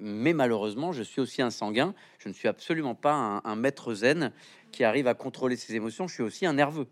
mais 0.00 0.32
malheureusement, 0.32 0.92
je 0.92 1.02
suis 1.02 1.20
aussi 1.20 1.42
un 1.42 1.50
sanguin. 1.50 1.94
Je 2.18 2.28
ne 2.28 2.34
suis 2.34 2.48
absolument 2.48 2.94
pas 2.94 3.12
un, 3.12 3.42
un, 3.44 3.56
maître 3.56 3.94
zen 3.94 4.32
qui 4.70 4.84
arrive 4.84 5.06
à 5.06 5.14
contrôler 5.14 5.56
ses 5.56 5.74
émotions. 5.74 6.06
Je 6.06 6.14
suis 6.14 6.22
aussi 6.22 6.46
un 6.46 6.52
nerveux. 6.52 6.88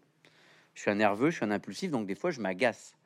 Je 0.74 0.80
suis 0.80 0.90
un 0.90 0.96
nerveux, 0.96 1.30
je 1.30 1.36
suis 1.36 1.44
un 1.44 1.50
impulsif, 1.50 1.90
donc 1.90 2.06
des 2.06 2.14
fois 2.14 2.30
je 2.30 2.40
m'agace. 2.40 2.97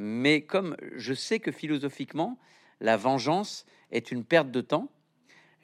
Mais 0.00 0.42
comme 0.42 0.76
je 0.94 1.12
sais 1.12 1.40
que 1.40 1.50
philosophiquement, 1.50 2.38
la 2.80 2.96
vengeance 2.96 3.66
est 3.90 4.12
une 4.12 4.24
perte 4.24 4.52
de 4.52 4.60
temps, 4.60 4.92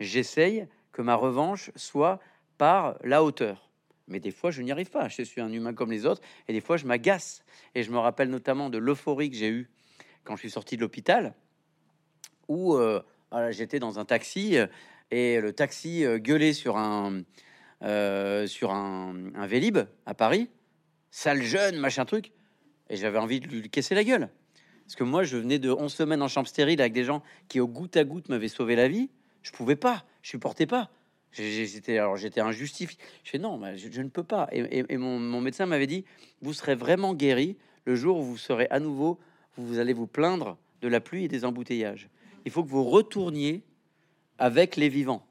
j'essaye 0.01 0.67
que 0.91 1.03
ma 1.03 1.15
revanche 1.15 1.71
soit 1.77 2.19
par 2.59 2.99
la 3.05 3.23
hauteur. 3.23 3.71
Mais 4.09 4.19
des 4.19 4.33
fois, 4.33 4.51
je 4.51 4.61
n'y 4.61 4.73
arrive 4.73 4.91
pas. 4.91 5.07
Je 5.07 5.23
suis 5.23 5.41
un 5.41 5.53
humain 5.53 5.73
comme 5.73 5.93
les 5.93 6.05
autres, 6.05 6.21
et 6.49 6.53
des 6.53 6.61
fois, 6.61 6.77
je 6.77 6.85
m'agace. 6.85 7.45
Et 7.77 7.85
je 7.85 7.93
me 7.93 7.99
rappelle 7.99 8.29
notamment 8.29 8.71
de 8.71 8.79
l'euphorie 8.79 9.31
que 9.31 9.37
j'ai 9.37 9.49
eue 9.49 9.71
quand 10.25 10.35
je 10.35 10.41
suis 10.41 10.51
sorti 10.51 10.77
de 10.77 10.81
l'hôpital, 10.81 11.35
où 12.49 12.75
euh, 12.75 13.01
j'étais 13.51 13.79
dans 13.79 14.01
un 14.01 14.05
taxi 14.05 14.57
et 15.13 15.41
le 15.41 15.53
taxi 15.53 16.05
euh, 16.05 16.19
gueulait 16.19 16.55
sur 16.55 16.77
un 16.77 17.23
euh, 17.83 18.47
sur 18.47 18.73
un 18.73 19.47
Vélib 19.47 19.79
à 20.07 20.15
Paris, 20.15 20.51
sale 21.11 21.43
jeune, 21.43 21.77
machin 21.77 22.05
truc. 22.05 22.33
Et 22.91 22.97
j'avais 22.97 23.19
envie 23.19 23.41
de 23.41 23.47
lui 23.47 23.71
casser 23.71 23.95
la 23.95 24.05
gueule. 24.05 24.29
Parce 24.85 24.97
que 24.97 25.05
moi, 25.05 25.25
je 25.25 25.39
venais 25.39 25.59
de 25.59 25.71
11 25.71 25.93
semaines 25.93 26.23
en 26.23 26.29
chambre 26.29 26.49
stérile 26.49 26.81
avec 26.81 26.93
des 26.93 27.05
gens 27.05 27.23
qui, 27.49 27.61
au 27.61 27.67
goutte 27.67 27.97
à 27.97 28.05
goutte, 28.05 28.29
m'avaient 28.29 28.49
sauvé 28.49 28.77
la 28.77 28.89
vie. 28.89 29.11
Je 29.43 29.53
pouvais 29.53 29.77
pas, 29.77 30.05
je 30.23 30.31
supportais 30.31 30.67
pas. 30.67 30.91
J'étais 31.33 31.99
alors 31.99 32.17
j'étais 32.17 32.41
injustifié. 32.41 32.97
Je 33.25 33.31
fais 33.31 33.39
non, 33.39 33.61
je, 33.77 34.03
ne 34.03 34.09
peux 34.09 34.23
pas. 34.23 34.49
Et, 34.53 34.97
mon, 34.97 35.41
médecin 35.41 35.67
m'avait 35.67 35.89
dit 35.89 36.05
vous 36.43 36.53
serez 36.53 36.77
vraiment 36.77 37.13
guéri 37.13 37.57
le 37.87 37.97
jour 37.97 38.19
où 38.19 38.23
vous 38.23 38.37
serez 38.37 38.69
à 38.71 38.79
nouveau, 38.79 39.19
vous 39.57 39.79
allez 39.79 39.93
vous 39.93 40.07
plaindre 40.07 40.57
de 40.81 40.89
la 40.89 41.01
pluie 41.01 41.25
et 41.25 41.29
des 41.29 41.45
embouteillages. 41.45 42.09
Il 42.45 42.53
faut 42.53 42.63
que 42.63 42.69
vous 42.69 42.85
retourniez 42.85 43.65
avec 44.39 44.77
les 44.77 44.89
vivants. 44.89 45.27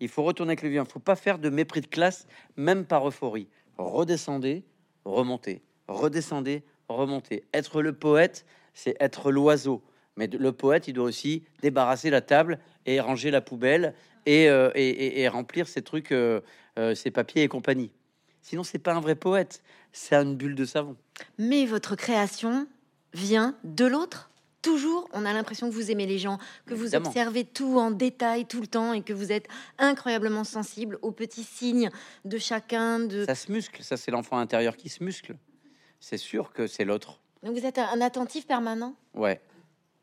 Il 0.00 0.08
faut 0.08 0.22
retourner 0.22 0.50
avec 0.50 0.62
les 0.62 0.68
vivants. 0.68 0.84
Il 0.86 0.92
faut 0.92 0.98
pas 0.98 1.16
faire 1.16 1.38
de 1.38 1.48
mépris 1.48 1.80
de 1.80 1.86
classe, 1.86 2.26
même 2.56 2.84
par 2.84 3.08
euphorie. 3.08 3.48
Redescendez, 3.78 4.64
remontez, 5.04 5.62
redescendez, 5.86 6.62
remonter. 6.88 7.44
Être 7.52 7.82
le 7.82 7.92
poète, 7.92 8.44
c'est 8.74 8.96
être 9.00 9.30
l'oiseau. 9.30 9.82
Mais 10.16 10.26
le 10.26 10.52
poète, 10.52 10.88
il 10.88 10.94
doit 10.94 11.04
aussi 11.04 11.44
débarrasser 11.62 12.10
la 12.10 12.20
table 12.20 12.58
et 12.86 13.00
ranger 13.00 13.30
la 13.30 13.40
poubelle 13.40 13.94
et, 14.26 14.48
euh, 14.48 14.70
et, 14.74 15.26
remplir 15.28 15.68
ses 15.68 15.82
trucs, 15.82 16.12
euh, 16.12 16.40
euh, 16.78 16.94
ses 16.94 17.10
papiers 17.10 17.44
et 17.44 17.48
compagnie. 17.48 17.90
Sinon, 18.42 18.62
c'est 18.62 18.78
pas 18.78 18.94
un 18.94 19.00
vrai 19.00 19.14
poète, 19.14 19.62
c'est 19.92 20.16
une 20.16 20.36
bulle 20.36 20.54
de 20.54 20.64
savon. 20.64 20.96
Mais 21.38 21.66
votre 21.66 21.96
création 21.96 22.66
vient 23.14 23.56
de 23.64 23.84
l'autre 23.84 24.30
Toujours, 24.60 25.08
on 25.12 25.24
a 25.24 25.32
l'impression 25.32 25.68
que 25.70 25.74
vous 25.74 25.92
aimez 25.92 26.06
les 26.06 26.18
gens, 26.18 26.36
que 26.66 26.74
vous 26.74 26.96
observez 26.96 27.44
tout 27.44 27.78
en 27.78 27.92
détail 27.92 28.44
tout 28.44 28.60
le 28.60 28.66
temps 28.66 28.92
et 28.92 29.02
que 29.02 29.12
vous 29.12 29.30
êtes 29.30 29.46
incroyablement 29.78 30.42
sensible 30.42 30.98
aux 31.00 31.12
petits 31.12 31.44
signes 31.44 31.90
de 32.24 32.38
chacun. 32.38 32.98
De... 32.98 33.24
Ça 33.24 33.36
se 33.36 33.52
muscle, 33.52 33.84
ça 33.84 33.96
c'est 33.96 34.10
l'enfant 34.10 34.36
intérieur 34.36 34.76
qui 34.76 34.88
se 34.88 35.04
muscle. 35.04 35.36
C'est 36.00 36.16
sûr 36.16 36.52
que 36.52 36.66
c'est 36.66 36.84
l'autre. 36.84 37.20
Donc 37.42 37.56
vous 37.56 37.66
êtes 37.66 37.78
un 37.78 38.00
attentif 38.00 38.46
permanent? 38.46 38.94
Ouais, 39.14 39.40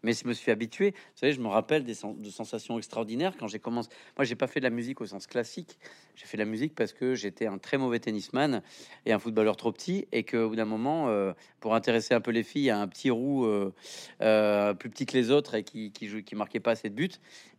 mais 0.05 0.13
je 0.13 0.27
me 0.27 0.33
suis 0.33 0.51
habitué. 0.51 0.91
Vous 0.91 1.19
savez, 1.19 1.33
je 1.33 1.41
me 1.41 1.47
rappelle 1.47 1.83
des 1.83 1.95
de 2.03 2.29
sensations 2.29 2.77
extraordinaires 2.77 3.33
quand 3.37 3.47
j'ai 3.47 3.57
commencé. 3.57 3.89
Moi, 4.17 4.23
j'ai 4.23 4.35
pas 4.35 4.45
fait 4.45 4.59
de 4.59 4.65
la 4.65 4.69
musique 4.69 5.01
au 5.01 5.07
sens 5.07 5.25
classique. 5.25 5.79
J'ai 6.15 6.27
fait 6.27 6.37
de 6.37 6.43
la 6.43 6.49
musique 6.49 6.75
parce 6.75 6.93
que 6.93 7.15
j'étais 7.15 7.47
un 7.47 7.57
très 7.57 7.77
mauvais 7.77 7.99
tennisman 7.99 8.61
et 9.07 9.13
un 9.13 9.19
footballeur 9.19 9.57
trop 9.57 9.71
petit, 9.71 10.07
et 10.11 10.23
qu'au 10.23 10.49
bout 10.49 10.55
d'un 10.55 10.65
moment, 10.65 11.09
euh, 11.09 11.33
pour 11.59 11.73
intéresser 11.73 12.13
un 12.13 12.21
peu 12.21 12.29
les 12.29 12.43
filles, 12.43 12.69
à 12.69 12.79
un 12.79 12.87
petit 12.87 13.09
roux 13.09 13.45
euh, 13.45 13.73
euh, 14.21 14.75
plus 14.75 14.91
petit 14.91 15.07
que 15.07 15.17
les 15.17 15.31
autres 15.31 15.55
et 15.55 15.63
qui 15.63 15.91
qui, 15.91 16.23
qui 16.23 16.35
marquait 16.35 16.59
pas 16.59 16.71
assez 16.71 16.89
de 16.89 16.95
buts, 16.95 17.09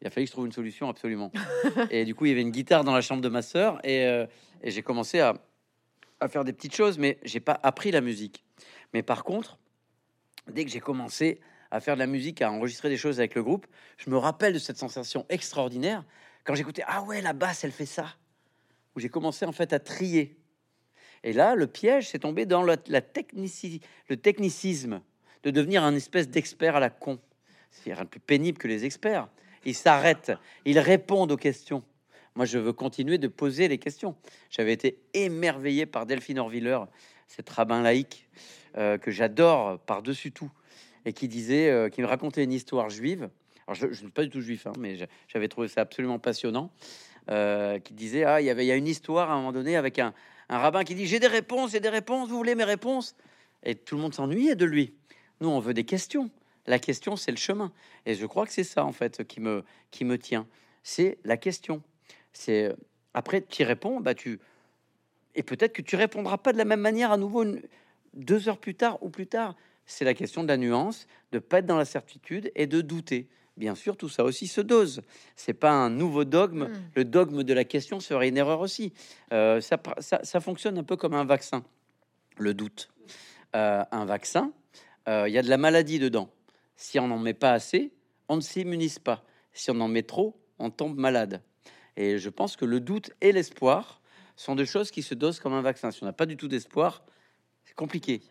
il 0.01 0.07
a 0.07 0.11
fallu 0.11 0.25
que 0.25 0.29
je 0.29 0.33
trouve 0.33 0.46
une 0.46 0.53
solution 0.53 0.88
absolument. 0.88 1.33
et 1.90 2.05
du 2.05 2.14
coup, 2.14 2.27
il 2.27 2.29
y 2.29 2.33
avait 2.33 2.42
une 2.42 2.53
guitare 2.53 2.85
dans 2.85 2.94
la 2.94 3.01
chambre 3.01 3.22
de 3.22 3.29
ma 3.29 3.42
sœur 3.42 3.85
et, 3.85 4.05
et 4.62 4.70
j'ai 4.70 4.83
commencé 4.83 5.18
à, 5.18 5.35
à 6.21 6.29
faire 6.29 6.45
des 6.45 6.53
petites 6.53 6.75
choses, 6.75 6.99
mais 6.99 7.19
j'ai 7.23 7.41
pas 7.41 7.59
appris 7.63 7.91
la 7.91 8.01
musique. 8.01 8.45
Mais 8.95 9.03
par 9.03 9.25
contre, 9.25 9.59
dès 10.49 10.65
que 10.65 10.71
j'ai 10.71 10.81
commencé 10.81 11.41
à 11.71 11.81
faire 11.81 11.95
de 11.95 11.99
la 11.99 12.07
musique, 12.07 12.43
à 12.43 12.51
enregistrer 12.51 12.89
des 12.89 12.97
choses 12.97 13.19
avec 13.19 13.35
le 13.35 13.43
groupe, 13.43 13.67
je 13.99 14.11
me 14.11 14.17
rappelle 14.17 14.53
de 14.53 14.59
cette 14.59 14.79
sensation 14.79 15.27
extraordinaire 15.29 16.05
quand 16.47 16.55
j'écoutais 16.55 16.85
Ah 16.87 17.03
ouais, 17.03 17.21
la 17.21 17.33
basse, 17.33 17.65
elle 17.65 17.73
fait 17.73 17.87
ça. 17.87 18.15
Où 18.95 19.01
j'ai 19.01 19.09
commencé 19.09 19.45
en 19.45 19.53
fait 19.53 19.73
à 19.73 19.81
trier. 19.81 20.39
Et 21.25 21.33
là, 21.33 21.55
le 21.55 21.67
piège, 21.67 22.09
c'est 22.09 22.21
tombé 22.21 22.47
dans 22.47 22.63
la, 22.63 22.77
la 22.87 23.01
le 24.09 24.17
technicisme 24.17 25.03
de 25.43 25.51
devenir 25.51 25.83
un 25.83 25.95
espèce 25.95 26.29
d'expert 26.29 26.77
à 26.77 26.81
la 26.81 26.91
con. 26.91 27.19
C'est 27.71 27.93
rien 27.93 28.05
de 28.05 28.09
plus 28.09 28.21
pénible 28.21 28.59
que 28.59 28.69
les 28.69 28.85
experts. 28.85 29.29
Ils 29.65 29.75
s'arrêtent, 29.75 30.33
ils 30.65 30.79
répondent 30.79 31.33
aux 31.33 31.37
questions. 31.37 31.83
Moi, 32.37 32.44
je 32.44 32.59
veux 32.59 32.75
continuer 32.75 33.16
de 33.16 33.29
poser 33.29 33.66
les 33.66 33.79
questions. 33.79 34.14
J'avais 34.51 34.75
été 34.75 34.99
émerveillé 35.14 35.87
par 35.87 36.05
Delphine 36.05 36.38
Orviller, 36.38 36.79
cette 37.27 37.49
rabbin 37.49 37.81
laïque 37.81 38.29
euh, 38.77 38.99
que 38.99 39.11
j'adore 39.11 39.79
par-dessus 39.81 40.33
tout 40.33 40.51
et 41.07 41.14
qui 41.14 41.29
disait, 41.29 41.70
euh, 41.70 41.88
me 41.96 42.05
racontait 42.05 42.44
une 42.44 42.53
histoire 42.53 42.90
juive. 42.90 43.31
Alors, 43.66 43.75
je 43.75 43.87
ne 43.87 43.92
suis 43.94 44.11
pas 44.11 44.22
du 44.22 44.29
tout 44.29 44.42
juif, 44.42 44.66
hein, 44.66 44.72
mais 44.79 44.99
j'avais 45.29 45.49
trouvé 45.49 45.68
ça 45.68 45.81
absolument 45.81 46.18
passionnant. 46.18 46.70
Euh, 47.29 47.81
qui 47.81 47.94
disait, 47.94 48.22
ah, 48.22 48.40
il 48.40 48.44
y 48.44 48.51
avait, 48.51 48.70
a 48.70 48.77
une 48.77 48.87
histoire 48.87 49.31
à 49.31 49.35
un 49.35 49.37
moment 49.38 49.53
donné 49.53 49.77
avec 49.77 49.99
un, 49.99 50.14
un 50.49 50.59
rabbin 50.59 50.85
qui 50.85 50.94
dit, 50.94 51.07
j'ai 51.07 51.18
des 51.18 51.27
réponses, 51.27 51.72
j'ai 51.72 51.81
des 51.81 51.88
réponses, 51.88 52.29
vous 52.29 52.37
voulez 52.37 52.55
mes 52.55 52.64
réponses? 52.64 53.16
Et 53.64 53.75
tout 53.75 53.96
le 53.96 54.03
monde 54.03 54.14
s'ennuyait 54.14 54.55
de 54.55 54.64
lui. 54.66 54.94
Nous, 55.40 55.49
on 55.49 55.59
veut 55.59 55.75
des 55.75 55.85
questions. 55.85 56.31
La 56.66 56.79
question, 56.79 57.16
c'est 57.16 57.33
le 57.33 57.37
chemin. 57.38 57.72
Et 58.05 58.14
je 58.14 58.27
crois 58.27 58.46
que 58.46 58.53
c'est 58.53 58.62
ça, 58.62 58.85
en 58.85 58.92
fait, 58.92 59.27
qui 59.27 59.40
me, 59.40 59.64
qui 59.90 60.05
me 60.05 60.18
tient. 60.18 60.46
C'est 60.83 61.18
la 61.25 61.37
question. 61.37 61.83
C'est 62.37 62.75
après, 63.14 63.42
tu 63.42 63.62
y 63.62 63.64
réponds, 63.64 64.01
bah 64.01 64.14
tu 64.14 64.40
et 65.35 65.42
peut-être 65.42 65.72
que 65.72 65.83
tu 65.83 65.96
répondras 65.96 66.38
pas 66.38 66.53
de 66.53 66.59
la 66.59 66.64
même 66.64 66.81
manière 66.81 67.12
à 67.12 67.16
nouveau 67.16 67.44
deux 68.14 68.49
heures 68.49 68.59
plus 68.59 68.75
tard 68.75 69.03
ou 69.03 69.11
plus 69.11 69.27
tard 69.27 69.55
c'est 69.87 70.05
la 70.05 70.14
question 70.14 70.42
de 70.42 70.49
la 70.49 70.57
nuance, 70.57 71.07
de 71.33 71.38
pas 71.38 71.59
être 71.59 71.66
dans 71.66 71.77
la 71.77 71.85
certitude 71.85 72.51
et 72.55 72.66
de 72.66 72.81
douter. 72.81 73.29
Bien 73.57 73.75
sûr, 73.75 73.96
tout 73.96 74.09
ça 74.09 74.25
aussi 74.25 74.49
se 74.49 74.61
dose. 74.61 75.03
C'est 75.35 75.55
pas 75.55 75.70
un 75.70 75.88
nouveau 75.88 76.25
dogme. 76.25 76.64
Hmm. 76.64 76.90
Le 76.94 77.05
dogme 77.05 77.42
de 77.42 77.55
la 77.55 77.64
question 77.64 78.01
serait 78.01 78.29
une 78.29 78.37
erreur 78.37 78.61
aussi. 78.61 78.92
Euh, 79.33 79.61
ça, 79.61 80.40
fonctionne 80.40 80.77
un 80.77 80.85
peu 80.85 80.96
comme 80.96 81.14
un 81.14 81.25
vaccin. 81.25 81.64
Le 82.37 82.53
doute. 82.53 82.90
Euh, 83.55 83.83
un 83.90 84.05
vaccin, 84.05 84.53
euh, 85.09 85.27
il 85.29 85.33
y 85.33 85.38
a 85.38 85.42
de 85.42 85.49
la 85.49 85.57
maladie 85.57 85.99
dedans. 85.99 86.29
Si 86.75 86.99
on 86.99 87.09
n'en 87.09 87.18
met 87.18 87.33
pas 87.33 87.53
assez, 87.53 87.92
on 88.29 88.37
ne 88.37 88.42
s'immunise 88.42 88.99
pas. 88.99 89.25
Si 89.55 89.70
on 89.70 89.81
en 89.81 89.88
met 89.88 90.03
trop, 90.03 90.37
on 90.59 90.68
tombe 90.68 90.99
malade. 90.99 91.40
Et 91.97 92.19
je 92.19 92.29
pense 92.29 92.57
que 92.57 92.65
le 92.65 92.81
doute 92.81 93.13
et 93.21 93.33
l'espoir 93.33 94.01
sont 94.37 94.55
deux 94.55 94.65
choses 94.65 94.91
qui 94.91 95.03
se 95.03 95.15
dosent 95.15 95.41
comme 95.41 95.55
un 95.55 95.63
vaccin. 95.63 95.91
Si 95.91 96.03
on 96.03 96.07
n'a 96.07 96.13
pas 96.13 96.27
du 96.27 96.37
tout 96.37 96.49
d'espoir, 96.49 97.03
c'est 97.65 97.75
compliqué. 97.75 98.23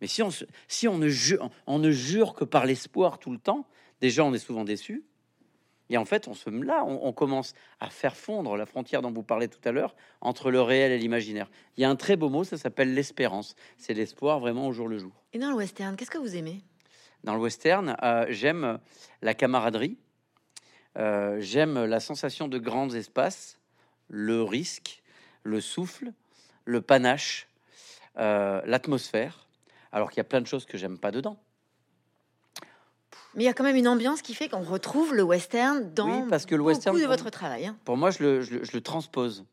Mais 0.00 0.08
si 0.08 0.22
on, 0.22 0.30
si 0.66 0.88
on, 0.88 0.98
ne, 0.98 1.08
jure, 1.08 1.48
on 1.66 1.78
ne 1.78 1.90
jure 1.90 2.34
que 2.34 2.44
par 2.44 2.66
l'espoir 2.66 3.18
tout 3.18 3.30
le 3.30 3.38
temps, 3.38 3.66
déjà 4.00 4.24
on 4.24 4.34
est 4.34 4.38
souvent 4.38 4.64
déçu. 4.64 5.04
Et 5.92 5.98
en 5.98 6.04
fait, 6.06 6.26
on 6.26 6.32
se 6.32 6.48
là, 6.48 6.84
on, 6.86 7.12
commence 7.12 7.52
à 7.78 7.90
faire 7.90 8.16
fondre 8.16 8.56
la 8.56 8.64
frontière 8.64 9.02
dont 9.02 9.12
vous 9.12 9.22
parlez 9.22 9.48
tout 9.48 9.60
à 9.64 9.72
l'heure 9.72 9.94
entre 10.22 10.50
le 10.50 10.62
réel 10.62 10.90
et 10.90 10.96
l'imaginaire. 10.96 11.50
Il 11.76 11.82
y 11.82 11.84
a 11.84 11.90
un 11.90 11.96
très 11.96 12.16
beau 12.16 12.30
mot, 12.30 12.44
ça 12.44 12.56
s'appelle 12.56 12.94
l'espérance. 12.94 13.56
C'est 13.76 13.92
l'espoir 13.92 14.40
vraiment 14.40 14.66
au 14.66 14.72
jour 14.72 14.88
le 14.88 14.96
jour. 14.96 15.12
Et 15.34 15.38
dans 15.38 15.50
le 15.50 15.56
western, 15.56 15.94
qu'est-ce 15.94 16.10
que 16.10 16.18
vous 16.18 16.34
aimez? 16.34 16.62
Dans 17.24 17.34
le 17.34 17.40
western, 17.40 17.94
euh, 18.02 18.24
j'aime 18.30 18.78
la 19.20 19.34
camaraderie, 19.34 19.98
euh, 20.98 21.38
j'aime 21.40 21.84
la 21.84 22.00
sensation 22.00 22.48
de 22.48 22.58
grands 22.58 22.90
espaces, 22.90 23.58
le 24.08 24.42
risque, 24.42 25.02
le 25.42 25.60
souffle, 25.60 26.12
le 26.64 26.80
panache, 26.80 27.48
euh, 28.18 28.60
l'atmosphère 28.66 29.46
alors 29.92 30.10
qu'il 30.10 30.16
y 30.16 30.20
a 30.20 30.24
plein 30.24 30.40
de 30.40 30.46
choses 30.46 30.64
que 30.64 30.78
j'aime 30.78 30.98
pas 30.98 31.10
dedans. 31.10 31.36
Mais 33.34 33.44
il 33.44 33.46
y 33.46 33.48
a 33.48 33.54
quand 33.54 33.64
même 33.64 33.76
une 33.76 33.88
ambiance 33.88 34.20
qui 34.20 34.34
fait 34.34 34.48
qu'on 34.48 34.62
retrouve 34.62 35.14
le 35.14 35.22
western 35.22 35.92
dans 35.94 36.26
parce 36.28 36.44
que 36.44 36.54
le 36.54 36.62
western, 36.62 36.98
de 36.98 37.06
votre 37.06 37.30
travail. 37.30 37.66
Hein. 37.66 37.76
Pour 37.84 37.96
moi, 37.96 38.10
je 38.10 38.22
le, 38.22 38.80
transpose. 38.80 39.44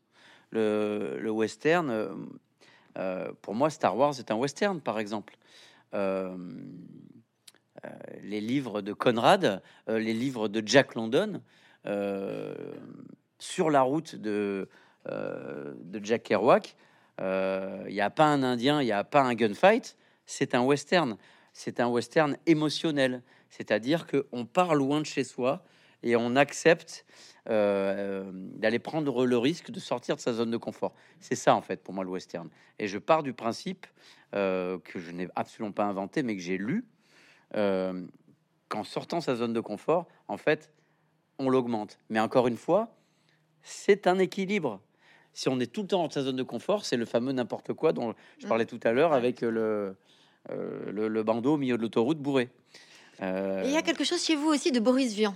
Le, 0.50 1.30
western, 1.30 1.88
euh, 1.88 2.08
euh, 2.98 3.32
pour 3.40 3.54
moi, 3.54 3.70
Star 3.70 3.96
Wars 3.96 4.18
est 4.18 4.30
un 4.30 4.34
western, 4.34 4.80
par 4.80 4.98
exemple. 4.98 5.36
Euh, 5.94 6.36
les 8.22 8.40
livres 8.40 8.82
de 8.82 8.92
Conrad, 8.92 9.62
les 9.86 10.12
livres 10.12 10.48
de 10.48 10.62
Jack 10.66 10.94
London, 10.94 11.40
sur 13.38 13.70
la 13.70 13.82
route 13.82 14.16
de, 14.16 14.68
Jack 16.02 16.24
Kerouac, 16.24 16.76
il 17.18 17.92
n'y 17.92 18.00
a 18.00 18.10
pas 18.10 18.26
un 18.26 18.42
Indien, 18.42 18.82
il 18.82 18.86
n'y 18.86 18.92
a 18.92 19.04
pas 19.04 19.22
un 19.22 19.34
gunfight, 19.34 19.96
c'est 20.26 20.54
un 20.54 20.62
western. 20.62 21.16
C'est 21.52 21.80
un 21.80 21.88
western 21.88 22.36
émotionnel, 22.46 23.22
c'est-à-dire 23.48 24.06
que 24.06 24.26
on 24.32 24.46
part 24.46 24.74
loin 24.74 25.00
de 25.00 25.06
chez 25.06 25.24
soi 25.24 25.64
et 26.02 26.16
on 26.16 26.36
accepte 26.36 27.04
euh, 27.48 28.30
d'aller 28.32 28.78
prendre 28.78 29.26
le 29.26 29.38
risque 29.38 29.70
de 29.70 29.80
sortir 29.80 30.16
de 30.16 30.20
sa 30.20 30.32
zone 30.32 30.50
de 30.50 30.56
confort. 30.56 30.94
C'est 31.18 31.34
ça 31.34 31.54
en 31.54 31.60
fait 31.60 31.82
pour 31.82 31.92
moi 31.92 32.04
le 32.04 32.10
western. 32.10 32.48
Et 32.78 32.86
je 32.86 32.98
pars 32.98 33.22
du 33.22 33.32
principe 33.32 33.86
euh, 34.34 34.78
que 34.78 34.98
je 34.98 35.10
n'ai 35.10 35.28
absolument 35.34 35.72
pas 35.72 35.84
inventé, 35.84 36.22
mais 36.22 36.36
que 36.36 36.42
j'ai 36.42 36.56
lu 36.56 36.86
euh, 37.56 38.06
qu'en 38.68 38.84
sortant 38.84 39.20
sa 39.20 39.36
zone 39.36 39.52
de 39.52 39.60
confort, 39.60 40.06
en 40.28 40.36
fait, 40.36 40.70
on 41.38 41.48
l'augmente. 41.48 41.98
Mais 42.08 42.20
encore 42.20 42.46
une 42.46 42.56
fois, 42.56 42.88
c'est 43.62 44.06
un 44.06 44.18
équilibre. 44.18 44.80
Si 45.32 45.48
on 45.48 45.60
est 45.60 45.72
tout 45.72 45.82
le 45.82 45.88
temps 45.88 46.02
dans 46.02 46.10
sa 46.10 46.22
zone 46.22 46.36
de 46.36 46.42
confort, 46.42 46.84
c'est 46.84 46.96
le 46.96 47.06
fameux 47.06 47.32
n'importe 47.32 47.72
quoi 47.72 47.92
dont 47.92 48.14
je 48.38 48.46
parlais 48.46 48.66
tout 48.66 48.80
à 48.82 48.92
l'heure 48.92 49.12
avec 49.12 49.42
le 49.42 49.96
euh, 50.48 50.90
le, 50.90 51.22
bandeau 51.22 51.54
au 51.54 51.56
milieu 51.58 51.76
de 51.76 51.82
l'autoroute 51.82 52.18
bourré. 52.18 52.48
Euh, 53.22 53.62
il 53.64 53.70
y 53.70 53.76
a 53.76 53.82
quelque 53.82 54.04
chose 54.04 54.24
chez 54.24 54.36
vous 54.36 54.48
aussi 54.48 54.72
de 54.72 54.80
Boris 54.80 55.12
Vian. 55.14 55.34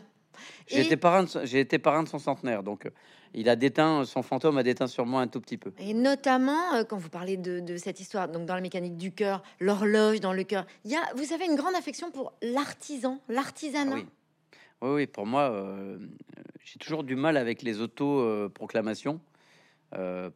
J'ai 0.66 0.80
été 0.80 0.96
parrain, 0.96 1.24
j'ai 1.44 1.60
été 1.60 1.78
parrain 1.78 2.02
de 2.02 2.08
son 2.08 2.18
centenaire, 2.18 2.62
donc 2.62 2.86
euh, 2.86 2.90
il 3.34 3.48
a 3.48 3.56
déteint 3.56 4.04
son 4.04 4.22
fantôme 4.22 4.58
a 4.58 4.62
déteint 4.62 4.86
sur 4.86 5.06
moi 5.06 5.20
un 5.20 5.26
tout 5.26 5.40
petit 5.40 5.58
peu. 5.58 5.72
Et 5.78 5.94
notamment 5.94 6.84
quand 6.88 6.96
vous 6.96 7.08
parlez 7.08 7.36
de, 7.36 7.76
cette 7.76 8.00
histoire, 8.00 8.28
donc 8.28 8.46
dans 8.46 8.54
la 8.54 8.60
mécanique 8.60 8.96
du 8.96 9.12
cœur, 9.12 9.42
l'horloge 9.60 10.20
dans 10.20 10.32
le 10.32 10.44
cœur, 10.44 10.66
il 10.84 10.90
y 10.90 10.96
a, 10.96 11.02
vous 11.16 11.32
avez 11.32 11.46
une 11.46 11.56
grande 11.56 11.74
affection 11.74 12.10
pour 12.10 12.32
l'artisan, 12.42 13.20
l'artisanat. 13.28 13.94
oui. 13.94 14.06
oui. 14.82 15.06
pour 15.06 15.26
moi, 15.26 15.52
j'ai 16.64 16.78
toujours 16.78 17.04
du 17.04 17.16
mal 17.16 17.36
avec 17.36 17.62
les 17.62 17.80
auto-proclamations. 17.80 19.20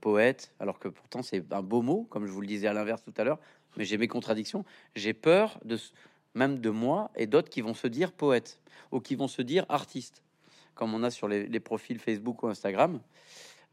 poète, 0.01 0.53
alors 0.61 0.79
que 0.79 0.89
pourtant 0.89 1.23
c'est 1.23 1.53
un 1.53 1.63
beau 1.63 1.83
mot, 1.83 2.07
comme 2.11 2.27
je 2.27 2.33
vous 2.33 2.41
le 2.41 2.47
disais 2.47 2.67
à 2.67 2.73
l'inverse 2.73 3.03
tout 3.03 3.15
à 3.17 3.25
l'heure 3.25 3.39
mais 3.79 3.85
j'ai 3.85 3.97
mes 3.97 4.09
contradictions. 4.09 4.65
J'ai 4.95 5.15
peur 5.15 5.59
de 5.65 5.79
même 6.39 6.61
de 6.61 6.71
moi 6.71 7.11
et 7.17 7.27
d'autres 7.27 7.51
qui 7.51 7.61
vont 7.61 7.75
se 7.75 7.87
dire 7.87 8.13
poète 8.13 8.61
ou 8.93 9.01
qui 9.01 9.15
vont 9.15 9.29
se 9.29 9.43
dire 9.43 9.67
artiste, 9.69 10.23
comme 10.75 10.95
on 10.95 11.03
a 11.03 11.11
sur 11.11 11.29
les, 11.29 11.61
profils 11.61 11.99
Facebook 11.99 12.43
ou 12.43 12.49
Instagram, 12.49 13.01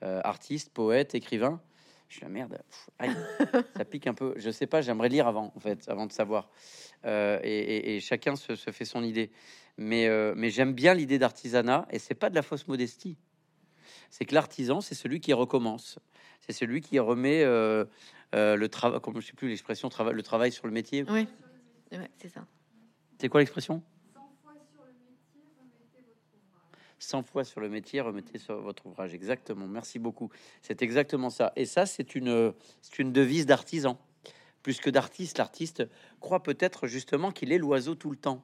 euh, 0.04 0.20
artiste, 0.24 0.72
poète, 0.74 1.16
écrivain. 1.16 1.62
Je 2.10 2.16
suis 2.16 2.24
la 2.24 2.30
merde. 2.30 2.62
ça 3.78 3.86
pique 3.86 4.08
un 4.08 4.14
peu. 4.14 4.34
Je 4.38 4.50
sais 4.52 4.68
pas. 4.68 4.82
J'aimerais 4.82 5.10
lire 5.10 5.28
avant, 5.28 5.52
en 5.56 5.60
fait, 5.60 5.88
avant 5.90 6.06
de 6.06 6.12
savoir. 6.12 6.50
Euh, 7.06 7.40
et, 7.44 8.00
chacun 8.00 8.36
se, 8.36 8.56
fait 8.56 8.86
son 8.86 9.04
idée. 9.04 9.32
Mais, 9.78 10.08
euh, 10.08 10.34
mais 10.36 10.50
j'aime 10.50 10.74
bien 10.74 10.94
l'idée 10.94 11.20
d'artisanat 11.20 11.88
et 11.90 12.00
c'est 12.00 12.16
pas 12.16 12.30
de 12.30 12.36
la 12.36 12.42
fausse 12.42 12.68
modestie. 12.68 13.18
C'est 14.10 14.26
que 14.26 14.34
l'artisan, 14.34 14.82
c'est 14.82 14.96
celui 14.96 15.20
qui 15.20 15.34
recommence. 15.34 16.00
C'est 16.42 16.54
celui 16.54 16.82
qui 16.82 17.00
remet 17.00 17.44
euh, 17.44 17.86
le 18.34 18.68
travail, 18.68 19.02
comme 19.02 19.20
je 19.20 19.28
sais 19.28 19.34
plus 19.34 19.50
l'expression, 19.50 19.90
le 20.12 20.24
travail 20.24 20.52
sur 20.52 20.68
le 20.68 20.74
métier. 20.74 21.06
Oui, 21.10 21.28
c'est 21.92 22.30
ça. 22.30 22.46
C'est 23.20 23.30
quoi 23.30 23.40
l'expression? 23.40 23.82
100 27.00 27.24
fois 27.24 27.44
sur 27.44 27.60
le 27.60 27.70
métier, 27.70 28.02
remettez 28.02 28.40
sur 28.40 28.60
votre 28.62 28.86
ouvrage. 28.86 29.14
Exactement. 29.14 29.68
Merci 29.68 30.00
beaucoup. 30.00 30.30
C'est 30.62 30.82
exactement 30.82 31.30
ça. 31.30 31.54
Et 31.56 31.66
ça, 31.66 31.86
c'est 31.86 32.16
une, 32.16 32.54
c'est 32.82 33.00
une 33.00 33.12
devise 33.12 33.46
d'artisan. 33.46 34.00
Plus 34.64 34.80
que 34.80 34.90
d'artiste, 34.90 35.38
l'artiste 35.38 35.84
croit 36.20 36.42
peut-être 36.42 36.88
justement 36.88 37.32
qu'il 37.32 37.52
est 37.52 37.58
l'oiseau 37.58 37.94
tout 37.94 38.10
le 38.10 38.16
temps, 38.16 38.44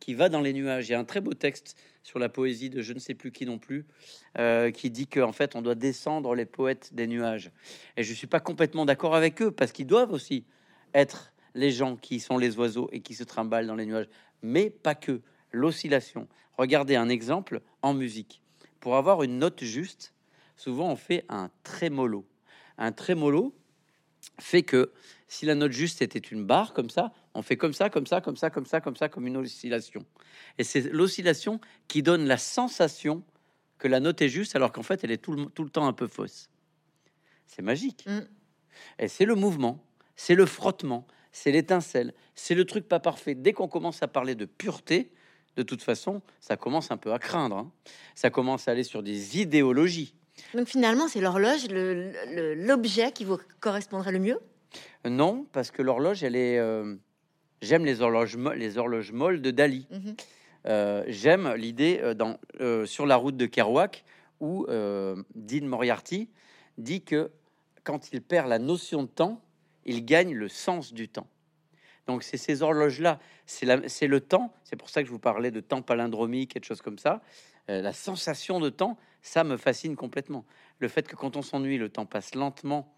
qui 0.00 0.14
va 0.14 0.28
dans 0.28 0.42
les 0.42 0.52
nuages. 0.52 0.88
Il 0.88 0.92
y 0.92 0.94
a 0.94 0.98
un 0.98 1.04
très 1.04 1.20
beau 1.20 1.32
texte 1.32 1.80
sur 2.02 2.18
la 2.18 2.28
poésie 2.28 2.68
de 2.68 2.82
je 2.82 2.92
ne 2.92 2.98
sais 2.98 3.14
plus 3.14 3.32
qui 3.32 3.46
non 3.46 3.58
plus, 3.58 3.86
euh, 4.38 4.70
qui 4.70 4.90
dit 4.90 5.06
qu'en 5.06 5.32
fait, 5.32 5.56
on 5.56 5.62
doit 5.62 5.74
descendre 5.74 6.34
les 6.34 6.44
poètes 6.44 6.92
des 6.92 7.06
nuages. 7.06 7.50
Et 7.96 8.02
je 8.02 8.12
suis 8.12 8.26
pas 8.26 8.40
complètement 8.40 8.84
d'accord 8.84 9.16
avec 9.16 9.40
eux, 9.40 9.50
parce 9.50 9.72
qu'ils 9.72 9.86
doivent 9.86 10.12
aussi 10.12 10.44
être 10.92 11.32
les 11.56 11.72
gens 11.72 11.96
qui 11.96 12.20
sont 12.20 12.38
les 12.38 12.56
oiseaux 12.58 12.88
et 12.92 13.00
qui 13.00 13.14
se 13.14 13.24
trimballent 13.24 13.66
dans 13.66 13.74
les 13.74 13.86
nuages, 13.86 14.08
mais 14.42 14.70
pas 14.70 14.94
que. 14.94 15.22
L'oscillation. 15.52 16.28
Regardez 16.58 16.96
un 16.96 17.08
exemple 17.08 17.62
en 17.80 17.94
musique. 17.94 18.42
Pour 18.80 18.96
avoir 18.96 19.22
une 19.22 19.38
note 19.38 19.64
juste, 19.64 20.12
souvent 20.56 20.90
on 20.90 20.96
fait 20.96 21.24
un 21.28 21.50
trémolo. 21.62 22.26
Un 22.76 22.92
trémolo 22.92 23.54
fait 24.38 24.62
que 24.62 24.92
si 25.28 25.46
la 25.46 25.54
note 25.54 25.72
juste 25.72 26.02
était 26.02 26.18
une 26.18 26.44
barre 26.44 26.74
comme 26.74 26.90
ça, 26.90 27.12
on 27.34 27.42
fait 27.42 27.56
comme 27.56 27.72
ça, 27.72 27.90
comme 27.90 28.06
ça, 28.06 28.20
comme 28.20 28.36
ça, 28.36 28.50
comme 28.50 28.66
ça, 28.66 28.80
comme 28.80 28.96
ça, 28.96 29.08
comme 29.08 29.26
une 29.26 29.36
oscillation. 29.36 30.04
Et 30.58 30.64
c'est 30.64 30.82
l'oscillation 30.92 31.60
qui 31.88 32.02
donne 32.02 32.26
la 32.26 32.38
sensation 32.38 33.22
que 33.78 33.88
la 33.88 34.00
note 34.00 34.20
est 34.22 34.28
juste, 34.28 34.56
alors 34.56 34.72
qu'en 34.72 34.82
fait, 34.82 35.04
elle 35.04 35.10
est 35.10 35.18
tout 35.18 35.32
le, 35.32 35.46
tout 35.46 35.64
le 35.64 35.70
temps 35.70 35.86
un 35.86 35.92
peu 35.92 36.06
fausse. 36.06 36.50
C'est 37.46 37.62
magique. 37.62 38.04
Mm. 38.06 38.20
Et 38.98 39.08
c'est 39.08 39.24
le 39.24 39.34
mouvement, 39.34 39.84
c'est 40.16 40.34
le 40.34 40.46
frottement, 40.46 41.06
c'est 41.36 41.52
l'étincelle, 41.52 42.14
c'est 42.34 42.54
le 42.54 42.64
truc 42.64 42.88
pas 42.88 42.98
parfait. 42.98 43.34
Dès 43.34 43.52
qu'on 43.52 43.68
commence 43.68 44.02
à 44.02 44.08
parler 44.08 44.34
de 44.34 44.46
pureté, 44.46 45.10
de 45.56 45.62
toute 45.62 45.82
façon, 45.82 46.22
ça 46.40 46.56
commence 46.56 46.90
un 46.90 46.96
peu 46.96 47.12
à 47.12 47.18
craindre. 47.18 47.56
hein. 47.58 47.72
Ça 48.14 48.30
commence 48.30 48.68
à 48.68 48.70
aller 48.70 48.84
sur 48.84 49.02
des 49.02 49.38
idéologies. 49.38 50.14
Donc 50.54 50.66
finalement, 50.66 51.08
c'est 51.08 51.20
l'horloge, 51.20 51.66
l'objet 51.68 53.12
qui 53.12 53.26
vous 53.26 53.38
correspondrait 53.60 54.12
le 54.12 54.18
mieux? 54.18 54.38
Non, 55.04 55.46
parce 55.52 55.70
que 55.70 55.82
l'horloge, 55.82 56.24
elle 56.24 56.36
est. 56.36 56.58
euh, 56.58 56.94
J'aime 57.60 57.84
les 57.84 58.00
horloges, 58.00 58.38
les 58.54 58.78
horloges 58.78 59.12
molles 59.12 59.42
de 59.42 59.50
Dali. 59.50 59.86
Mhm. 59.90 60.16
Euh, 60.66 61.04
J'aime 61.06 61.52
l'idée 61.54 62.00
euh, 62.02 62.14
dans 62.14 62.38
euh, 62.60 62.86
sur 62.86 63.04
la 63.04 63.16
route 63.16 63.36
de 63.36 63.44
Kerouac 63.46 64.04
où 64.40 64.66
Dean 64.68 65.66
Moriarty 65.66 66.30
dit 66.78 67.02
que 67.02 67.30
quand 67.84 68.10
il 68.12 68.22
perd 68.22 68.48
la 68.48 68.58
notion 68.58 69.02
de 69.02 69.08
temps, 69.08 69.42
il 69.86 70.04
gagne 70.04 70.34
le 70.34 70.48
sens 70.48 70.92
du 70.92 71.08
temps. 71.08 71.26
Donc 72.06 72.22
c'est 72.22 72.36
ces 72.36 72.62
horloges-là, 72.62 73.18
c'est 73.46 74.06
le 74.06 74.20
temps. 74.20 74.52
C'est 74.62 74.76
pour 74.76 74.90
ça 74.90 75.00
que 75.02 75.06
je 75.08 75.12
vous 75.12 75.18
parlais 75.18 75.50
de 75.50 75.60
temps 75.60 75.82
palindromique 75.82 76.54
et 76.54 76.60
de 76.60 76.64
choses 76.64 76.82
comme 76.82 76.98
ça. 76.98 77.20
Euh, 77.68 77.80
la 77.82 77.92
sensation 77.92 78.60
de 78.60 78.68
temps, 78.68 78.96
ça 79.22 79.42
me 79.42 79.56
fascine 79.56 79.96
complètement. 79.96 80.44
Le 80.78 80.86
fait 80.86 81.08
que 81.08 81.16
quand 81.16 81.34
on 81.36 81.42
s'ennuie, 81.42 81.78
le 81.78 81.88
temps 81.88 82.06
passe 82.06 82.34
lentement 82.36 82.92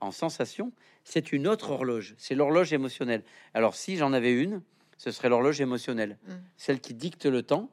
en 0.00 0.10
sensation, 0.10 0.72
c'est 1.04 1.30
une 1.30 1.46
autre 1.46 1.70
horloge. 1.70 2.14
C'est 2.18 2.34
l'horloge 2.34 2.72
émotionnelle. 2.72 3.22
Alors 3.54 3.74
si 3.76 3.96
j'en 3.98 4.12
avais 4.12 4.32
une, 4.32 4.62
ce 4.98 5.12
serait 5.12 5.28
l'horloge 5.28 5.60
émotionnelle, 5.60 6.18
Mm. 6.26 6.32
celle 6.56 6.80
qui 6.80 6.94
dicte 6.94 7.26
le 7.26 7.42
temps. 7.42 7.70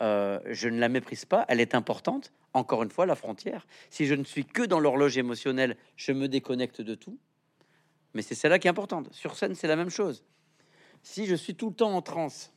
euh, 0.00 0.38
je 0.46 0.68
ne 0.68 0.78
la 0.78 0.88
méprise 0.88 1.24
pas, 1.24 1.44
elle 1.48 1.60
est 1.60 1.74
importante. 1.74 2.32
Encore 2.52 2.82
une 2.84 2.90
fois, 2.90 3.04
la 3.06 3.16
frontière. 3.16 3.66
Si 3.90 4.06
je 4.06 4.14
ne 4.14 4.22
suis 4.24 4.44
que 4.44 4.62
dans 4.62 4.78
l'horloge 4.80 5.18
émotionnelle, 5.18 5.76
je 5.96 6.12
me 6.12 6.28
déconnecte 6.28 6.80
de 6.80 6.94
tout. 6.94 7.18
Mais 8.14 8.22
c'est 8.22 8.34
celle-là 8.34 8.58
qui 8.58 8.66
est 8.66 8.70
importante. 8.70 9.12
Sur 9.12 9.36
scène, 9.36 9.54
c'est 9.54 9.68
la 9.68 9.76
même 9.76 9.90
chose. 9.90 10.24
Si 11.02 11.26
je 11.26 11.34
suis 11.34 11.54
tout 11.54 11.68
le 11.68 11.74
temps 11.74 11.94
en 11.94 12.02
transe 12.02 12.52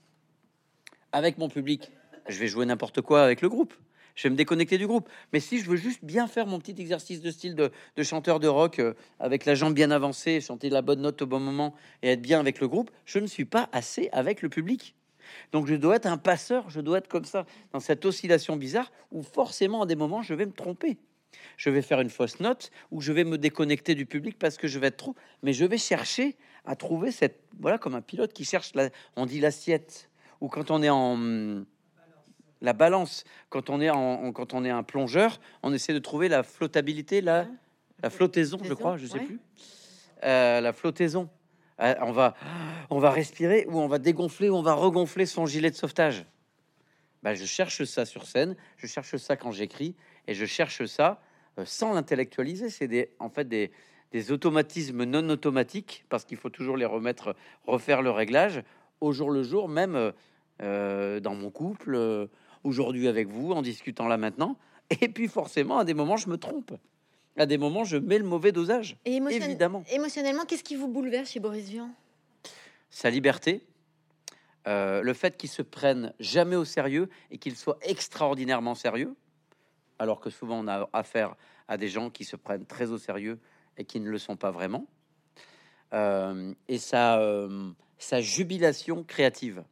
avec 1.12 1.38
mon 1.38 1.50
public, 1.50 1.92
je 2.28 2.40
vais 2.40 2.48
jouer 2.48 2.66
n'importe 2.66 3.02
quoi 3.02 3.24
avec 3.24 3.42
le 3.42 3.50
groupe. 3.50 3.74
Je 4.16 4.24
vais 4.24 4.32
me 4.32 4.36
déconnecter 4.36 4.78
du 4.78 4.88
groupe. 4.88 5.10
Mais 5.34 5.40
si 5.40 5.60
je 5.60 5.70
veux 5.70 5.78
juste 5.78 6.04
bien 6.04 6.28
faire 6.28 6.46
mon 6.48 6.60
petit 6.60 6.76
exercice 6.80 7.22
de 7.22 7.32
style 7.32 7.56
de, 7.56 7.72
chanteur 8.04 8.40
de 8.40 8.48
rock 8.48 8.80
euh, 8.80 8.94
avec 9.20 9.46
la 9.46 9.56
jambe 9.56 9.74
bien 9.74 9.92
avancée, 9.92 10.42
chanter 10.42 10.70
la 10.70 10.82
bonne 10.82 11.02
note 11.02 11.22
au 11.22 11.28
bon 11.28 11.40
moment 11.40 11.74
et 12.02 12.10
être 12.10 12.22
bien 12.22 12.40
avec 12.40 12.60
le 12.60 12.68
groupe, 12.68 12.92
je 13.06 13.20
ne 13.20 13.28
suis 13.28 13.46
pas 13.46 13.70
assez 13.72 14.10
avec 14.12 14.42
le 14.42 14.50
public. 14.50 14.96
Donc 15.52 15.68
je 15.68 15.76
dois 15.76 15.96
être 15.96 16.08
un 16.08 16.18
passeur, 16.18 16.70
je 16.70 16.82
dois 16.82 16.98
être 16.98 17.08
comme 17.08 17.26
ça, 17.26 17.46
dans 17.72 17.80
cette 17.80 18.06
oscillation 18.06 18.58
bizarre 18.58 18.92
où 19.12 19.24
forcément 19.24 19.84
à 19.84 19.86
des 19.86 19.96
moments 19.96 20.22
je 20.22 20.34
vais 20.34 20.46
me 20.46 20.52
tromper. 20.52 20.98
Je 21.58 21.70
vais 21.70 21.82
faire 21.82 22.02
une 22.02 22.10
fausse 22.10 22.40
note 22.40 22.72
ou 22.92 23.02
je 23.02 23.12
vais 23.12 23.24
me 23.24 23.38
déconnecter 23.38 23.96
du 23.96 24.06
public 24.06 24.38
parce 24.40 24.58
que 24.58 24.68
je 24.68 24.80
vais 24.80 24.88
être 24.88 24.98
trop. 24.98 25.16
Mais 25.44 25.54
je 25.54 25.66
vais 25.66 25.78
chercher 25.78 26.38
à 26.66 26.76
trouver 26.76 27.12
cette. 27.12 27.40
Voilà, 27.60 27.78
comme 27.78 27.96
un 27.96 28.02
pilote 28.02 28.34
qui 28.34 28.46
cherche, 28.46 28.74
la, 28.76 28.90
on 29.16 29.26
dit 29.26 29.40
l'assiette. 29.40 30.10
Ou 30.42 30.48
quand 30.48 30.72
on 30.72 30.82
est 30.82 30.90
en. 30.90 31.64
La 32.62 32.74
balance. 32.74 33.24
Quand 33.50 33.72
on 33.72 33.82
est, 33.82 33.90
en, 33.90 34.32
quand 34.34 34.54
on 34.54 34.64
est 34.64 34.70
un 34.70 34.84
plongeur, 34.84 35.40
on 35.64 35.74
essaie 35.74 35.94
de 35.94 36.00
trouver 36.00 36.30
la 36.30 36.44
flottabilité, 36.44 37.20
la, 37.22 37.48
la 38.04 38.12
flottaison, 38.12 38.60
je 38.64 38.76
crois, 38.76 38.98
je 38.98 39.08
sais 39.08 39.18
ouais. 39.18 39.26
plus. 39.26 39.40
Euh, 40.24 40.62
la 40.62 40.72
flottaison. 40.72 41.28
Euh, 41.80 41.96
on, 42.02 42.12
va, 42.12 42.36
on 42.92 43.00
va 43.00 43.10
respirer 43.10 43.66
ou 43.68 43.80
on 43.80 43.88
va 43.88 43.98
dégonfler 43.98 44.50
ou 44.50 44.56
on 44.56 44.62
va 44.62 44.74
regonfler 44.74 45.26
son 45.26 45.48
gilet 45.48 45.72
de 45.72 45.76
sauvetage. 45.76 46.26
Bah, 47.24 47.34
je 47.34 47.46
cherche 47.46 47.84
ça 47.86 48.06
sur 48.06 48.28
scène, 48.28 48.56
je 48.78 48.88
cherche 48.88 49.16
ça 49.18 49.36
quand 49.36 49.52
j'écris 49.52 49.96
et 50.28 50.34
je 50.34 50.46
cherche 50.46 50.86
ça 50.86 51.22
euh, 51.58 51.66
sans 51.66 51.94
l'intellectualiser. 51.94 52.70
C'est 52.70 52.88
des, 52.88 53.12
en 53.20 53.30
fait 53.30 53.48
des, 53.48 53.72
des 54.12 54.32
automatismes 54.32 55.04
non 55.04 55.28
automatiques 55.30 56.06
parce 56.10 56.26
qu'il 56.26 56.38
faut 56.38 56.50
toujours 56.50 56.78
les 56.78 56.86
remettre, 56.86 57.36
refaire 57.66 58.02
le 58.02 58.12
réglage 58.12 58.64
au 59.00 59.12
jour 59.14 59.32
le 59.32 59.44
jour, 59.44 59.68
même 59.68 59.96
euh, 59.96 60.12
euh, 60.62 61.20
dans 61.20 61.34
mon 61.36 61.50
couple, 61.50 61.96
euh, 61.96 62.28
aujourd'hui 62.64 63.08
avec 63.08 63.28
vous, 63.28 63.52
en 63.52 63.62
discutant 63.62 64.08
là 64.08 64.18
maintenant. 64.18 64.58
Et 65.02 65.08
puis 65.10 65.28
forcément, 65.28 65.80
à 65.80 65.86
des 65.86 65.94
moments, 65.94 66.18
je 66.18 66.30
me 66.30 66.38
trompe. 66.38 66.74
À 67.38 67.46
des 67.46 67.58
moments, 67.58 67.84
je 67.86 67.96
mets 67.98 68.18
le 68.20 68.26
mauvais 68.26 68.52
dosage. 68.52 68.98
Et 69.06 69.14
émotion- 69.16 69.44
Évidemment. 69.46 69.84
émotionnellement, 69.92 70.44
qu'est-ce 70.46 70.64
qui 70.66 70.76
vous 70.76 70.90
bouleverse 70.90 71.32
chez 71.32 71.40
Boris 71.40 71.70
Vian? 71.70 71.90
Sa 72.90 73.10
liberté, 73.10 73.62
euh, 74.68 75.02
le 75.02 75.14
fait 75.14 75.38
qu'il 75.38 75.50
se 75.50 75.62
prenne 75.62 76.14
jamais 76.20 76.58
au 76.58 76.66
sérieux 76.66 77.10
et 77.32 77.38
qu'il 77.38 77.56
soit 77.56 77.78
extraordinairement 77.82 78.76
sérieux, 78.76 79.16
alors 80.02 80.20
que 80.20 80.32
souvent 80.32 80.58
on 80.66 80.68
a 80.68 80.90
affaire 80.94 81.36
à 81.68 81.78
des 81.78 81.88
gens 81.88 82.10
qui 82.10 82.26
se 82.26 82.36
prennent 82.36 82.66
très 82.66 82.90
au 82.90 82.98
sérieux 82.98 83.40
et 83.78 83.86
qui 83.86 84.00
ne 84.00 84.10
le 84.10 84.18
sont 84.18 84.36
pas 84.36 84.50
vraiment, 84.50 84.88
Euh, 85.94 86.54
et 86.70 86.78
sa, 86.78 87.20
euh, 87.20 87.70
sa 87.98 88.22
jubilation 88.22 89.04
créative, 89.04 89.64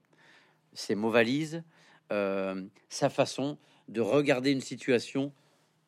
ses 0.73 0.93
mots 0.93 1.09
valises, 1.09 1.63
euh, 2.11 2.67
sa 2.89 3.09
façon 3.09 3.57
de 3.87 4.01
regarder 4.01 4.51
une 4.51 4.61
situation, 4.61 5.31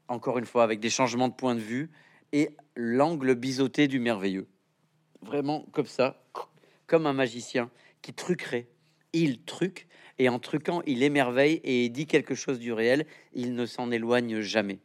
encore 0.08 0.38
une 0.38 0.46
fois, 0.46 0.64
avec 0.64 0.80
des 0.80 0.90
changements 0.90 1.28
de 1.28 1.34
point 1.34 1.54
de 1.54 1.60
vue 1.60 1.92
et 2.32 2.56
l'angle 2.78 3.36
biseauté 3.36 3.90
du 3.90 4.00
merveilleux. 4.00 4.48
Vraiment 5.22 5.66
comme 5.74 5.86
ça, 5.86 6.24
comme 6.88 7.06
un 7.06 7.14
magicien 7.14 7.70
qui 8.02 8.14
truquerait. 8.14 8.70
Il 9.12 9.44
truque 9.44 9.86
et 10.20 10.30
en 10.30 10.40
truquant, 10.40 10.82
il 10.86 11.04
émerveille 11.04 11.62
et 11.64 11.90
dit 11.90 12.08
quelque 12.08 12.36
chose 12.36 12.60
du 12.60 12.74
réel. 12.74 13.06
Il 13.34 13.56
ne 13.56 13.66
s'en 13.66 13.92
éloigne 13.92 14.42
jamais. 14.42 14.80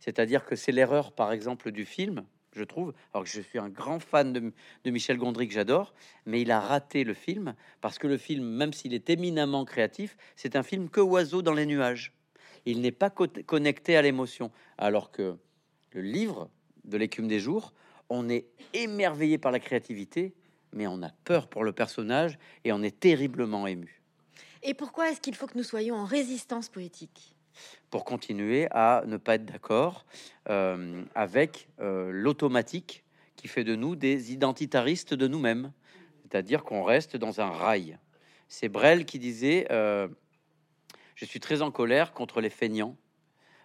C'est-à-dire 0.00 0.44
que 0.44 0.56
c'est 0.56 0.72
l'erreur, 0.72 1.12
par 1.12 1.32
exemple, 1.32 1.70
du 1.70 1.84
film, 1.84 2.24
je 2.52 2.64
trouve. 2.64 2.92
Alors 3.12 3.24
que 3.24 3.30
je 3.30 3.40
suis 3.40 3.58
un 3.58 3.68
grand 3.68 4.00
fan 4.00 4.32
de, 4.32 4.90
Michel 4.90 5.16
Gondry 5.16 5.48
que 5.48 5.54
j'adore, 5.54 5.94
mais 6.26 6.40
il 6.42 6.50
a 6.50 6.60
raté 6.60 7.04
le 7.04 7.14
film 7.14 7.54
parce 7.80 7.98
que 7.98 8.06
le 8.06 8.18
film, 8.18 8.44
même 8.44 8.72
s'il 8.72 8.94
est 8.94 9.10
éminemment 9.10 9.64
créatif, 9.64 10.16
c'est 10.36 10.56
un 10.56 10.62
film 10.62 10.88
que 10.88 11.00
oiseau 11.00 11.42
dans 11.42 11.54
les 11.54 11.66
nuages. 11.66 12.12
Il 12.66 12.80
n'est 12.80 12.92
pas 12.92 13.10
co- 13.10 13.26
connecté 13.46 13.96
à 13.96 14.02
l'émotion, 14.02 14.50
alors 14.78 15.10
que 15.10 15.36
le 15.92 16.00
livre 16.00 16.50
de 16.84 16.96
l'écume 16.96 17.28
des 17.28 17.40
jours, 17.40 17.72
on 18.08 18.28
est 18.28 18.46
émerveillé 18.74 19.38
par 19.38 19.52
la 19.52 19.58
créativité, 19.58 20.34
mais 20.72 20.86
on 20.86 21.02
a 21.02 21.10
peur 21.24 21.48
pour 21.48 21.64
le 21.64 21.72
personnage 21.72 22.38
et 22.64 22.72
on 22.72 22.82
est 22.82 22.98
terriblement 22.98 23.66
ému. 23.66 24.01
Et 24.62 24.74
pourquoi 24.74 25.10
est-ce 25.10 25.20
qu'il 25.20 25.34
faut 25.34 25.46
que 25.46 25.58
nous 25.58 25.64
soyons 25.64 25.96
en 25.96 26.04
résistance 26.04 26.68
poétique? 26.68 27.34
Pour 27.90 28.04
continuer 28.04 28.68
à 28.70 29.02
ne 29.06 29.16
pas 29.16 29.34
être 29.34 29.44
d'accord 29.44 30.06
euh, 30.48 31.04
avec 31.14 31.68
euh, 31.80 32.10
l'automatique 32.12 33.04
qui 33.36 33.48
fait 33.48 33.64
de 33.64 33.74
nous 33.74 33.96
des 33.96 34.32
identitaristes 34.32 35.14
de 35.14 35.26
nous-mêmes, 35.26 35.72
c'est-à-dire 36.22 36.62
qu'on 36.62 36.84
reste 36.84 37.16
dans 37.16 37.40
un 37.40 37.50
rail. 37.50 37.98
C'est 38.48 38.68
Brel 38.68 39.04
qui 39.04 39.18
disait 39.18 39.66
euh, 39.70 40.06
Je 41.16 41.24
suis 41.24 41.40
très 41.40 41.60
en 41.60 41.72
colère 41.72 42.12
contre 42.12 42.40
les 42.40 42.50
feignants, 42.50 42.96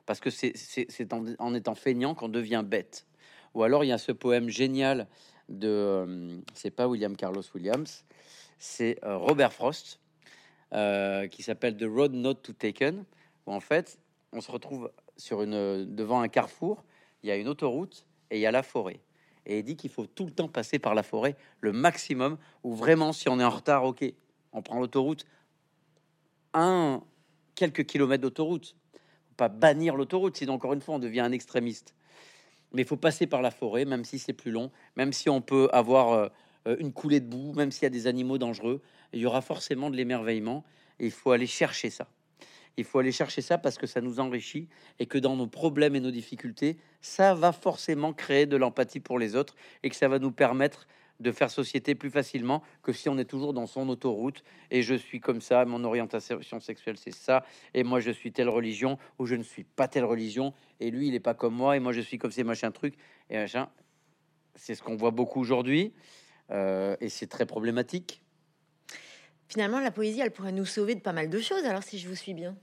parce 0.08 0.20
que 0.20 0.32
c'est 0.32 1.14
en, 1.14 1.26
en 1.38 1.54
étant 1.54 1.76
feignant 1.76 2.16
qu'on 2.16 2.30
devient 2.30 2.64
bête. 2.66 3.06
Ou 3.54 3.64
alors 3.64 3.84
il 3.84 3.88
y 3.88 3.94
a 3.94 3.98
ce 3.98 4.12
poème 4.12 4.50
génial 4.50 5.08
de, 5.48 6.42
c'est 6.54 6.72
pas 6.72 6.88
William 6.88 7.16
Carlos 7.16 7.44
Williams, 7.54 8.04
c'est 8.58 9.00
Robert 9.04 9.54
Frost, 9.54 10.00
euh, 10.74 11.28
qui 11.28 11.44
s'appelle 11.44 11.78
The 11.78 11.86
Road 11.86 12.14
Not 12.14 12.36
to 12.36 12.54
Taken, 12.54 13.06
où 13.46 13.54
en 13.54 13.60
fait 13.60 14.00
on 14.34 14.42
se 14.42 14.52
retrouve 14.52 14.92
devant 15.18 16.22
un 16.22 16.28
carrefour, 16.28 16.84
il 17.24 17.30
y 17.30 17.32
a 17.32 17.36
une 17.36 17.48
autoroute 17.48 18.06
et 18.30 18.38
il 18.38 18.42
y 18.42 18.46
a 18.46 18.52
la 18.52 18.64
forêt. 18.64 19.00
Et 19.46 19.60
il 19.60 19.64
dit 19.64 19.78
qu'il 19.78 19.90
faut 19.90 20.06
tout 20.06 20.26
le 20.26 20.32
temps 20.32 20.50
passer 20.50 20.78
par 20.78 20.94
la 20.94 21.04
forêt, 21.04 21.36
le 21.62 21.72
maximum, 21.72 22.38
ou 22.64 22.76
vraiment 22.76 23.14
si 23.14 23.30
on 23.30 23.40
est 23.40 23.44
en 23.44 23.50
retard, 23.50 23.86
ok, 23.86 24.04
On 24.52 24.62
prend 24.62 24.80
l'autoroute, 24.80 25.26
un 26.54 27.02
quelques 27.56 27.86
kilomètres 27.86 28.22
d'autoroute. 28.22 28.76
Pas 29.38 29.50
bannir 29.50 29.96
l'autoroute, 29.96 30.38
sinon 30.38 30.54
encore 30.54 30.74
une 30.74 30.82
fois 30.82 30.96
on 30.96 31.00
devient 31.00 31.22
un 31.22 31.32
extrémiste. 31.32 31.96
Mais 32.74 32.82
il 32.82 32.88
faut 32.88 32.98
passer 32.98 33.28
par 33.28 33.42
la 33.42 33.52
forêt, 33.52 33.86
même 33.86 34.04
si 34.04 34.20
c'est 34.20 34.34
plus 34.34 34.52
long, 34.52 34.72
même 34.96 35.14
si 35.14 35.30
on 35.30 35.42
peut 35.42 35.70
avoir 35.72 36.12
euh, 36.12 36.28
une 36.80 36.94
coulée 36.94 37.20
de 37.20 37.28
boue, 37.28 37.54
même 37.54 37.72
s'il 37.72 37.84
y 37.84 37.86
a 37.86 37.90
des 37.90 38.08
animaux 38.08 38.38
dangereux, 38.38 38.82
il 39.14 39.20
y 39.20 39.26
aura 39.26 39.42
forcément 39.42 39.90
de 39.90 39.96
l'émerveillement. 39.96 40.64
Et 41.00 41.06
il 41.06 41.12
faut 41.12 41.32
aller 41.32 41.48
chercher 41.48 41.90
ça. 41.90 42.08
Il 42.78 42.84
faut 42.84 43.00
aller 43.00 43.12
chercher 43.12 43.42
ça 43.42 43.58
parce 43.58 43.78
que 43.78 43.88
ça 43.88 44.02
nous 44.02 44.20
enrichit 44.20 44.68
et 45.00 45.08
que 45.08 45.18
dans 45.18 45.36
nos 45.36 45.48
problèmes 45.48 45.96
et 45.96 46.00
nos 46.00 46.12
difficultés, 46.12 46.78
ça 47.02 47.34
va 47.34 47.52
forcément 47.52 48.14
créer 48.14 48.46
de 48.46 48.56
l'empathie 48.56 49.00
pour 49.00 49.18
les 49.18 49.36
autres 49.36 49.56
et 49.82 49.90
que 49.90 49.96
ça 49.96 50.08
va 50.08 50.20
nous 50.20 50.32
permettre 50.32 50.88
de 51.20 51.32
faire 51.32 51.50
société 51.50 51.96
plus 51.96 52.12
facilement 52.12 52.62
que 52.84 52.94
si 52.94 53.10
on 53.10 53.18
est 53.18 53.26
toujours 53.26 53.54
dans 53.54 53.66
son 53.66 53.90
autoroute 53.90 54.44
et 54.70 54.84
je 54.84 54.94
suis 54.94 55.20
comme 55.20 55.42
ça, 55.42 55.66
mon 55.66 55.84
orientation 55.84 56.60
sexuelle 56.60 56.98
c'est 56.98 57.14
ça, 57.14 57.44
et 57.74 57.84
moi 57.84 58.00
je 58.00 58.12
suis 58.12 58.32
telle 58.32 58.50
religion 58.50 59.00
ou 59.18 59.26
je 59.26 59.34
ne 59.34 59.42
suis 59.42 59.64
pas 59.64 59.88
telle 59.88 60.06
religion, 60.06 60.54
et 60.80 60.92
lui 60.92 61.08
il 61.08 61.16
est 61.16 61.20
pas 61.20 61.34
comme 61.34 61.56
moi, 61.56 61.76
et 61.76 61.80
moi 61.80 61.92
je 61.92 62.02
suis 62.02 62.20
comme 62.20 62.32
ces 62.32 62.44
machin 62.44 62.72
truc, 62.72 62.94
et 63.32 63.38
machin. 63.38 63.70
C'est 64.54 64.76
ce 64.76 64.82
qu'on 64.82 64.96
voit 64.96 65.12
beaucoup 65.12 65.40
aujourd'hui, 65.40 65.94
euh, 65.96 66.27
et 66.50 67.10
c'est 67.10 67.28
très 67.28 67.46
problématique. 67.46 68.24
Finalement, 69.48 69.80
la 69.80 69.92
poésie, 69.92 70.20
elle 70.22 70.32
pourrait 70.32 70.52
nous 70.52 70.66
sauver 70.66 70.96
de 70.96 71.02
pas 71.02 71.14
mal 71.14 71.30
de 71.30 71.40
choses, 71.40 71.64
alors 71.66 71.84
si 71.84 72.00
je 72.00 72.08
vous 72.08 72.16
suis 72.16 72.34
bien. 72.34 72.56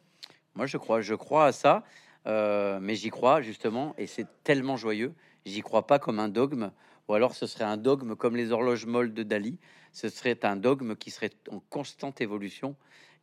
Moi 0.55 0.67
je 0.67 0.77
crois, 0.77 1.01
je 1.01 1.15
crois 1.15 1.47
à 1.47 1.53
ça, 1.53 1.85
euh, 2.27 2.79
mais 2.81 2.95
j'y 2.95 3.11
crois 3.11 3.41
justement, 3.41 3.95
et 3.99 4.07
c'est 4.07 4.27
tellement 4.45 4.77
joyeux, 4.77 5.15
j'y 5.45 5.63
crois 5.63 5.87
pas 5.87 5.99
comme 5.99 6.21
un 6.21 6.29
dogme 6.29 6.71
ou 7.09 7.15
alors 7.15 7.35
ce 7.35 7.47
serait 7.47 7.65
un 7.65 7.77
dogme 7.77 8.15
comme 8.15 8.37
les 8.37 8.51
horloges 8.51 8.87
molles 8.87 9.13
de 9.13 9.23
Dali. 9.23 9.59
Ce 9.93 10.09
serait 10.09 10.45
un 10.45 10.57
dogme 10.57 10.97
qui 10.97 11.11
serait 11.11 11.33
en 11.51 11.61
constante 11.61 12.21
évolution, 12.21 12.77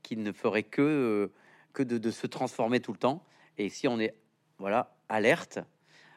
qui 0.04 0.18
ne 0.18 0.32
ferait 0.32 0.64
que, 0.64 0.82
euh, 0.82 1.34
que 1.74 1.82
de, 1.82 2.12
se 2.12 2.28
transformer 2.28 2.80
tout 2.80 2.92
le 2.92 3.00
temps. 3.00 3.26
Et 3.58 3.70
si 3.70 3.88
on 3.88 4.00
est 4.00 4.16
voilà 4.60 4.96
alerte 5.10 5.60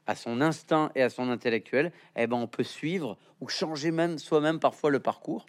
à 0.06 0.14
son 0.14 0.40
instinct 0.40 0.90
et 0.94 1.02
à 1.02 1.10
son 1.10 1.30
intellectuel, 1.30 1.92
eh 2.16 2.26
ben 2.26 2.36
on 2.36 2.46
peut 2.46 2.64
suivre 2.64 3.18
ou 3.40 3.48
changer 3.48 3.90
même 3.90 4.18
soi-même 4.18 4.60
parfois 4.60 4.90
le 4.90 5.00
parcours. 5.00 5.46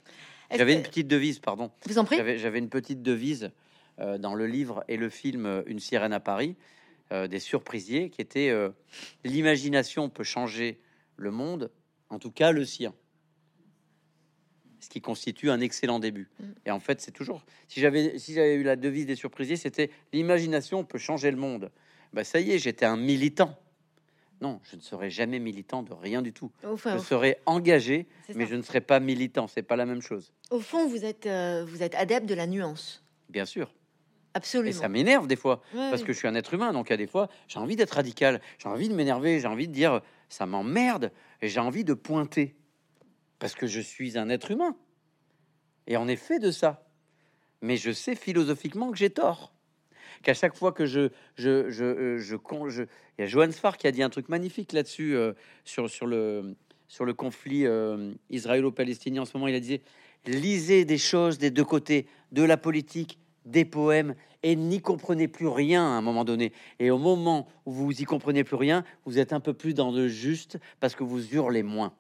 J'avais 0.51 0.74
une 0.74 0.84
petite 0.84 1.08
devise, 1.08 1.39
pardon. 1.39 1.72
Vous 1.88 1.97
en 1.97 2.06
prie. 2.06 2.18
J'avais 2.38 2.60
une 2.60 2.70
petite 2.70 3.01
devise 3.01 3.51
euh, 3.99 4.18
dans 4.18 4.36
le 4.36 4.45
livre 4.47 4.84
et 4.88 4.97
le 4.97 5.10
film 5.10 5.45
euh, 5.45 5.64
Une 5.66 5.80
sirène 5.80 6.14
à 6.14 6.20
Paris, 6.20 6.56
des 7.12 7.39
surprisiers, 7.39 8.10
qui 8.10 8.20
était 8.20 8.51
l'imagination 9.24 10.10
peut 10.10 10.24
changer 10.24 10.82
le 11.18 11.30
monde, 11.30 11.72
en 12.10 12.18
tout 12.18 12.32
cas 12.32 12.51
le 12.51 12.66
sien. 12.66 12.93
Ce 14.80 14.89
qui 14.89 15.01
constitue 15.01 15.49
un 15.49 15.62
excellent 15.62 15.99
début. 15.99 16.30
Mm. 16.39 16.43
Et 16.66 16.72
en 16.72 16.80
fait, 16.80 17.01
c'est 17.01 17.12
toujours. 17.12 17.43
Si 17.68 17.80
j'avais 17.80 18.18
si 18.20 18.34
j'avais 18.34 18.56
eu 18.56 18.64
la 18.64 18.76
devise 18.76 19.06
des 19.06 19.16
surprises, 19.16 19.62
c'était 19.62 19.89
l'imagination 20.14 20.84
peut 20.84 20.97
changer 20.97 21.32
le 21.32 21.38
monde. 21.38 21.72
Bah 22.14 22.24
ça 22.24 22.39
y 22.39 22.51
est, 22.51 22.60
j'étais 22.60 22.86
un 22.86 22.97
militant. 22.97 23.58
Non, 24.41 24.59
je 24.63 24.75
ne 24.75 24.81
serai 24.81 25.09
jamais 25.09 25.39
militant 25.39 25.81
de 25.81 25.93
rien 25.93 26.21
du 26.21 26.33
tout. 26.33 26.51
je 26.63 26.97
serai 26.97 27.38
engagé, 27.45 28.07
mais 28.36 28.45
je 28.45 28.55
ne 28.55 28.61
serai 28.61 28.81
pas 28.81 28.99
militant. 28.99 29.47
C'est 29.47 29.63
pas 29.63 29.75
la 29.75 29.86
même 29.86 30.01
chose. 30.01 30.33
Au 30.51 30.59
fond, 30.59 30.88
vous 30.88 31.05
êtes 31.05 31.25
euh, 31.25 31.65
vous 31.67 31.83
êtes 31.83 31.95
adepte 31.95 32.27
de 32.27 32.36
la 32.36 32.47
nuance. 32.47 33.03
Bien 33.29 33.45
sûr. 33.45 33.73
Absolument. 34.33 34.69
Et 34.69 34.73
ça 34.73 34.89
m'énerve 34.89 35.27
des 35.27 35.38
fois, 35.38 35.61
parce 35.73 36.03
que 36.03 36.11
je 36.11 36.17
suis 36.17 36.27
un 36.27 36.36
être 36.36 36.53
humain, 36.53 36.73
donc 36.73 36.91
à 36.91 36.97
des 36.97 37.07
fois, 37.07 37.29
j'ai 37.47 37.57
envie 37.57 37.77
d'être 37.77 37.91
radical, 37.91 38.41
j'ai 38.59 38.67
envie 38.67 38.89
de 38.89 38.93
m'énerver, 38.93 39.39
j'ai 39.39 39.47
envie 39.47 39.69
de 39.69 39.73
dire 39.73 40.01
ça 40.27 40.45
m'emmerde 40.45 41.13
et 41.41 41.47
j'ai 41.47 41.61
envie 41.61 41.86
de 41.86 41.93
pointer 41.93 42.53
parce 43.39 43.55
que 43.55 43.65
je 43.65 43.79
suis 43.79 44.17
un 44.17 44.27
être 44.27 44.51
humain. 44.51 44.75
Et 45.88 45.95
en 45.95 46.07
effet 46.07 46.39
de 46.39 46.51
ça. 46.51 46.86
Mais 47.61 47.77
je 47.77 47.91
sais 47.91 48.15
philosophiquement 48.15 48.91
que 48.91 48.97
j'ai 48.97 49.09
tort. 49.09 49.53
Qu'à 50.26 50.34
chaque 50.34 50.55
fois 50.55 50.71
que 50.71 50.88
je 50.88 51.09
je 51.36 51.69
je 51.69 52.17
je, 52.17 52.38
je, 52.69 52.82
il 52.82 53.21
y 53.21 53.23
a 53.23 53.28
Johan 53.28 53.51
Sfar 53.51 53.78
qui 53.78 53.86
a 53.86 53.91
dit 53.91 54.01
un 54.01 54.09
truc 54.09 54.28
magnifique 54.28 54.73
là-dessus 54.73 55.15
euh, 55.15 55.34
sur 55.65 55.88
sur 55.88 56.07
le 56.07 56.55
sur 56.88 57.05
le 57.05 57.13
conflit 57.13 57.67
euh, 57.67 58.11
israélo-palestinien 58.32 59.21
en 59.21 59.26
ce 59.26 59.38
moment. 59.38 59.47
Il 59.47 59.53
a 59.53 59.59
dit 59.59 59.82
lisez 60.26 60.84
des 60.84 60.97
choses 60.97 61.38
des 61.38 61.51
deux 61.51 61.63
côtés, 61.63 62.07
de 62.32 62.41
la 62.41 62.57
politique 62.57 63.19
des 63.45 63.65
poèmes 63.65 64.15
et 64.41 64.55
n'y 64.55 64.82
comprenez 64.82 65.28
plus 65.28 65.47
rien 65.47 65.84
à 65.84 65.89
un 65.89 66.01
moment 66.01 66.26
donné. 66.26 66.53
Et 66.80 66.89
au 66.89 66.97
moment 66.97 67.47
où 67.67 67.71
vous 67.71 67.91
y 67.91 68.03
comprenez 68.05 68.43
plus 68.43 68.55
rien, 68.55 68.84
vous 69.05 69.19
êtes 69.19 69.32
un 69.32 69.39
peu 69.39 69.53
plus 69.53 69.76
dans 69.76 69.91
le 69.91 70.07
juste 70.07 70.57
parce 70.80 70.95
que 70.95 71.03
vous 71.03 71.36
hurlez 71.36 71.61
moins. 71.61 71.93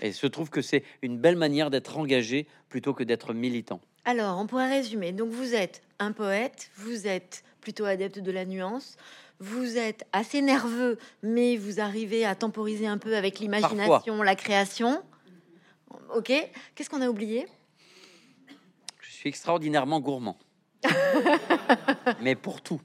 Et 0.00 0.10
se 0.10 0.26
trouve 0.26 0.50
que 0.50 0.60
c'est 0.60 0.82
une 1.02 1.18
belle 1.18 1.36
manière 1.36 1.70
d'être 1.70 1.98
engagé 1.98 2.48
plutôt 2.68 2.94
que 2.94 3.04
d'être 3.04 3.32
militant. 3.32 3.80
Alors, 4.04 4.38
on 4.38 4.46
pourrait 4.46 4.68
résumer. 4.68 5.12
Donc, 5.12 5.30
vous 5.30 5.54
êtes 5.54 5.82
un 5.98 6.12
poète, 6.12 6.70
vous 6.76 7.06
êtes 7.06 7.44
plutôt 7.60 7.84
adepte 7.84 8.18
de 8.18 8.32
la 8.32 8.44
nuance, 8.44 8.96
vous 9.38 9.78
êtes 9.78 10.04
assez 10.12 10.42
nerveux, 10.42 10.98
mais 11.22 11.56
vous 11.56 11.80
arrivez 11.80 12.24
à 12.24 12.34
temporiser 12.34 12.86
un 12.86 12.98
peu 12.98 13.16
avec 13.16 13.38
l'imagination, 13.38 14.22
la 14.22 14.34
création. 14.34 15.02
Ok. 16.14 16.32
Qu'est-ce 16.74 16.90
qu'on 16.90 17.02
a 17.02 17.08
oublié? 17.08 17.46
Suis 19.22 19.28
extraordinairement 19.28 20.00
gourmand. 20.00 20.36
mais 22.22 22.34
pour 22.34 22.60
tout. 22.60 22.80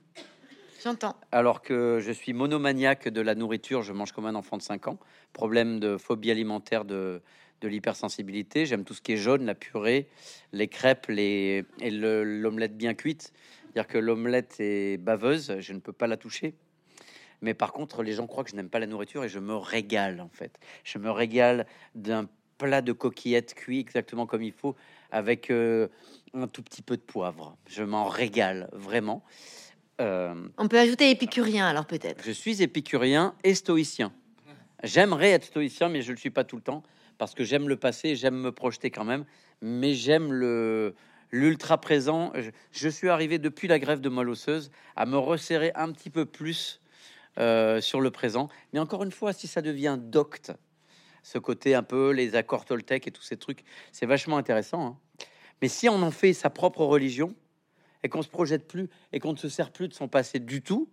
J'entends. 0.83 1.15
Alors 1.31 1.63
que 1.63 1.97
je 1.99 2.11
suis 2.11 2.31
monomaniaque 2.31 3.07
de 3.07 3.21
la 3.21 3.33
nourriture, 3.33 3.81
je 3.81 3.91
mange 3.91 4.11
comme 4.11 4.27
un 4.27 4.35
enfant 4.35 4.55
de 4.55 4.61
5 4.61 4.87
ans. 4.87 4.99
Problème 5.33 5.79
de 5.79 5.97
phobie 5.97 6.29
alimentaire, 6.29 6.85
de, 6.85 7.23
de 7.61 7.67
l'hypersensibilité. 7.67 8.65
J'aime 8.65 8.83
tout 8.83 8.93
ce 8.93 9.01
qui 9.01 9.13
est 9.13 9.17
jaune, 9.17 9.45
la 9.45 9.55
purée, 9.55 10.07
les 10.51 10.67
crêpes 10.67 11.07
les, 11.07 11.65
et 11.81 11.91
l'omelette 11.91 12.77
bien 12.77 12.93
cuite. 12.93 13.33
Dire 13.73 13.87
que 13.87 13.97
l'omelette 13.97 14.55
est 14.59 14.97
baveuse, 14.97 15.57
je 15.59 15.73
ne 15.73 15.79
peux 15.79 15.93
pas 15.93 16.07
la 16.07 16.17
toucher. 16.17 16.55
Mais 17.41 17.53
par 17.53 17.71
contre, 17.71 18.03
les 18.03 18.13
gens 18.13 18.25
croient 18.25 18.43
que 18.43 18.49
je 18.49 18.55
n'aime 18.55 18.69
pas 18.69 18.79
la 18.79 18.87
nourriture 18.87 19.23
et 19.23 19.29
je 19.29 19.39
me 19.39 19.55
régale 19.55 20.21
en 20.21 20.29
fait. 20.29 20.59
Je 20.83 20.97
me 20.97 21.11
régale 21.11 21.67
d'un 21.93 22.27
plat 22.57 22.81
de 22.81 22.91
coquillettes 22.91 23.53
cuit 23.53 23.79
exactement 23.79 24.25
comme 24.25 24.41
il 24.41 24.51
faut, 24.51 24.75
avec 25.11 25.51
euh, 25.51 25.87
un 26.33 26.47
tout 26.47 26.63
petit 26.63 26.81
peu 26.81 26.97
de 26.97 27.01
poivre. 27.01 27.55
Je 27.67 27.83
m'en 27.83 28.05
régale 28.05 28.69
vraiment. 28.73 29.23
Euh, 30.01 30.33
On 30.57 30.67
peut 30.67 30.79
ajouter 30.79 31.11
épicurien 31.11 31.67
alors 31.67 31.85
peut-être. 31.85 32.23
Je 32.23 32.31
suis 32.31 32.61
épicurien 32.61 33.35
et 33.43 33.53
stoïcien. 33.53 34.11
J'aimerais 34.83 35.31
être 35.31 35.45
stoïcien, 35.45 35.89
mais 35.89 36.01
je 36.01 36.11
le 36.11 36.17
suis 36.17 36.29
pas 36.29 36.43
tout 36.43 36.55
le 36.55 36.61
temps 36.61 36.83
parce 37.17 37.33
que 37.33 37.43
j'aime 37.43 37.67
le 37.67 37.77
passé, 37.77 38.15
j'aime 38.15 38.39
me 38.39 38.51
projeter 38.51 38.91
quand 38.91 39.05
même, 39.05 39.25
mais 39.61 39.93
j'aime 39.93 40.31
le 40.31 40.95
l'ultra 41.31 41.79
présent. 41.79 42.31
Je, 42.71 42.89
suis 42.89 43.09
arrivé 43.09 43.37
depuis 43.37 43.67
la 43.67 43.79
grève 43.79 43.99
de 43.99 44.09
moelle 44.09 44.29
osseuse 44.29 44.71
à 44.95 45.05
me 45.05 45.17
resserrer 45.17 45.71
un 45.75 45.91
petit 45.91 46.09
peu 46.09 46.25
plus 46.25 46.81
euh, 47.37 47.81
sur 47.81 48.01
le 48.01 48.11
présent. 48.11 48.49
Mais 48.73 48.79
encore 48.79 49.03
une 49.03 49.11
fois, 49.11 49.33
si 49.33 49.47
ça 49.47 49.61
devient 49.61 49.97
docte, 49.99 50.53
ce 51.23 51.37
côté 51.37 51.75
un 51.75 51.83
peu 51.83 52.11
les 52.11 52.35
accords 52.35 52.65
Toltec 52.65 53.07
et 53.07 53.11
tous 53.11 53.23
ces 53.23 53.37
trucs, 53.37 53.63
c'est 53.91 54.05
vachement 54.05 54.37
intéressant. 54.37 54.85
Hein. 54.85 54.97
Mais 55.61 55.67
si 55.67 55.89
on 55.89 56.01
en 56.01 56.11
fait 56.11 56.33
sa 56.33 56.49
propre 56.49 56.85
religion 56.85 57.35
et 58.03 58.09
qu'on 58.09 58.21
se 58.21 58.29
projette 58.29 58.67
plus 58.67 58.89
et 59.11 59.19
qu'on 59.19 59.33
ne 59.33 59.37
se 59.37 59.49
sert 59.49 59.71
plus 59.71 59.87
de 59.87 59.93
son 59.93 60.07
passé 60.07 60.39
du 60.39 60.61
tout, 60.61 60.89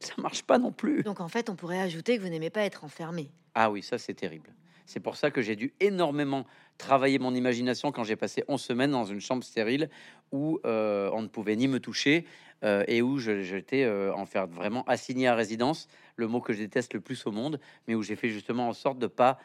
ça 0.00 0.14
marche 0.18 0.42
pas 0.42 0.58
non 0.58 0.72
plus. 0.72 1.02
Donc 1.02 1.20
en 1.20 1.28
fait, 1.28 1.50
on 1.50 1.56
pourrait 1.56 1.80
ajouter 1.80 2.16
que 2.16 2.22
vous 2.22 2.28
n'aimez 2.28 2.50
pas 2.50 2.62
être 2.62 2.84
enfermé. 2.84 3.30
Ah 3.54 3.70
oui, 3.70 3.82
ça 3.82 3.98
c'est 3.98 4.14
terrible. 4.14 4.50
C'est 4.86 5.00
pour 5.00 5.16
ça 5.16 5.30
que 5.30 5.42
j'ai 5.42 5.56
dû 5.56 5.72
énormément 5.80 6.46
travailler 6.78 7.18
mon 7.18 7.34
imagination 7.34 7.92
quand 7.92 8.04
j'ai 8.04 8.16
passé 8.16 8.44
11 8.48 8.60
semaines 8.60 8.90
dans 8.90 9.04
une 9.04 9.20
chambre 9.20 9.44
stérile 9.44 9.88
où 10.32 10.58
euh, 10.64 11.10
on 11.12 11.22
ne 11.22 11.28
pouvait 11.28 11.56
ni 11.56 11.68
me 11.68 11.80
toucher 11.80 12.26
euh, 12.64 12.84
et 12.88 13.02
où 13.02 13.18
j'étais 13.18 13.84
euh, 13.84 14.12
en 14.14 14.26
fait 14.26 14.44
vraiment 14.46 14.84
assigné 14.84 15.28
à 15.28 15.34
résidence, 15.34 15.88
le 16.16 16.26
mot 16.26 16.40
que 16.40 16.52
je 16.52 16.58
déteste 16.58 16.94
le 16.94 17.00
plus 17.00 17.26
au 17.26 17.32
monde, 17.32 17.60
mais 17.86 17.94
où 17.94 18.02
j'ai 18.02 18.16
fait 18.16 18.28
justement 18.28 18.68
en 18.68 18.72
sorte 18.72 18.98
de 18.98 19.06
pas 19.06 19.38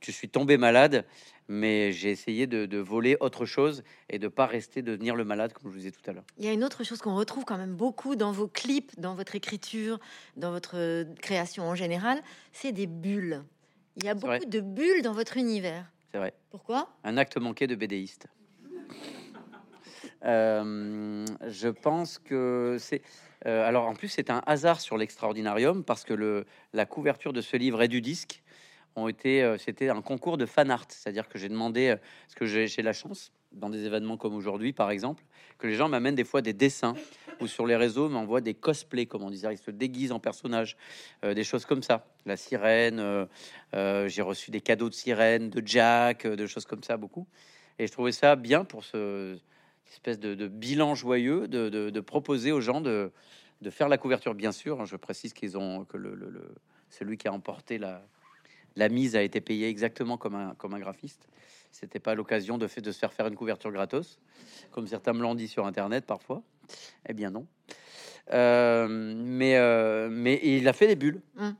je 0.00 0.10
suis 0.10 0.30
tombé 0.30 0.56
malade, 0.56 1.04
mais 1.46 1.92
j'ai 1.92 2.10
essayé 2.10 2.46
de, 2.46 2.78
voler 2.78 3.18
autre 3.20 3.44
chose 3.44 3.82
et 4.08 4.18
de 4.18 4.26
pas 4.26 4.46
rester 4.46 4.80
devenir 4.80 5.14
le 5.14 5.26
malade 5.26 5.52
comme 5.52 5.64
je 5.64 5.68
vous 5.68 5.78
disais 5.78 5.90
tout 5.90 6.08
à 6.08 6.14
l'heure. 6.14 6.24
Il 6.38 6.46
y 6.46 6.48
a 6.48 6.52
une 6.52 6.64
autre 6.64 6.84
chose 6.84 7.02
qu'on 7.02 7.14
retrouve 7.14 7.44
quand 7.44 7.58
même 7.58 7.74
beaucoup 7.74 8.16
dans 8.16 8.32
vos 8.32 8.48
clips, 8.48 8.98
dans 8.98 9.14
votre 9.14 9.34
écriture, 9.34 9.98
dans 10.38 10.52
votre 10.52 11.04
création 11.20 11.64
en 11.64 11.74
général, 11.74 12.22
c'est 12.54 12.72
des 12.72 12.86
bulles. 12.86 13.44
Il 13.98 14.04
y 14.04 14.08
a 14.08 14.14
beaucoup 14.14 14.44
de 14.44 14.60
bulles 14.60 15.02
dans 15.02 15.12
votre 15.12 15.36
univers. 15.36 15.84
C'est 16.12 16.18
vrai. 16.18 16.32
Pourquoi? 16.50 16.88
Un 17.04 17.16
acte 17.16 17.36
manqué 17.36 17.66
de 17.66 17.74
bédéiste. 17.74 18.28
Euh, 20.24 21.24
je 21.46 21.68
pense 21.68 22.18
que 22.18 22.76
c'est. 22.78 23.02
Euh, 23.46 23.66
alors 23.66 23.86
en 23.86 23.94
plus 23.94 24.08
c'est 24.08 24.30
un 24.30 24.42
hasard 24.46 24.80
sur 24.80 24.96
l'extraordinarium 24.96 25.84
parce 25.84 26.02
que 26.02 26.12
le, 26.12 26.44
la 26.72 26.86
couverture 26.86 27.32
de 27.32 27.40
ce 27.40 27.56
livre 27.56 27.82
est 27.82 27.88
du 27.88 28.00
disque 28.00 28.42
ont 28.96 29.06
été, 29.06 29.44
euh, 29.44 29.58
c'était 29.58 29.90
un 29.90 30.02
concours 30.02 30.36
de 30.36 30.44
fan 30.44 30.72
art, 30.72 30.86
c'est-à-dire 30.88 31.28
que 31.28 31.38
j'ai 31.38 31.48
demandé, 31.48 31.94
ce 32.26 32.34
que 32.34 32.46
j'ai 32.46 32.82
la 32.82 32.92
chance 32.92 33.32
dans 33.52 33.70
des 33.70 33.84
événements 33.84 34.16
comme 34.16 34.34
aujourd'hui, 34.34 34.72
par 34.72 34.90
exemple, 34.90 35.22
que 35.58 35.68
les 35.68 35.74
gens 35.74 35.88
m'amènent 35.88 36.16
des 36.16 36.24
fois 36.24 36.42
des 36.42 36.52
dessins 36.52 36.94
ou 37.40 37.46
sur 37.46 37.66
les 37.66 37.76
réseaux 37.76 38.08
m'envoient 38.08 38.40
des 38.40 38.54
cosplays, 38.54 39.06
comme 39.06 39.22
on 39.22 39.30
disait, 39.30 39.52
ils 39.52 39.58
se 39.58 39.70
déguisent 39.70 40.12
en 40.12 40.20
personnages, 40.20 40.76
euh, 41.24 41.34
des 41.34 41.44
choses 41.44 41.64
comme 41.64 41.82
ça. 41.82 42.06
La 42.26 42.36
sirène, 42.36 43.28
j'ai 43.72 44.22
reçu 44.22 44.50
des 44.50 44.60
cadeaux 44.60 44.88
de 44.88 44.94
sirène, 44.94 45.50
de 45.50 45.62
Jack, 45.66 46.26
de 46.26 46.46
choses 46.46 46.66
comme 46.66 46.82
ça, 46.82 46.96
beaucoup. 46.96 47.26
Et 47.78 47.86
je 47.86 47.92
trouvais 47.92 48.12
ça 48.12 48.36
bien 48.36 48.64
pour 48.64 48.84
ce 48.84 49.38
espèce 49.92 50.18
de, 50.18 50.48
bilan 50.48 50.94
joyeux 50.94 51.48
de, 51.48 52.00
proposer 52.00 52.52
aux 52.52 52.60
gens 52.60 52.80
de, 52.80 53.10
faire 53.70 53.88
la 53.88 53.98
couverture. 53.98 54.34
Bien 54.34 54.52
sûr, 54.52 54.80
hein, 54.80 54.84
je 54.84 54.96
précise 54.96 55.32
qu'ils 55.32 55.56
ont 55.56 55.84
que 55.84 55.96
le, 55.96 56.54
celui 56.90 57.16
qui 57.16 57.28
a 57.28 57.32
emporté 57.32 57.78
la, 57.78 58.06
la 58.76 58.88
mise 58.88 59.16
a 59.16 59.22
été 59.22 59.40
payé 59.40 59.68
exactement 59.68 60.16
comme 60.16 60.34
un, 60.34 60.54
comme 60.54 60.74
un 60.74 60.78
graphiste. 60.78 61.28
C'était 61.70 62.00
pas 62.00 62.14
l'occasion 62.14 62.58
de, 62.58 62.66
fait, 62.66 62.80
de 62.80 62.92
se 62.92 62.98
faire 62.98 63.12
faire 63.12 63.26
une 63.26 63.36
couverture 63.36 63.70
gratos, 63.70 64.18
comme 64.70 64.86
certains 64.86 65.12
me 65.12 65.22
l'ont 65.22 65.34
dit 65.34 65.48
sur 65.48 65.66
Internet 65.66 66.06
parfois. 66.06 66.42
Eh 67.08 67.12
bien 67.12 67.30
non. 67.30 67.46
Euh, 68.32 68.88
mais, 68.88 69.56
euh, 69.56 70.08
mais 70.10 70.40
il 70.42 70.66
a 70.68 70.72
fait 70.72 70.86
des 70.86 70.96
bulles. 70.96 71.20
Hum. 71.38 71.54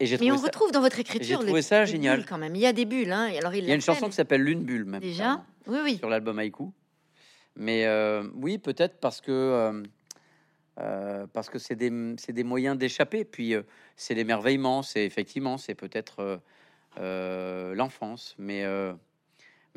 Et 0.00 0.06
j'ai 0.06 0.16
mais 0.18 0.30
on 0.30 0.36
retrouve 0.36 0.70
dans 0.70 0.80
votre 0.80 0.98
écriture. 1.00 1.40
Trouvé 1.40 1.62
ça 1.62 1.84
génial 1.84 2.24
quand 2.24 2.38
même. 2.38 2.54
Il 2.54 2.60
y 2.60 2.66
a 2.66 2.72
des 2.72 2.84
bulles. 2.84 3.10
Hein. 3.10 3.30
Alors 3.36 3.54
il, 3.54 3.64
y 3.64 3.72
a 3.72 3.74
une 3.74 3.80
chanson 3.80 4.06
qui 4.06 4.14
s'appelle 4.14 4.42
Lune 4.42 4.62
bulle 4.62 4.84
même. 4.84 5.00
Déjà. 5.00 5.44
Oui 5.66 5.78
oui. 5.82 5.96
Sur 5.98 6.08
l'album 6.08 6.38
Haïku. 6.38 6.70
Mais 7.56 7.84
euh, 7.86 8.22
oui, 8.36 8.58
peut-être 8.58 9.00
parce 9.00 9.20
que 9.20 9.82
euh, 10.78 11.26
parce 11.32 11.50
que 11.50 11.58
c'est 11.58 11.74
des, 11.74 11.90
des, 11.90 12.44
moyens 12.44 12.78
d'échapper. 12.78 13.24
Puis 13.24 13.54
c'est 13.96 14.14
l'émerveillement, 14.14 14.82
c'est 14.82 15.04
effectivement, 15.04 15.58
c'est 15.58 15.74
peut-être 15.74 16.40
l'enfance, 16.96 18.36
mais 18.38 18.64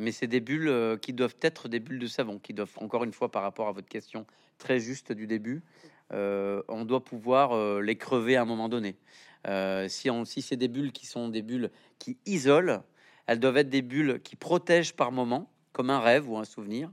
mais 0.01 0.11
c'est 0.11 0.27
des 0.27 0.41
bulles 0.41 0.97
qui 1.01 1.13
doivent 1.13 1.37
être 1.41 1.69
des 1.69 1.79
bulles 1.79 1.99
de 1.99 2.07
savon, 2.07 2.39
qui 2.39 2.53
doivent 2.53 2.73
encore 2.77 3.03
une 3.03 3.13
fois 3.13 3.31
par 3.31 3.41
rapport 3.43 3.67
à 3.67 3.71
votre 3.71 3.87
question 3.87 4.25
très 4.57 4.79
juste 4.79 5.11
du 5.11 5.27
début, 5.27 5.63
on 6.11 6.85
doit 6.85 7.03
pouvoir 7.03 7.81
les 7.81 7.95
crever 7.95 8.35
à 8.35 8.41
un 8.41 8.45
moment 8.45 8.69
donné. 8.69 8.97
si 9.87 10.09
si 10.25 10.41
c'est 10.41 10.57
des 10.57 10.67
bulles 10.67 10.91
qui 10.91 11.05
sont 11.05 11.29
des 11.29 11.41
bulles 11.41 11.71
qui 11.99 12.17
isolent, 12.25 12.81
elles 13.27 13.39
doivent 13.39 13.57
être 13.57 13.69
des 13.69 13.81
bulles 13.81 14.19
qui 14.23 14.35
protègent 14.35 14.93
par 14.93 15.11
moment, 15.11 15.49
comme 15.71 15.89
un 15.89 15.99
rêve 15.99 16.29
ou 16.29 16.37
un 16.37 16.45
souvenir 16.45 16.91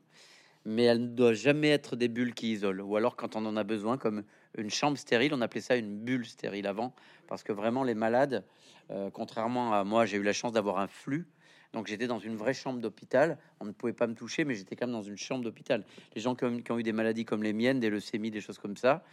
mais 0.68 0.84
elle 0.84 1.00
ne 1.00 1.08
doit 1.08 1.32
jamais 1.32 1.70
être 1.70 1.96
des 1.96 2.08
bulles 2.08 2.34
qui 2.34 2.52
isolent. 2.52 2.82
Ou 2.82 2.96
alors 2.96 3.16
quand 3.16 3.36
on 3.36 3.46
en 3.46 3.56
a 3.56 3.64
besoin, 3.64 3.96
comme 3.96 4.22
une 4.56 4.70
chambre 4.70 4.98
stérile, 4.98 5.32
on 5.32 5.40
appelait 5.40 5.62
ça 5.62 5.76
une 5.76 5.98
bulle 5.98 6.26
stérile 6.26 6.66
avant, 6.66 6.94
parce 7.26 7.42
que 7.42 7.52
vraiment 7.52 7.84
les 7.84 7.94
malades, 7.94 8.44
euh, 8.90 9.10
contrairement 9.10 9.72
à 9.72 9.84
moi, 9.84 10.04
j'ai 10.04 10.18
eu 10.18 10.22
la 10.22 10.34
chance 10.34 10.52
d'avoir 10.52 10.78
un 10.78 10.86
flux. 10.86 11.26
Donc 11.72 11.86
j'étais 11.86 12.06
dans 12.06 12.18
une 12.18 12.36
vraie 12.36 12.54
chambre 12.54 12.80
d'hôpital. 12.80 13.38
On 13.60 13.64
ne 13.64 13.72
pouvait 13.72 13.92
pas 13.92 14.06
me 14.06 14.14
toucher, 14.14 14.44
mais 14.44 14.54
j'étais 14.54 14.74
quand 14.74 14.86
même 14.86 14.94
dans 14.94 15.02
une 15.02 15.18
chambre 15.18 15.44
d'hôpital. 15.44 15.84
Les 16.14 16.20
gens 16.20 16.34
qui 16.34 16.44
ont, 16.44 16.78
eu 16.78 16.82
des 16.82 16.92
maladies 16.92 17.24
comme 17.24 17.42
les 17.42 17.52
miennes, 17.52 17.80
des 17.80 17.90
leucémies, 17.90 18.30
des 18.30 18.40
choses 18.40 18.58
comme 18.58 18.76
ça, 18.76 19.04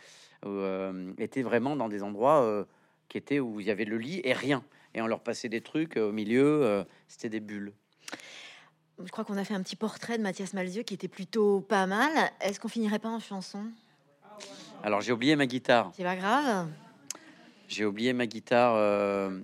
euh, 0.46 1.14
étaient 1.18 1.42
vraiment 1.42 1.76
dans 1.76 1.90
des 1.90 2.02
endroits 2.02 2.44
euh, 2.44 2.64
qui 3.10 3.18
étaient 3.18 3.40
où 3.40 3.60
il 3.60 3.68
y 3.68 3.72
avait 3.72 3.86
le 3.86 3.98
lit 3.98 4.22
et 4.24 4.34
rien. 4.34 4.64
Et 4.94 5.02
on 5.02 5.08
leur 5.08 5.22
passait 5.22 5.50
des 5.50 5.62
trucs 5.62 5.98
au 5.98 6.14
milieu. 6.14 6.86
C'était 7.08 7.30
des 7.30 7.42
bulles 7.42 7.74
je 9.04 9.12
crois 9.12 9.26
qu'on 9.26 9.38
a 9.38 9.44
fait 9.44 9.54
un 9.54 9.62
petit 9.62 9.76
portrait 9.76 10.18
de 10.18 10.24
Mathias 10.24 10.54
Malzieu 10.54 10.84
qui 10.84 10.94
était 10.94 11.08
plutôt 11.08 11.62
pas 11.62 11.86
mal. 11.86 12.12
Est-ce 12.40 12.60
qu'on 12.60 12.68
finirait 12.68 13.00
pas 13.00 13.10
en 13.10 13.20
chanson? 13.20 13.66
Alors 14.84 15.02
j'ai 15.02 15.12
oublié 15.12 15.36
ma 15.36 15.46
guitare. 15.46 15.92
C'est 15.96 16.04
pas 16.04 16.16
grave. 16.16 16.68
J'ai 17.68 17.86
oublié 17.86 18.14
ma 18.14 18.28
guitare. 18.28 18.76
Euh, 18.76 19.40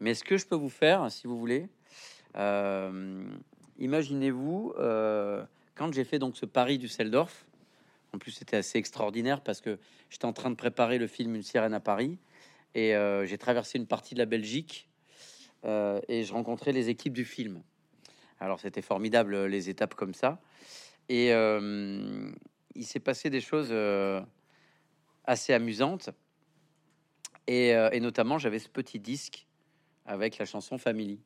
mais 0.00 0.14
ce 0.14 0.22
que 0.22 0.36
je 0.36 0.46
peux 0.46 0.56
vous 0.56 0.70
faire, 0.70 1.10
si 1.10 1.26
vous 1.26 1.38
voulez, 1.38 1.62
euh, 1.62 1.66
imaginez-vous 3.78 4.74
euh, 4.78 5.44
quand 5.74 5.92
j'ai 5.92 6.04
fait 6.04 6.18
donc 6.18 6.36
ce 6.36 6.46
pari 6.46 6.78
du 6.78 6.88
Seldorf. 6.88 7.46
En 8.12 8.18
plus, 8.18 8.30
c'était 8.30 8.56
assez 8.56 8.78
extraordinaire 8.78 9.40
parce 9.40 9.60
que 9.60 9.78
j'étais 10.08 10.26
en 10.26 10.32
train 10.32 10.50
de 10.50 10.54
préparer 10.54 10.98
le 10.98 11.08
film 11.08 11.34
Une 11.34 11.42
sirène 11.42 11.74
à 11.74 11.80
Paris 11.80 12.18
et 12.76 12.94
j'ai 13.24 13.38
traversé 13.38 13.78
une 13.78 13.86
partie 13.86 14.14
de 14.14 14.20
la 14.20 14.26
Belgique 14.26 14.88
et 15.64 16.22
je 16.24 16.32
rencontrais 16.32 16.72
les 16.72 16.90
équipes 16.90 17.12
du 17.12 17.24
film. 17.24 17.62
Alors 18.40 18.60
c'était 18.60 18.82
formidable 18.82 19.34
euh, 19.34 19.48
les 19.48 19.70
étapes 19.70 19.94
comme 19.94 20.14
ça. 20.14 20.40
Et 21.08 21.32
euh, 21.32 22.30
il 22.74 22.84
s'est 22.84 23.00
passé 23.00 23.30
des 23.30 23.40
choses 23.40 23.68
euh, 23.70 24.20
assez 25.24 25.52
amusantes. 25.52 26.10
Et, 27.46 27.74
notamment, 28.00 28.38
j'avais 28.38 28.58
ce 28.58 28.70
petit 28.70 28.98
disque 28.98 29.46
avec 30.06 30.38
la 30.38 30.46
chanson 30.46 30.78
Family. 30.78 31.20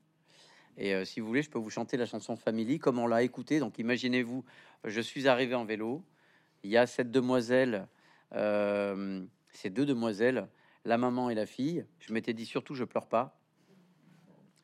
Et 0.81 1.05
si 1.05 1.21
vous 1.21 1.27
voulez, 1.27 1.43
je 1.43 1.51
peux 1.51 1.59
vous 1.59 1.71
chanter 1.71 1.97
la 1.97 2.07
chanson 2.07 2.37
Family 2.37 2.79
comme 2.79 2.99
on 2.99 3.07
l'a 3.07 3.23
écouté. 3.23 3.59
Donc 3.59 3.79
imaginez-vous, 3.79 4.45
je 4.85 5.01
suis 5.01 5.27
arrivé 5.27 5.55
en 5.55 5.65
vélo. 5.65 6.05
Il 6.63 6.71
y 6.71 6.77
a 6.77 6.87
cette 6.87 7.11
demoiselle, 7.11 7.89
ces 8.33 9.71
deux 9.71 9.85
demoiselles, 9.85 10.49
la 10.85 10.99
maman 10.99 11.31
et 11.31 11.35
la 11.35 11.47
fille. 11.47 11.85
Je 11.99 12.13
m'étais 12.13 12.33
dit 12.33 12.47
surtout, 12.47 12.75
je 12.75 12.85
pleure 12.85 13.07
pas. 13.07 13.39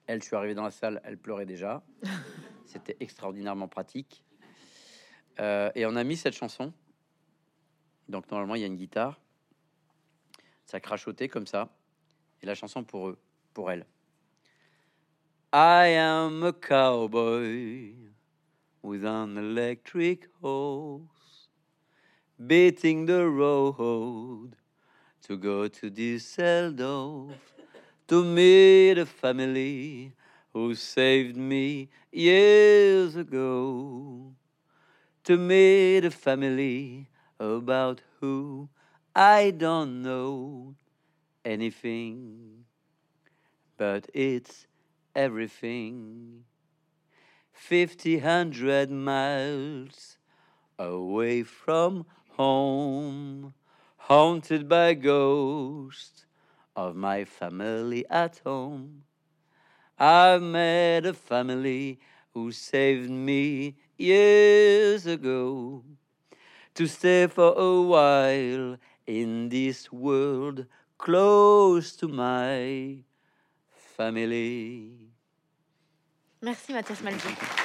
Elle, 0.06 0.20
je 0.20 0.26
suis 0.26 0.36
arrivé 0.36 0.54
dans 0.54 0.64
la 0.64 0.70
salle, 0.70 1.00
elle 1.04 1.18
pleurait 1.18 1.46
déjà. 1.46 1.82
C'était 2.66 2.96
extraordinairement 3.00 3.68
pratique. 3.68 4.24
Euh, 5.40 5.70
et 5.74 5.86
on 5.86 5.96
a 5.96 6.04
mis 6.04 6.16
cette 6.16 6.34
chanson. 6.34 6.72
Donc 8.08 8.30
normalement, 8.30 8.54
il 8.54 8.60
y 8.60 8.64
a 8.64 8.66
une 8.66 8.76
guitare. 8.76 9.20
Ça 10.66 10.80
crachotait 10.80 11.28
comme 11.28 11.46
ça. 11.46 11.74
Et 12.42 12.46
la 12.46 12.54
chanson 12.54 12.84
pour 12.84 13.08
eux, 13.08 13.18
pour 13.54 13.70
elle. 13.70 13.86
I 15.56 15.86
am 15.86 16.42
a 16.42 16.52
cowboy 16.52 17.92
with 18.82 19.04
an 19.04 19.38
electric 19.38 20.26
horse, 20.40 21.46
beating 22.44 23.06
the 23.06 23.28
road 23.28 24.56
to 25.22 25.36
go 25.36 25.68
to 25.68 25.90
Düsseldorf. 25.92 27.36
to 28.08 28.24
meet 28.24 28.98
a 28.98 29.06
family 29.06 30.12
who 30.52 30.74
saved 30.74 31.36
me 31.36 31.88
years 32.10 33.14
ago. 33.14 34.34
To 35.22 35.38
meet 35.38 36.04
a 36.04 36.10
family 36.10 37.08
about 37.38 38.02
who 38.18 38.68
I 39.14 39.52
don't 39.52 40.02
know 40.02 40.74
anything, 41.44 42.64
but 43.76 44.10
it's 44.12 44.66
everything. 45.14 46.44
Fifty 47.52 48.18
hundred 48.18 48.90
miles 48.90 50.18
away 50.78 51.42
from 51.42 52.04
home, 52.30 53.54
haunted 53.96 54.68
by 54.68 54.94
ghosts 54.94 56.26
of 56.74 56.96
my 56.96 57.24
family 57.24 58.04
at 58.10 58.40
home. 58.44 59.04
I 59.98 60.38
met 60.38 61.06
a 61.06 61.14
family 61.14 62.00
who 62.32 62.50
saved 62.50 63.08
me 63.08 63.76
years 63.96 65.06
ago 65.06 65.84
to 66.74 66.86
stay 66.88 67.28
for 67.28 67.54
a 67.56 67.80
while 67.80 68.76
in 69.06 69.48
this 69.48 69.92
world 69.92 70.66
close 70.98 71.94
to 71.96 72.08
my 72.08 73.04
family. 73.96 74.92
Merci 76.42 76.72
Mathias 76.72 77.00
Malzieu. 77.02 77.63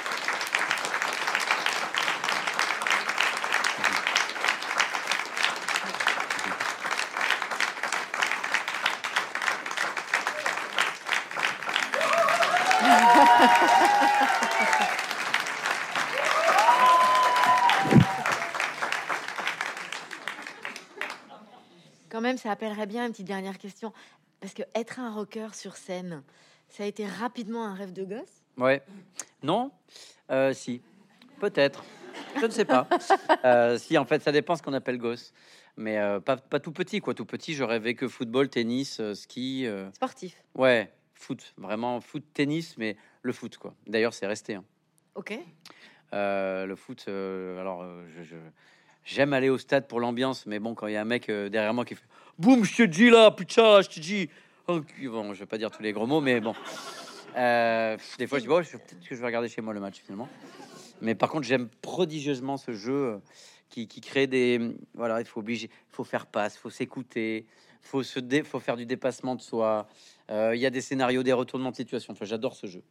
Ça 22.40 22.50
appellerait 22.50 22.86
bien 22.86 23.06
une 23.06 23.12
petite 23.12 23.26
dernière 23.26 23.58
question. 23.58 23.92
Parce 24.40 24.54
que 24.54 24.62
être 24.74 24.98
un 24.98 25.12
rocker 25.12 25.54
sur 25.54 25.76
scène, 25.76 26.22
ça 26.68 26.84
a 26.84 26.86
été 26.86 27.06
rapidement 27.06 27.66
un 27.66 27.74
rêve 27.74 27.92
de 27.92 28.04
gosse? 28.04 28.42
Ouais. 28.56 28.82
Non 29.42 29.70
euh, 30.30 30.52
Si. 30.52 30.82
Peut-être. 31.38 31.84
Je 32.40 32.46
ne 32.46 32.50
sais 32.50 32.64
pas. 32.64 32.88
Euh, 33.44 33.78
si, 33.78 33.96
en 33.96 34.04
fait, 34.04 34.22
ça 34.22 34.32
dépend 34.32 34.54
ce 34.54 34.62
qu'on 34.62 34.74
appelle 34.74 34.98
gosse. 34.98 35.32
Mais 35.78 35.96
euh, 35.98 36.20
pas, 36.20 36.36
pas, 36.36 36.60
tout 36.60 36.72
petit, 36.72 37.00
quoi. 37.00 37.14
Tout 37.14 37.24
petit, 37.24 37.54
je 37.54 37.64
rêvais 37.64 37.94
que 37.94 38.06
football, 38.06 38.50
tennis, 38.50 39.00
ski. 39.14 39.66
Sportif. 39.94 40.36
Ouais, 40.54 40.92
foot. 41.14 41.54
Vraiment 41.56 42.02
foot, 42.02 42.22
tennis, 42.34 42.76
mais 42.76 42.96
le 43.22 43.32
foot, 43.32 43.56
quoi. 43.56 43.74
D'ailleurs, 43.86 44.12
c'est 44.12 44.26
resté. 44.26 44.56
Hein. 44.56 44.64
Ok. 45.14 45.38
Le 46.12 46.74
foot, 46.74 47.08
alors, 47.08 47.82
je, 48.08 48.36
j'aime 49.10 49.32
aller 49.32 49.48
au 49.48 49.58
stade 49.58 49.86
pour 49.86 50.00
l'ambiance, 50.00 50.46
mais 50.46 50.58
bon, 50.58 50.74
quand 50.74 50.86
il 50.86 50.92
y 50.94 50.96
a 50.96 51.00
un 51.00 51.04
mec 51.04 51.30
derrière 51.30 51.74
moi 51.74 51.84
qui 51.84 51.94
fait 51.94 52.04
Boum, 52.38 52.64
je 52.64 52.74
te 52.74 52.82
dis 52.84 53.10
là, 53.10 53.30
putain, 53.30 53.82
je 53.82 53.88
te 53.88 54.00
dis. 54.00 54.30
Oh, 54.66 54.80
bon, 55.04 55.34
je 55.34 55.40
vais 55.40 55.46
pas 55.46 55.58
dire 55.58 55.70
tous 55.70 55.82
les 55.82 55.92
gros 55.92 56.06
mots, 56.06 56.20
mais 56.20 56.40
bon. 56.40 56.54
des 57.34 58.26
fois, 58.26 58.38
je 58.38 58.42
dis, 58.42 58.48
bon, 58.48 58.62
peut-être 58.62 59.06
que 59.06 59.14
je 59.14 59.20
vais 59.20 59.26
regarder 59.26 59.48
chez 59.48 59.60
moi 59.60 59.74
le 59.74 59.80
match 59.80 60.00
finalement. 60.00 60.28
Mais 61.02 61.14
par 61.14 61.28
contre, 61.28 61.46
j'aime 61.46 61.68
prodigieusement 61.82 62.56
ce 62.56 62.72
jeu 62.72 63.20
qui, 63.68 63.88
qui, 63.88 64.00
crée 64.00 64.26
des. 64.26 64.74
Voilà, 64.94 65.20
il 65.20 65.26
faut 65.26 65.40
obliger, 65.40 65.68
il 65.70 65.94
faut 65.94 66.04
faire 66.04 66.26
passe, 66.26 66.56
il 66.56 66.60
faut 66.60 66.70
s'écouter, 66.70 67.46
il 67.82 67.86
faut, 67.86 68.02
se 68.02 68.20
dé, 68.20 68.42
faut 68.42 68.60
faire 68.60 68.76
du 68.76 68.86
dépassement 68.86 69.34
de 69.34 69.42
soi. 69.42 69.86
Il 70.30 70.58
y 70.58 70.66
a 70.66 70.70
des 70.70 70.80
scénarios, 70.80 71.22
des 71.22 71.32
retournements 71.32 71.72
de 71.72 71.76
situation. 71.76 72.12
Enfin, 72.12 72.24
j'adore 72.24 72.54
ce 72.54 72.66
jeu. 72.66 72.82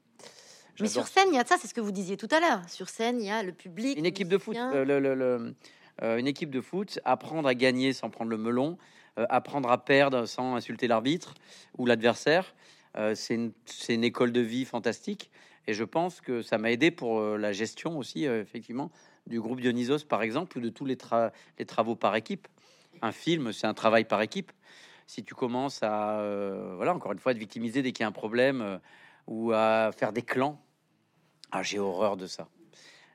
Mais 0.81 0.87
sur 0.87 1.07
scène, 1.07 1.27
il 1.31 1.35
y 1.35 1.39
a 1.39 1.45
ça, 1.45 1.57
c'est 1.59 1.67
ce 1.67 1.73
que 1.73 1.81
vous 1.81 1.91
disiez 1.91 2.17
tout 2.17 2.27
à 2.31 2.39
l'heure. 2.39 2.61
Sur 2.69 2.89
scène, 2.89 3.19
il 3.19 3.27
y 3.27 3.31
a 3.31 3.43
le 3.43 3.51
public. 3.51 3.97
Une 3.97 4.05
équipe 4.05 4.27
de 4.27 4.37
foot, 4.37 4.55
le, 4.55 5.53
une 6.01 6.27
équipe 6.27 6.49
de 6.49 6.61
foot, 6.61 6.99
apprendre 7.05 7.47
à 7.47 7.55
gagner 7.55 7.93
sans 7.93 8.09
prendre 8.09 8.29
le 8.29 8.37
melon, 8.37 8.77
apprendre 9.17 9.69
à 9.69 9.83
perdre 9.83 10.25
sans 10.25 10.55
insulter 10.55 10.87
l'arbitre 10.87 11.33
ou 11.77 11.85
l'adversaire. 11.85 12.55
c'est 13.15 13.35
une, 13.35 14.03
école 14.03 14.31
de 14.31 14.41
vie 14.41 14.65
fantastique. 14.65 15.29
Et 15.67 15.73
je 15.73 15.83
pense 15.83 16.21
que 16.21 16.41
ça 16.41 16.57
m'a 16.57 16.71
aidé 16.71 16.89
pour 16.89 17.21
la 17.21 17.51
gestion 17.51 17.97
aussi, 17.97 18.25
effectivement, 18.25 18.91
du 19.29 19.39
groupe 19.39 19.61
Dionysos, 19.61 20.05
par 20.07 20.21
exemple, 20.21 20.57
ou 20.57 20.61
de 20.61 20.69
tous 20.69 20.85
les, 20.85 20.97
travaux 20.97 21.95
par 21.95 22.15
équipe. 22.15 22.47
Un 23.01 23.11
film, 23.11 23.53
c'est 23.53 23.67
un 23.67 23.73
travail 23.73 24.03
par 24.03 24.21
équipe. 24.21 24.51
Si 25.07 25.23
tu 25.23 25.33
commences 25.33 25.81
à, 25.81 26.19
euh, 26.19 26.73
voilà, 26.75 26.93
encore 26.93 27.13
une 27.13 27.19
fois, 27.19 27.31
être 27.31 27.37
victimisé 27.37 27.81
dès 27.81 27.91
qu'il 27.91 28.03
y 28.03 28.05
a 28.05 28.07
un 28.07 28.11
problème 28.11 28.61
euh, 28.61 28.77
ou 29.27 29.51
à 29.53 29.91
faire 29.95 30.13
des 30.13 30.21
clans, 30.21 30.61
ah, 31.51 31.63
j'ai 31.63 31.79
horreur 31.79 32.17
de 32.17 32.27
ça. 32.27 32.47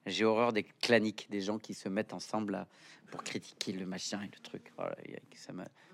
J'ai 0.07 0.25
horreur 0.25 0.53
des 0.53 0.65
claniques, 0.65 1.29
des 1.31 1.41
gens 1.41 1.59
qui 1.59 1.75
se 1.75 1.89
mettent 1.89 2.13
ensemble 2.13 2.67
pour 3.11 3.23
critiquer 3.25 3.73
le 3.73 3.87
machin 3.87 4.21
et 4.23 4.31
le 4.35 4.41
truc. 4.43 4.73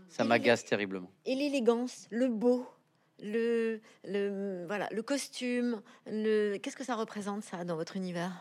ça 0.08 0.24
m'agace 0.24 0.64
terriblement. 0.64 1.10
Et 1.26 1.34
l'élégance, 1.34 2.06
le 2.10 2.28
beau, 2.28 2.66
le, 3.22 3.80
le, 4.04 4.64
voilà, 4.66 4.88
le 4.90 5.02
costume, 5.02 5.82
le... 6.06 6.56
qu'est-ce 6.58 6.76
que 6.76 6.84
ça 6.84 6.96
représente 6.96 7.44
ça 7.44 7.64
dans 7.64 7.76
votre 7.76 7.96
univers? 7.96 8.32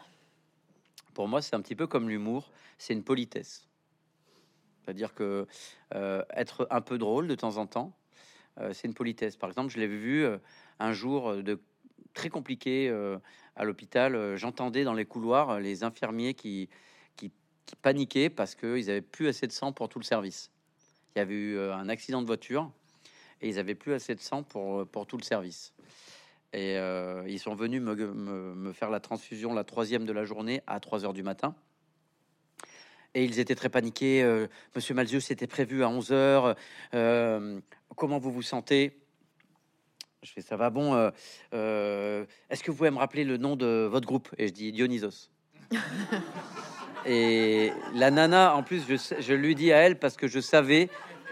Pour 1.13 1.27
moi, 1.27 1.41
c'est 1.41 1.55
un 1.55 1.61
petit 1.61 1.75
peu 1.75 1.87
comme 1.87 2.09
l'humour, 2.09 2.51
c'est 2.77 2.93
une 2.93 3.03
politesse. 3.03 3.67
C'est-à-dire 4.81 5.13
que 5.13 5.45
euh, 5.93 6.23
être 6.33 6.67
un 6.71 6.81
peu 6.81 6.97
drôle 6.97 7.27
de 7.27 7.35
temps 7.35 7.57
en 7.57 7.67
temps, 7.67 7.93
euh, 8.59 8.73
c'est 8.73 8.87
une 8.87 8.93
politesse. 8.93 9.35
Par 9.35 9.49
exemple, 9.49 9.71
je 9.71 9.79
l'ai 9.79 9.87
vu 9.87 10.23
euh, 10.23 10.37
un 10.79 10.93
jour 10.93 11.35
de 11.43 11.59
très 12.13 12.29
compliqué 12.29 12.91
à 13.59 13.65
l'hôpital. 13.65 14.35
J'entendais 14.35 14.83
dans 14.83 14.93
les 14.93 15.05
couloirs 15.05 15.59
les 15.59 15.83
infirmiers 15.83 16.33
qui, 16.33 16.69
qui, 17.15 17.31
paniquaient 17.83 18.31
parce 18.31 18.55
qu'ils 18.55 18.89
avaient 18.89 19.01
plus 19.01 19.27
assez 19.27 19.45
de 19.45 19.51
sang 19.51 19.71
pour 19.71 19.89
tout 19.89 19.99
le 19.99 20.03
service. 20.03 20.49
Il 21.15 21.19
y 21.19 21.21
avait 21.21 21.35
eu 21.35 21.59
un 21.59 21.87
accident 21.87 22.19
de 22.19 22.25
voiture 22.25 22.71
et 23.41 23.49
ils 23.49 23.59
avaient 23.59 23.75
plus 23.75 23.93
assez 23.93 24.15
de 24.15 24.19
sang 24.19 24.41
pour, 24.41 24.87
pour 24.87 25.05
tout 25.05 25.17
le 25.17 25.23
service. 25.23 25.71
Et 26.51 26.77
euh, 26.77 27.23
ils 27.27 27.39
sont 27.39 27.53
venus 27.53 27.81
me, 27.81 28.73
faire 28.73 28.89
la 28.89 28.99
transfusion, 28.99 29.53
la 29.53 29.63
troisième 29.63 30.05
de 30.05 30.13
la 30.13 30.25
journée, 30.25 30.61
à 30.65 30.79
3 30.79 31.05
heures 31.05 31.13
du 31.13 31.21
matin. 31.21 31.55
Et 33.13 33.23
ils 33.23 33.39
étaient 33.39 33.55
très 33.55 33.69
paniqués. 33.69 34.23
Euh, 34.23 34.47
Monsieur 34.75 34.95
Malzieu, 34.95 35.19
c'était 35.19 35.47
prévu 35.47 35.83
à 35.83 35.89
11 35.89 36.11
heures. 36.11 36.55
Euh, 36.93 37.59
comment 37.95 38.17
vous 38.17 38.31
vous 38.31 38.41
sentez? 38.41 38.99
Je 40.23 40.31
fais 40.31 40.41
ça 40.41 40.57
va 40.57 40.69
bon. 40.69 40.95
Est-ce 41.51 42.63
que 42.63 42.71
vous 42.71 42.77
pouvez 42.77 42.91
me 42.91 42.97
rappeler 42.97 43.23
le 43.23 43.37
nom 43.37 43.55
de 43.55 43.87
votre 43.89 44.07
groupe? 44.07 44.29
Et 44.37 44.47
je 44.47 44.53
dis 44.53 44.71
Dionysos. 44.71 45.29
Et 47.05 47.71
la 47.95 48.11
nana, 48.11 48.55
en 48.55 48.63
plus, 48.63 48.83
je, 48.87 48.95
je, 49.19 49.33
lui 49.33 49.55
dis 49.55 49.71
à 49.71 49.77
elle 49.77 49.97
parce 49.97 50.17
que 50.17 50.27
je 50.27 50.39
savais, 50.39 50.89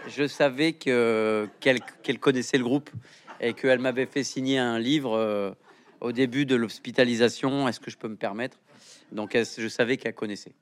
je 0.08 0.26
savais 0.26 0.72
que 0.72 1.48
qu'elle 1.60 2.18
connaissait 2.18 2.58
le 2.58 2.64
groupe 2.64 2.90
et 3.40 3.52
qu'elle 3.52 3.78
m'avait 3.78 4.06
fait 4.06 4.24
signer 4.24 4.58
un 4.58 4.78
livre 4.78 5.16
euh, 5.16 5.52
au 6.00 6.12
début 6.12 6.46
de 6.46 6.56
l'hospitalisation. 6.56 7.68
Est-ce 7.68 7.80
que 7.80 7.90
je 7.90 7.98
peux 7.98 8.08
me 8.08 8.16
permettre? 8.16 8.58
Donc, 9.12 9.36
je 9.36 9.68
savais 9.68 9.96
qu'elle 9.96 10.14
connaissait. 10.14 10.54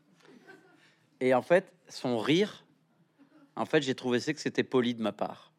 Et 1.20 1.34
en 1.34 1.42
fait, 1.42 1.72
son 1.88 2.18
rire, 2.18 2.64
en 3.54 3.64
fait, 3.64 3.82
j'ai 3.82 3.94
trouvé 3.94 4.20
que 4.20 4.40
c'était 4.40 4.64
poli 4.64 4.94
de 4.94 5.02
ma 5.02 5.12
part. 5.12 5.52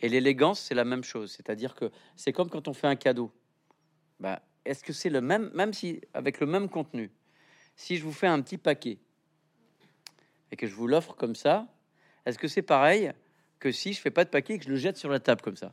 Et 0.00 0.08
l'élégance, 0.08 0.60
c'est 0.60 0.74
la 0.74 0.84
même 0.84 1.04
chose. 1.04 1.32
C'est-à-dire 1.32 1.74
que 1.74 1.90
c'est 2.16 2.32
comme 2.32 2.50
quand 2.50 2.68
on 2.68 2.72
fait 2.72 2.86
un 2.86 2.96
cadeau. 2.96 3.32
Bah, 4.20 4.42
est-ce 4.64 4.84
que 4.84 4.92
c'est 4.92 5.10
le 5.10 5.20
même, 5.20 5.50
même 5.54 5.72
si 5.72 6.00
avec 6.14 6.40
le 6.40 6.46
même 6.46 6.68
contenu, 6.68 7.10
si 7.76 7.96
je 7.96 8.04
vous 8.04 8.12
fais 8.12 8.26
un 8.26 8.40
petit 8.42 8.58
paquet 8.58 8.98
et 10.50 10.56
que 10.56 10.66
je 10.66 10.74
vous 10.74 10.86
l'offre 10.86 11.14
comme 11.14 11.34
ça, 11.34 11.66
est-ce 12.26 12.38
que 12.38 12.48
c'est 12.48 12.62
pareil 12.62 13.12
que 13.58 13.72
si 13.72 13.92
je 13.92 14.00
fais 14.00 14.10
pas 14.10 14.24
de 14.24 14.30
paquet 14.30 14.54
et 14.54 14.58
que 14.58 14.64
je 14.64 14.70
le 14.70 14.76
jette 14.76 14.96
sur 14.96 15.10
la 15.10 15.20
table 15.20 15.40
comme 15.40 15.56
ça? 15.56 15.72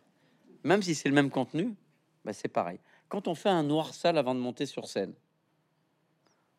Même 0.63 0.81
si 0.81 0.95
c'est 0.95 1.09
le 1.09 1.15
même 1.15 1.29
contenu, 1.29 1.75
bah, 2.23 2.33
c'est 2.33 2.47
pareil. 2.47 2.79
Quand 3.09 3.27
on 3.27 3.35
fait 3.35 3.49
un 3.49 3.63
noir 3.63 3.93
sale 3.93 4.17
avant 4.17 4.33
de 4.33 4.39
monter 4.39 4.65
sur 4.65 4.87
scène, 4.87 5.13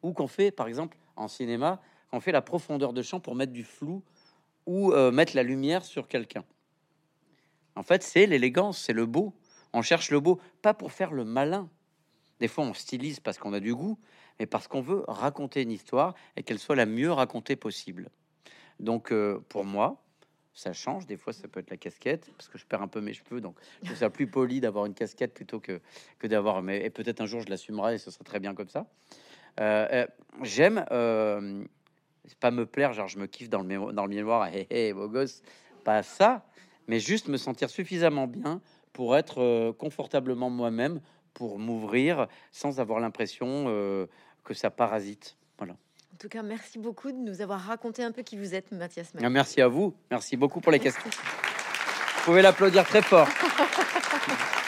ou 0.03 0.13
qu'on 0.13 0.29
fait, 0.29 0.51
par 0.51 0.69
exemple, 0.69 0.97
en 1.17 1.29
cinéma, 1.29 1.81
on 2.13 2.21
fait 2.21 2.33
la 2.33 2.43
profondeur 2.43 2.93
de 2.93 3.03
champ 3.03 3.19
pour 3.19 3.35
mettre 3.35 3.53
du 3.53 3.65
flou 3.65 4.03
ou 4.67 4.93
euh, 4.93 5.11
mettre 5.11 5.35
la 5.35 5.43
lumière 5.43 5.85
sur 5.85 6.07
quelqu'un. 6.07 6.45
En 7.77 7.83
fait, 7.83 8.03
c'est 8.03 8.27
l'élégance, 8.27 8.79
c'est 8.79 8.93
le 8.93 9.07
beau. 9.07 9.35
On 9.73 9.83
cherche 9.83 10.11
le 10.11 10.21
beau, 10.21 10.41
pas 10.63 10.75
pour 10.75 10.93
faire 10.93 11.13
le 11.13 11.25
malin. 11.25 11.69
Des 12.41 12.49
fois, 12.49 12.65
on 12.65 12.75
stylise 12.75 13.21
parce 13.21 13.39
qu'on 13.39 13.53
a 13.53 13.61
du 13.61 13.75
goût, 13.75 13.99
mais 14.39 14.47
parce 14.47 14.69
qu'on 14.69 14.81
veut 14.81 15.05
raconter 15.09 15.63
une 15.63 15.71
histoire 15.71 16.15
et 16.37 16.43
qu'elle 16.43 16.59
soit 16.59 16.77
la 16.77 16.87
mieux 16.87 17.13
racontée 17.13 17.57
possible. 17.57 18.11
Donc, 18.81 19.13
euh, 19.13 19.41
pour 19.49 19.65
moi, 19.65 20.03
ça 20.57 20.73
change. 20.73 21.07
Des 21.07 21.17
fois, 21.17 21.33
ça 21.33 21.49
peut 21.49 21.61
être 21.61 21.71
la 21.71 21.77
casquette, 21.77 22.31
parce 22.37 22.49
que 22.49 22.59
je 22.59 22.67
perds 22.67 22.83
un 22.83 22.89
peu 22.89 23.01
mes 23.01 23.13
cheveux, 23.13 23.41
donc 23.41 23.57
je 23.83 23.87
trouve 23.87 23.99
ça 23.99 24.11
plus 24.11 24.27
poli 24.27 24.61
d'avoir 24.61 24.87
une 24.87 24.95
casquette 24.95 25.35
plutôt 25.35 25.61
que, 25.61 25.81
que 26.19 26.27
d'avoir. 26.27 26.63
Mais 26.63 26.85
et 26.85 26.91
peut-être 26.91 27.21
un 27.21 27.27
jour, 27.27 27.43
je 27.43 27.49
l'assumerai 27.49 27.95
et 27.95 27.99
ce 27.99 28.11
sera 28.11 28.25
très 28.25 28.41
bien 28.41 28.55
comme 28.55 28.69
ça. 28.69 28.87
Euh, 29.61 29.87
euh, 29.93 30.07
j'aime 30.43 30.85
euh, 30.91 31.65
pas 32.41 32.51
me 32.51 32.67
plaire, 32.67 32.93
genre 32.93 33.09
je 33.09 33.19
me 33.19 33.27
kiffe 33.27 33.49
dans 33.49 33.63
le, 33.63 34.09
miroir, 34.09 34.49
hé 34.49 34.67
hé, 34.71 34.93
beau 34.93 35.09
gosse, 35.09 35.43
pas 35.85 36.03
ça, 36.03 36.45
mais 36.89 37.01
juste 37.01 37.29
me 37.29 37.37
sentir 37.37 37.71
suffisamment 37.71 38.27
bien 38.27 38.61
pour 38.93 39.17
être 39.17 39.73
confortablement 39.73 40.51
moi-même, 40.51 41.01
pour 41.35 41.59
m'ouvrir 41.59 42.29
sans 42.53 42.81
avoir 42.81 43.01
l'impression 43.01 43.67
que 44.45 44.55
ça 44.55 44.71
parasite. 44.71 45.37
Voilà. 45.59 45.75
En 46.17 46.19
tout 46.19 46.29
cas, 46.31 46.43
merci 46.43 46.79
beaucoup 46.79 47.13
de 47.13 47.19
nous 47.19 47.43
avoir 47.43 47.61
raconté 47.61 48.03
un 48.03 48.11
peu 48.11 48.23
qui 48.23 48.39
vous 48.39 48.55
êtes, 48.55 48.73
Mathias. 48.73 49.13
Ah, 49.23 49.29
merci 49.29 49.61
à 49.61 49.69
vous. 49.69 49.95
Merci 50.11 50.39
beaucoup 50.39 50.63
pour 50.63 50.73
les 50.73 50.81
questions. 50.87 51.11
Vous 51.11 52.25
pouvez 52.25 52.41
l'applaudir 52.41 52.87
très 52.87 53.03
fort. 53.03 53.29